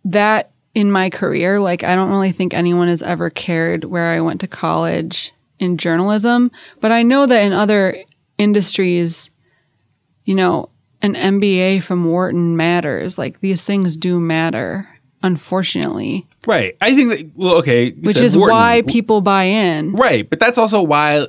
that 0.04 0.50
in 0.74 0.90
my 0.90 1.10
career. 1.10 1.60
Like, 1.60 1.84
I 1.84 1.94
don't 1.94 2.10
really 2.10 2.32
think 2.32 2.54
anyone 2.54 2.88
has 2.88 3.02
ever 3.02 3.28
cared 3.30 3.84
where 3.84 4.06
I 4.14 4.20
went 4.20 4.40
to 4.40 4.48
college 4.48 5.32
in 5.58 5.76
journalism. 5.78 6.50
But 6.80 6.92
I 6.92 7.02
know 7.02 7.26
that 7.26 7.44
in 7.44 7.52
other 7.52 7.96
industries, 8.38 9.30
you 10.24 10.34
know, 10.34 10.68
an 11.02 11.14
MBA 11.14 11.82
from 11.82 12.04
Wharton 12.06 12.56
matters. 12.56 13.18
Like, 13.18 13.40
these 13.40 13.62
things 13.64 13.96
do 13.96 14.18
matter, 14.20 14.88
unfortunately, 15.22 16.26
right. 16.46 16.76
I 16.80 16.94
think 16.94 17.10
that. 17.10 17.30
Well, 17.36 17.54
okay. 17.56 17.90
which 17.90 18.20
is 18.20 18.36
Wharton. 18.36 18.56
why 18.56 18.82
people 18.86 19.20
buy 19.20 19.44
in. 19.44 19.92
Right, 19.92 20.28
but 20.28 20.38
that's 20.40 20.58
also 20.58 20.82
why 20.82 21.26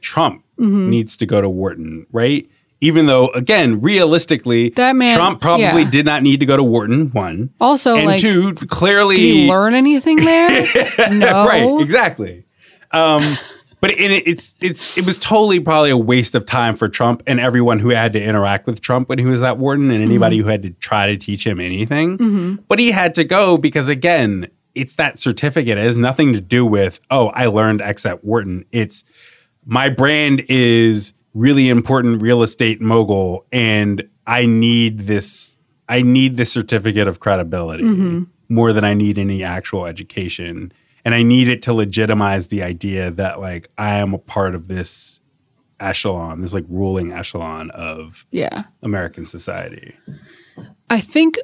Trump 0.00 0.42
Mm-hmm. 0.58 0.88
needs 0.88 1.18
to 1.18 1.26
go 1.26 1.42
to 1.42 1.50
Wharton, 1.50 2.06
right? 2.12 2.48
Even 2.80 3.04
though, 3.04 3.28
again, 3.28 3.82
realistically, 3.82 4.70
That 4.70 4.96
man- 4.96 5.14
Trump 5.14 5.42
probably 5.42 5.64
yeah. 5.82 5.90
did 5.90 6.06
not 6.06 6.22
need 6.22 6.40
to 6.40 6.46
go 6.46 6.56
to 6.56 6.62
Wharton. 6.62 7.10
One, 7.10 7.50
Also, 7.60 7.94
and 7.96 8.06
like, 8.06 8.20
two, 8.22 8.54
clearly, 8.54 9.16
did 9.16 9.22
he 9.22 9.48
learn 9.48 9.74
anything 9.74 10.16
there? 10.16 10.66
no. 11.10 11.46
right, 11.46 11.82
exactly. 11.82 12.44
Um, 12.92 13.36
but 13.80 13.90
it, 13.90 14.26
it's 14.26 14.56
it's 14.60 14.96
it 14.96 15.06
was 15.06 15.18
totally 15.18 15.60
probably 15.60 15.90
a 15.90 15.96
waste 15.96 16.34
of 16.34 16.46
time 16.46 16.76
for 16.76 16.88
Trump 16.88 17.22
and 17.26 17.38
everyone 17.38 17.78
who 17.78 17.90
had 17.90 18.12
to 18.12 18.22
interact 18.22 18.66
with 18.66 18.80
Trump 18.80 19.08
when 19.08 19.18
he 19.18 19.24
was 19.24 19.42
at 19.42 19.58
Wharton 19.58 19.90
and 19.90 20.02
anybody 20.02 20.38
mm-hmm. 20.38 20.46
who 20.46 20.50
had 20.50 20.62
to 20.62 20.70
try 20.70 21.06
to 21.06 21.16
teach 21.16 21.46
him 21.46 21.60
anything. 21.60 22.18
Mm-hmm. 22.18 22.54
But 22.68 22.78
he 22.78 22.90
had 22.90 23.14
to 23.16 23.24
go 23.24 23.56
because 23.56 23.88
again, 23.88 24.48
it's 24.74 24.96
that 24.96 25.18
certificate. 25.18 25.78
It 25.78 25.84
has 25.84 25.96
nothing 25.96 26.32
to 26.32 26.40
do 26.40 26.64
with 26.64 27.00
oh, 27.10 27.28
I 27.28 27.46
learned 27.46 27.80
X 27.82 28.06
at 28.06 28.24
Wharton. 28.24 28.64
It's 28.72 29.04
my 29.66 29.88
brand 29.88 30.44
is 30.48 31.12
really 31.34 31.68
important 31.68 32.22
real 32.22 32.42
estate 32.42 32.80
mogul 32.80 33.44
and 33.52 34.08
I 34.26 34.46
need 34.46 35.00
this 35.00 35.54
I 35.88 36.02
need 36.02 36.36
this 36.36 36.50
certificate 36.50 37.06
of 37.06 37.20
credibility 37.20 37.84
mm-hmm. 37.84 38.24
more 38.48 38.72
than 38.72 38.84
I 38.84 38.94
need 38.94 39.18
any 39.18 39.44
actual 39.44 39.86
education. 39.86 40.72
And 41.06 41.14
I 41.14 41.22
need 41.22 41.46
it 41.46 41.62
to 41.62 41.72
legitimize 41.72 42.48
the 42.48 42.64
idea 42.64 43.12
that 43.12 43.38
like 43.40 43.68
I 43.78 43.98
am 43.98 44.12
a 44.12 44.18
part 44.18 44.56
of 44.56 44.66
this 44.66 45.20
echelon, 45.78 46.40
this 46.40 46.52
like 46.52 46.64
ruling 46.68 47.12
echelon 47.12 47.70
of 47.70 48.26
Yeah. 48.32 48.64
American 48.82 49.24
society. 49.24 49.94
I 50.90 50.98
think 51.00 51.38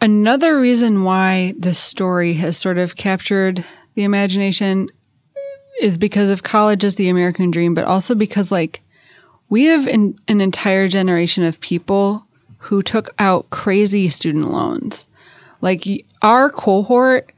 another 0.00 0.58
reason 0.58 1.04
why 1.04 1.54
this 1.56 1.78
story 1.78 2.34
has 2.34 2.56
sort 2.56 2.78
of 2.78 2.96
captured 2.96 3.64
the 3.94 4.02
imagination 4.02 4.88
is 5.80 5.98
because 5.98 6.28
of 6.28 6.42
college 6.42 6.84
as 6.84 6.96
the 6.96 7.08
American 7.08 7.52
dream, 7.52 7.74
but 7.74 7.84
also 7.84 8.12
because 8.16 8.50
like 8.50 8.82
we 9.48 9.66
have 9.66 9.86
an, 9.86 10.18
an 10.26 10.40
entire 10.40 10.88
generation 10.88 11.44
of 11.44 11.60
people 11.60 12.26
who 12.58 12.82
took 12.82 13.14
out 13.20 13.50
crazy 13.50 14.08
student 14.08 14.50
loans. 14.50 15.06
Like 15.60 15.86
our 16.22 16.50
cohort, 16.50 17.30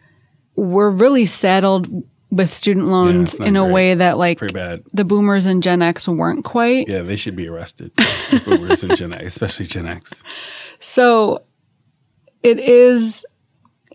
we're 0.59 0.90
really 0.90 1.26
saddled 1.26 1.88
with 2.30 2.52
student 2.52 2.88
loans 2.88 3.38
not 3.38 3.48
in 3.48 3.56
a 3.56 3.61
great. 3.62 3.72
way 3.72 3.94
that 3.94 4.18
like 4.18 4.52
bad. 4.52 4.82
the 4.92 5.04
boomers 5.04 5.46
and 5.46 5.62
Gen 5.62 5.80
X 5.80 6.06
weren't 6.09 6.44
quite. 6.44 6.86
Yeah, 6.88 7.02
they 7.02 7.16
should 7.16 7.36
be 7.36 7.48
arrested. 7.48 7.90
Boomers 8.44 8.82
and 8.82 8.94
Gen 8.96 9.12
X, 9.14 9.24
especially 9.26 9.64
Gen 9.66 9.86
X. 9.86 10.12
So 10.80 11.42
it 12.42 12.59
is, 12.61 13.24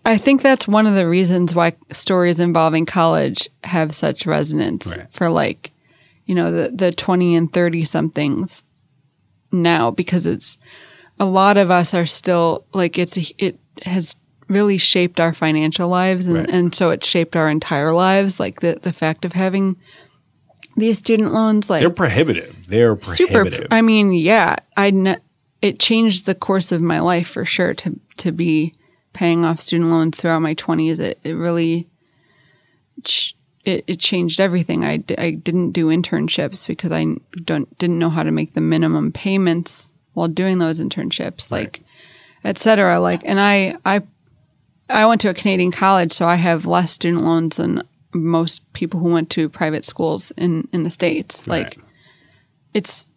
I 0.05 0.17
think 0.17 0.41
that's 0.41 0.67
one 0.67 0.87
of 0.87 0.95
the 0.95 1.07
reasons 1.07 1.53
why 1.53 1.73
stories 1.91 2.39
involving 2.39 2.85
college 2.85 3.49
have 3.63 3.93
such 3.93 4.25
resonance 4.25 4.97
Right. 4.97 5.11
for 5.11 5.29
like, 5.29 5.71
you 6.25 6.33
know, 6.35 6.51
the, 6.51 6.69
the 6.69 6.91
20 6.91 7.35
and 7.35 7.53
30 7.53 7.83
somethings 7.85 8.65
now, 9.51 9.91
because 9.91 10.25
it's 10.25 10.57
a 11.19 11.25
lot 11.25 11.57
of 11.57 11.69
us 11.69 11.93
are 11.93 12.05
still 12.07 12.65
like, 12.73 12.97
it's, 12.97 13.15
it 13.37 13.59
has 13.85 14.15
really 14.47 14.77
shaped 14.77 15.19
our 15.19 15.33
financial 15.33 15.87
lives. 15.89 16.27
And, 16.27 16.37
Right. 16.37 16.49
and 16.49 16.73
so 16.75 16.89
it 16.91 17.03
shaped 17.03 17.35
our 17.35 17.49
entire 17.49 17.93
lives. 17.93 18.39
Like 18.39 18.59
the, 18.61 18.77
the 18.81 18.93
fact 18.93 19.25
of 19.25 19.33
having 19.33 19.75
these 20.75 20.97
student 20.97 21.33
loans, 21.33 21.69
like 21.69 21.81
They're 21.81 21.89
prohibitive. 21.89 22.67
They're 22.67 22.99
super 23.03 23.31
prohibitive. 23.43 23.67
i 23.71 23.81
mean 23.81 24.11
yeah 24.13 24.55
i 24.75 24.89
ne- 24.89 25.17
it 25.61 25.79
changed 25.79 26.25
the 26.25 26.33
course 26.33 26.71
of 26.71 26.81
my 26.81 26.99
life 26.99 27.27
for 27.27 27.45
sure 27.45 27.73
to 27.75 27.99
to 28.17 28.31
be 28.31 28.73
paying 29.13 29.45
off 29.45 29.59
student 29.59 29.91
loans 29.91 30.17
throughout 30.17 30.39
my 30.41 30.55
20s 30.55 30.99
it, 30.99 31.19
it 31.23 31.33
really 31.33 31.87
ch- 33.03 33.35
it, 33.65 33.83
it 33.87 33.99
changed 33.99 34.39
everything 34.39 34.83
I, 34.83 34.97
d- 34.97 35.15
I 35.17 35.31
didn't 35.31 35.71
do 35.71 35.87
internships 35.89 36.65
because 36.67 36.91
i 36.91 37.05
don't 37.43 37.77
didn't 37.77 37.99
know 37.99 38.09
how 38.09 38.23
to 38.23 38.31
make 38.31 38.53
the 38.55 38.61
minimum 38.61 39.11
payments 39.11 39.93
while 40.13 40.27
doing 40.27 40.57
those 40.57 40.79
internships 40.79 41.51
like 41.51 41.81
et 42.43 42.57
cetera 42.57 42.99
like 42.99 43.21
and 43.25 43.39
i 43.39 43.77
i 43.85 44.01
i 44.89 45.05
went 45.05 45.21
to 45.21 45.29
a 45.29 45.33
canadian 45.33 45.71
college 45.71 46.11
so 46.11 46.27
i 46.27 46.35
have 46.35 46.65
less 46.65 46.91
student 46.91 47.23
loans 47.23 47.55
than 47.57 47.81
most 48.13 48.61
people 48.73 48.99
who 48.99 49.09
went 49.09 49.29
to 49.29 49.49
private 49.49 49.83
schools 49.85 50.31
in 50.37 50.67
in 50.73 50.83
the 50.83 50.91
states 50.91 51.47
like 51.47 51.65
Right. 51.65 51.77
it's 52.73 53.07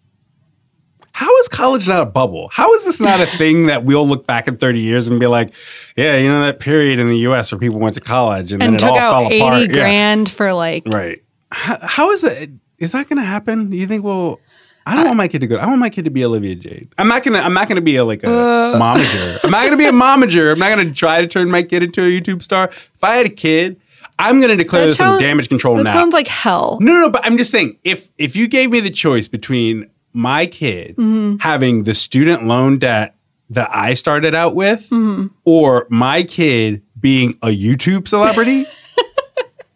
How 1.12 1.34
is 1.40 1.48
college 1.48 1.88
not 1.88 2.02
a 2.02 2.06
bubble? 2.06 2.48
How 2.52 2.72
is 2.74 2.84
this 2.84 3.00
not 3.00 3.20
a 3.20 3.26
thing 3.38 3.66
that 3.66 3.84
we'll 3.84 4.06
look 4.06 4.26
back 4.26 4.48
in 4.48 4.56
30 4.58 4.80
years 4.80 5.08
and 5.08 5.18
be 5.18 5.26
like, 5.26 5.54
yeah, 5.96 6.16
you 6.18 6.28
know, 6.28 6.42
that 6.44 6.60
period 6.60 6.98
in 6.98 7.08
the 7.08 7.18
US 7.28 7.50
where 7.52 7.58
people 7.58 7.78
went 7.78 7.94
to 7.94 8.02
college 8.02 8.52
and, 8.52 8.62
and 8.62 8.72
then 8.72 8.76
it 8.76 8.80
took 8.80 8.90
all 8.90 8.98
out 8.98 9.12
fell 9.12 9.32
80 9.32 9.38
apart. 9.40 9.60
Yeah. 9.62 9.66
grand 9.74 10.30
for 10.30 10.52
like 10.52 10.82
Right. 10.86 11.22
How, 11.50 11.78
how 11.80 12.10
is 12.10 12.22
it? 12.24 12.50
Is 12.78 12.92
that 12.92 13.08
going 13.08 13.16
to 13.16 13.24
happen? 13.24 13.70
Do 13.70 13.76
you 13.78 13.86
think, 13.86 14.04
well, 14.04 14.40
I 14.88 14.94
don't 14.94 15.04
want 15.06 15.16
my 15.16 15.26
kid 15.28 15.40
to 15.40 15.46
go. 15.48 15.56
I 15.56 15.66
want 15.66 15.80
my 15.80 15.90
kid 15.90 16.04
to 16.04 16.10
be 16.10 16.24
Olivia 16.24 16.54
Jade. 16.54 16.88
I'm 16.96 17.08
not 17.08 17.22
gonna. 17.24 17.38
I'm 17.40 17.52
not 17.54 17.68
gonna 17.68 17.80
be 17.80 17.96
a 17.96 18.04
like 18.04 18.22
a 18.22 18.30
Uh. 18.30 18.78
momager. 18.80 19.40
I'm 19.44 19.50
not 19.50 19.64
gonna 19.64 19.76
be 19.76 19.86
a 19.86 19.92
momager. 20.06 20.52
I'm 20.52 20.58
not 20.58 20.70
gonna 20.70 20.92
try 20.94 21.20
to 21.20 21.26
turn 21.26 21.50
my 21.50 21.62
kid 21.62 21.82
into 21.82 22.02
a 22.02 22.06
YouTube 22.08 22.42
star. 22.42 22.68
If 22.68 23.02
I 23.02 23.16
had 23.16 23.26
a 23.26 23.30
kid, 23.30 23.80
I'm 24.18 24.40
gonna 24.40 24.56
declare 24.56 24.86
this 24.86 24.96
some 24.96 25.18
damage 25.18 25.48
control 25.48 25.76
that 25.76 25.84
now. 25.84 25.92
sounds 25.92 26.14
like 26.14 26.28
hell 26.28 26.78
No, 26.80 26.98
no, 27.00 27.10
but 27.10 27.26
I'm 27.26 27.36
just 27.36 27.50
saying, 27.50 27.78
if 27.84 28.08
if 28.16 28.36
you 28.36 28.46
gave 28.48 28.70
me 28.70 28.80
the 28.80 28.90
choice 28.90 29.26
between 29.28 29.90
my 30.12 30.46
kid 30.46 30.96
Mm-hmm. 30.96 31.36
having 31.40 31.82
the 31.82 31.94
student 31.94 32.46
loan 32.46 32.78
debt 32.78 33.14
that 33.50 33.68
I 33.74 33.94
started 33.94 34.34
out 34.34 34.54
with, 34.54 34.88
Mm-hmm. 34.90 35.26
or 35.44 35.86
my 35.90 36.22
kid 36.22 36.82
being 36.98 37.38
a 37.42 37.48
YouTube 37.48 38.08
celebrity, 38.08 38.64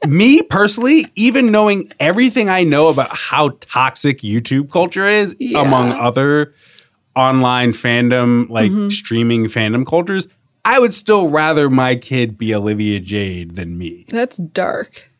me 0.06 0.42
personally, 0.42 1.06
even 1.14 1.50
knowing 1.52 1.92
everything 2.00 2.48
I 2.48 2.62
know 2.62 2.88
about 2.88 3.10
how 3.14 3.50
toxic 3.60 4.18
YouTube 4.20 4.70
culture 4.70 5.06
is, 5.06 5.36
Yeah. 5.38 5.60
among 5.60 5.92
other 5.92 6.54
online 7.16 7.72
fandom, 7.72 8.48
like 8.48 8.70
Mm-hmm. 8.70 8.88
streaming 8.88 9.44
fandom 9.46 9.86
cultures, 9.86 10.26
I 10.64 10.78
would 10.78 10.94
still 10.94 11.28
rather 11.28 11.68
my 11.70 11.96
kid 11.96 12.38
be 12.38 12.54
Olivia 12.54 13.00
Jade 13.00 13.56
than 13.56 13.76
me. 13.78 14.04
that's 14.08 14.36
dark 14.38 15.10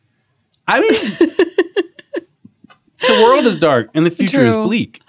I 0.67 0.79
mean, 0.79 0.89
the 3.01 3.23
world 3.23 3.45
is 3.45 3.55
dark 3.55 3.89
and 3.93 4.05
the 4.05 4.11
future 4.11 4.45
is 4.45 4.55
bleak. 4.55 5.01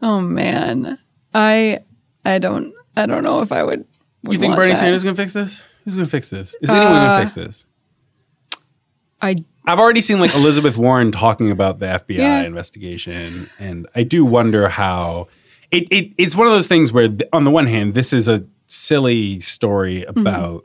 oh 0.00 0.20
man 0.20 0.98
i 1.34 1.78
i 2.24 2.38
don't 2.38 2.72
i 2.96 3.06
don't 3.06 3.24
know 3.24 3.40
if 3.40 3.50
i 3.52 3.62
would, 3.62 3.84
would 4.24 4.32
You 4.34 4.38
think 4.38 4.54
Bernie 4.54 4.72
that. 4.72 4.78
Sanders 4.78 5.00
is 5.00 5.04
going 5.04 5.16
to 5.16 5.22
fix 5.22 5.32
this? 5.32 5.62
Who's 5.84 5.94
going 5.96 6.06
to 6.06 6.10
fix 6.10 6.30
this? 6.30 6.54
Is 6.60 6.70
anyone 6.70 6.88
going 6.92 7.02
Uh, 7.08 7.16
to 7.16 7.22
fix 7.22 7.34
this? 7.34 7.66
I 9.22 9.36
I've 9.64 9.78
already 9.78 10.00
seen 10.00 10.18
like 10.18 10.34
Elizabeth 10.34 10.76
Warren 10.76 11.12
talking 11.12 11.50
about 11.52 11.78
the 11.78 11.86
FBI 11.86 12.16
Yeah. 12.18 12.42
investigation, 12.42 13.48
and 13.60 13.86
I 13.94 14.02
do 14.02 14.24
wonder 14.24 14.68
how 14.68 15.28
it, 15.70 15.86
it 15.92 16.12
it's 16.18 16.34
one 16.36 16.48
of 16.48 16.52
those 16.52 16.66
things 16.68 16.92
where, 16.92 17.08
th- 17.08 17.28
on 17.32 17.44
the 17.44 17.50
one 17.52 17.66
hand, 17.68 17.94
this 17.94 18.12
is 18.12 18.26
a 18.28 18.44
silly 18.66 19.38
story 19.40 20.00
Mm-hmm. 20.08 20.20
about 20.20 20.64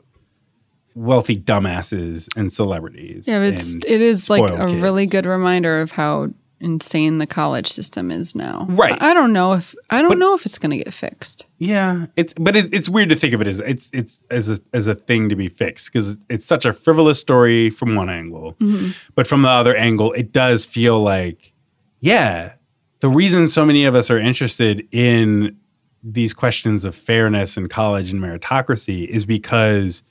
wealthy 0.94 1.36
dumbasses 1.36 2.28
and 2.36 2.52
celebrities. 2.52 3.28
yeah 3.28 3.36
but 3.36 3.42
it's 3.52 3.76
it 3.76 4.02
is 4.02 4.28
like 4.28 4.50
a 4.50 4.66
really 4.66 5.06
good 5.06 5.26
reminder 5.26 5.80
of 5.80 5.92
how 5.92 6.28
insane 6.60 7.18
the 7.18 7.26
college 7.26 7.66
system 7.68 8.10
is 8.10 8.34
now. 8.34 8.66
Right. 8.68 9.00
i, 9.00 9.14
don't 9.14 9.32
know 9.32 9.52
if 9.52 9.74
i 9.90 10.00
don't 10.00 10.10
But- 10.10 10.18
know 10.18 10.34
if 10.34 10.44
it's 10.44 10.58
going 10.58 10.70
to 10.70 10.76
get 10.76 10.92
fixed. 10.92 11.46
Yeah, 11.58 12.06
it's 12.16 12.34
but 12.34 12.54
it, 12.56 12.72
it's 12.72 12.88
weird 12.88 13.08
to 13.08 13.16
think 13.16 13.34
of 13.34 13.40
it 13.40 13.48
as 13.48 13.60
it's 13.60 13.90
it's 13.92 14.22
as 14.30 14.48
a, 14.50 14.58
as 14.72 14.86
a 14.86 14.94
thing 14.94 15.28
to 15.28 15.36
be 15.36 15.48
fixed 15.48 15.92
because 15.92 16.16
it's 16.28 16.46
such 16.46 16.64
a 16.64 16.72
frivolous 16.72 17.20
story 17.20 17.70
from 17.70 17.94
one 17.94 18.08
angle, 18.08 18.54
mm-hmm. 18.60 18.90
but 19.14 19.26
from 19.26 19.42
the 19.42 19.48
other 19.48 19.74
angle, 19.76 20.12
it 20.12 20.32
does 20.32 20.64
feel 20.64 21.00
like, 21.02 21.52
yeah, 22.00 22.52
the 23.00 23.08
reason 23.08 23.48
so 23.48 23.64
many 23.66 23.84
of 23.84 23.94
us 23.94 24.10
are 24.10 24.18
interested 24.18 24.86
in 24.92 25.56
these 26.02 26.32
questions 26.32 26.84
of 26.84 26.94
fairness 26.94 27.56
and 27.56 27.68
college 27.68 28.12
and 28.12 28.22
meritocracy 28.22 29.06
is 29.06 29.26
because 29.26 30.02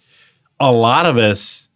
a 0.59 0.71
lot 0.71 1.05
of 1.05 1.17
us, 1.17 1.69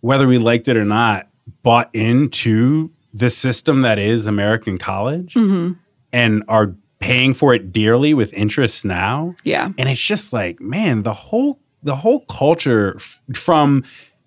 whether 0.00 0.26
we 0.26 0.38
liked 0.38 0.68
it 0.68 0.76
or 0.76 0.84
not, 0.86 1.28
bought 1.62 1.90
into 1.94 2.90
the 3.12 3.30
system 3.30 3.82
that 3.82 3.98
is 3.98 4.26
American 4.26 4.78
college 4.78 5.34
mm-hmm. 5.34 5.72
and 6.12 6.44
are 6.48 6.74
paying 6.98 7.34
for 7.34 7.54
it 7.54 7.72
dearly 7.72 8.14
with 8.14 8.32
interest 8.34 8.84
now. 8.84 9.34
Yeah. 9.44 9.70
And 9.78 9.88
it's 9.88 10.00
just 10.00 10.32
like, 10.32 10.60
man, 10.60 11.02
the 11.02 11.12
whole 11.12 11.60
the 11.82 11.96
whole 11.96 12.20
culture 12.26 12.96
f- 12.96 13.22
from 13.34 13.84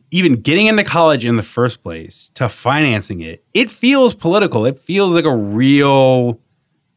even 0.09 0.35
getting 0.35 0.67
into 0.67 0.83
college 0.83 1.25
in 1.25 1.35
the 1.35 1.43
first 1.43 1.83
place 1.83 2.31
to 2.35 2.49
financing 2.49 3.21
it, 3.21 3.43
it 3.53 3.69
feels 3.69 4.15
political. 4.15 4.65
It 4.65 4.77
feels 4.77 5.15
like 5.15 5.25
a 5.25 5.35
real 5.35 6.39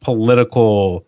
political 0.01 1.05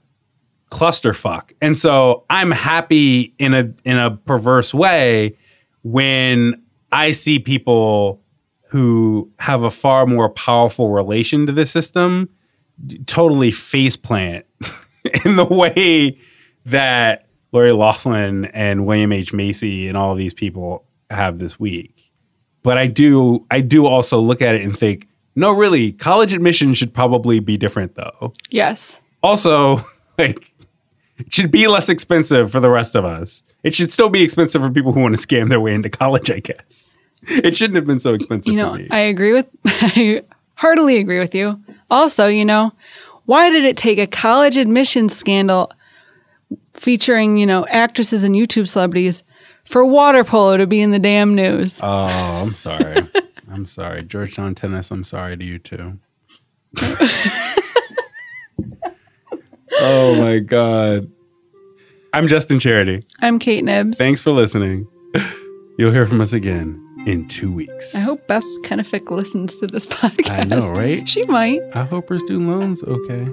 clusterfuck. 0.72 1.52
And 1.62 1.78
so 1.78 2.26
I'm 2.30 2.52
happy 2.52 3.34
in 3.40 3.54
a 3.54 3.74
in 3.86 3.98
a 3.98 4.12
perverse 4.12 4.74
way 4.74 5.38
when 5.84 6.62
I 6.92 7.12
see 7.12 7.40
people 7.40 8.22
who 8.70 9.32
have 9.40 9.64
a 9.64 9.72
far 9.72 10.06
more 10.06 10.30
powerful 10.30 10.90
relation 10.90 11.48
to 11.48 11.54
the 11.54 11.66
system 11.66 12.30
totally 13.06 13.52
faceplant 13.52 14.44
in 15.26 15.36
the 15.36 15.46
way 15.46 16.18
that 16.66 17.28
Lori 17.52 17.74
Loughlin 17.74 18.46
and 18.46 18.86
William 18.86 19.12
H. 19.12 19.34
Macy 19.34 19.88
and 19.88 19.98
all 19.98 20.16
these 20.16 20.34
people 20.34 20.86
have 21.10 21.40
this 21.40 21.60
week. 21.60 22.12
But 22.64 22.78
I 22.78 22.88
do 22.88 23.46
I 23.50 23.62
do 23.62 23.86
also 23.86 24.20
look 24.20 24.42
at 24.42 24.56
it 24.56 24.62
and 24.62 24.78
think, 24.78 25.08
no, 25.36 25.52
really, 25.52 25.94
college 25.94 26.34
admission 26.34 26.74
should 26.74 26.94
probably 26.94 27.40
be 27.40 27.58
different 27.58 27.96
though. 27.96 28.34
Yes. 28.50 29.02
Also, 29.24 29.82
like 30.18 30.54
it 31.18 31.34
should 31.34 31.50
be 31.52 31.68
less 31.68 31.90
expensive 31.90 32.52
for 32.52 32.60
the 32.60 32.70
rest 32.70 32.96
of 32.96 33.06
us. 33.06 33.44
It 33.64 33.74
should 33.74 33.92
still 33.92 34.10
be 34.10 34.22
expensive 34.22 34.62
for 34.62 34.70
people 34.70 34.92
who 34.92 35.00
want 35.00 35.20
to 35.20 35.26
scam 35.26 35.50
their 35.50 35.60
way 35.60 35.74
into 35.74 35.90
college, 35.90 36.30
I 36.30 36.40
guess. 36.40 36.98
It 37.28 37.58
shouldn't 37.58 37.76
have 37.76 37.86
been 37.86 38.00
so 38.00 38.14
expensive 38.14 38.54
You 38.54 38.60
know. 38.60 38.78
I 38.90 39.00
agree 39.00 39.34
with, 39.34 39.48
I 39.66 40.24
heartily 40.56 40.98
agree 40.98 41.20
with 41.20 41.36
you. 41.36 41.62
Also, 41.90 42.28
you 42.28 42.46
know, 42.46 42.74
why 43.26 43.50
did 43.50 43.66
it 43.66 43.78
take 43.78 44.00
a 44.00 44.08
college 44.08 44.58
admissions 44.58 45.16
scandal 45.16 45.72
featuring, 46.74 47.38
you 47.38 47.46
know, 47.46 47.66
actresses 47.68 48.24
and 48.24 48.36
YouTube 48.36 48.68
celebrities 48.68 49.24
for 49.66 49.86
water 49.86 50.24
polo 50.24 50.58
to 50.58 50.66
be 50.68 50.82
in 50.82 50.92
the 50.92 51.00
damn 51.00 51.36
news? 51.36 51.80
oh, 51.82 51.88
I'm 51.88 52.56
sorry. 52.56 52.98
I'm 53.52 53.66
sorry. 53.66 54.04
Georgetown 54.04 54.56
tennis, 54.56 54.92
I'm 54.92 55.04
sorry 55.04 55.38
to 55.38 55.44
you 55.44 55.60
too. 55.60 56.00
oh 59.80 60.16
my 60.20 60.40
God. 60.40 61.10
I'm 62.14 62.28
Justin 62.28 62.60
Charity. 62.60 63.02
I'm 63.22 63.40
Kate 63.40 63.64
Knibbs. 63.64 63.98
Thanks 63.98 64.22
for 64.22 64.32
listening. 64.32 64.88
You'll 65.78 65.92
hear 65.92 66.06
from 66.06 66.22
us 66.22 66.34
again 66.34 66.87
in 67.06 67.28
two 67.28 67.52
weeks. 67.52 67.96
I 67.96 68.00
hope 68.00 68.26
Beth 68.28 68.44
Kenefick 68.64 69.10
listens 69.10 69.60
to 69.60 69.68
this 69.68 69.86
podcast. 69.98 70.30
I 70.30 70.44
know, 70.44 70.70
right? 70.70 71.08
She 71.08 71.24
might. 71.24 71.62
I 71.74 71.84
hope 71.84 72.10
her 72.10 72.20
student 72.20 72.50
loans 72.50 72.84
okay. 72.84 73.28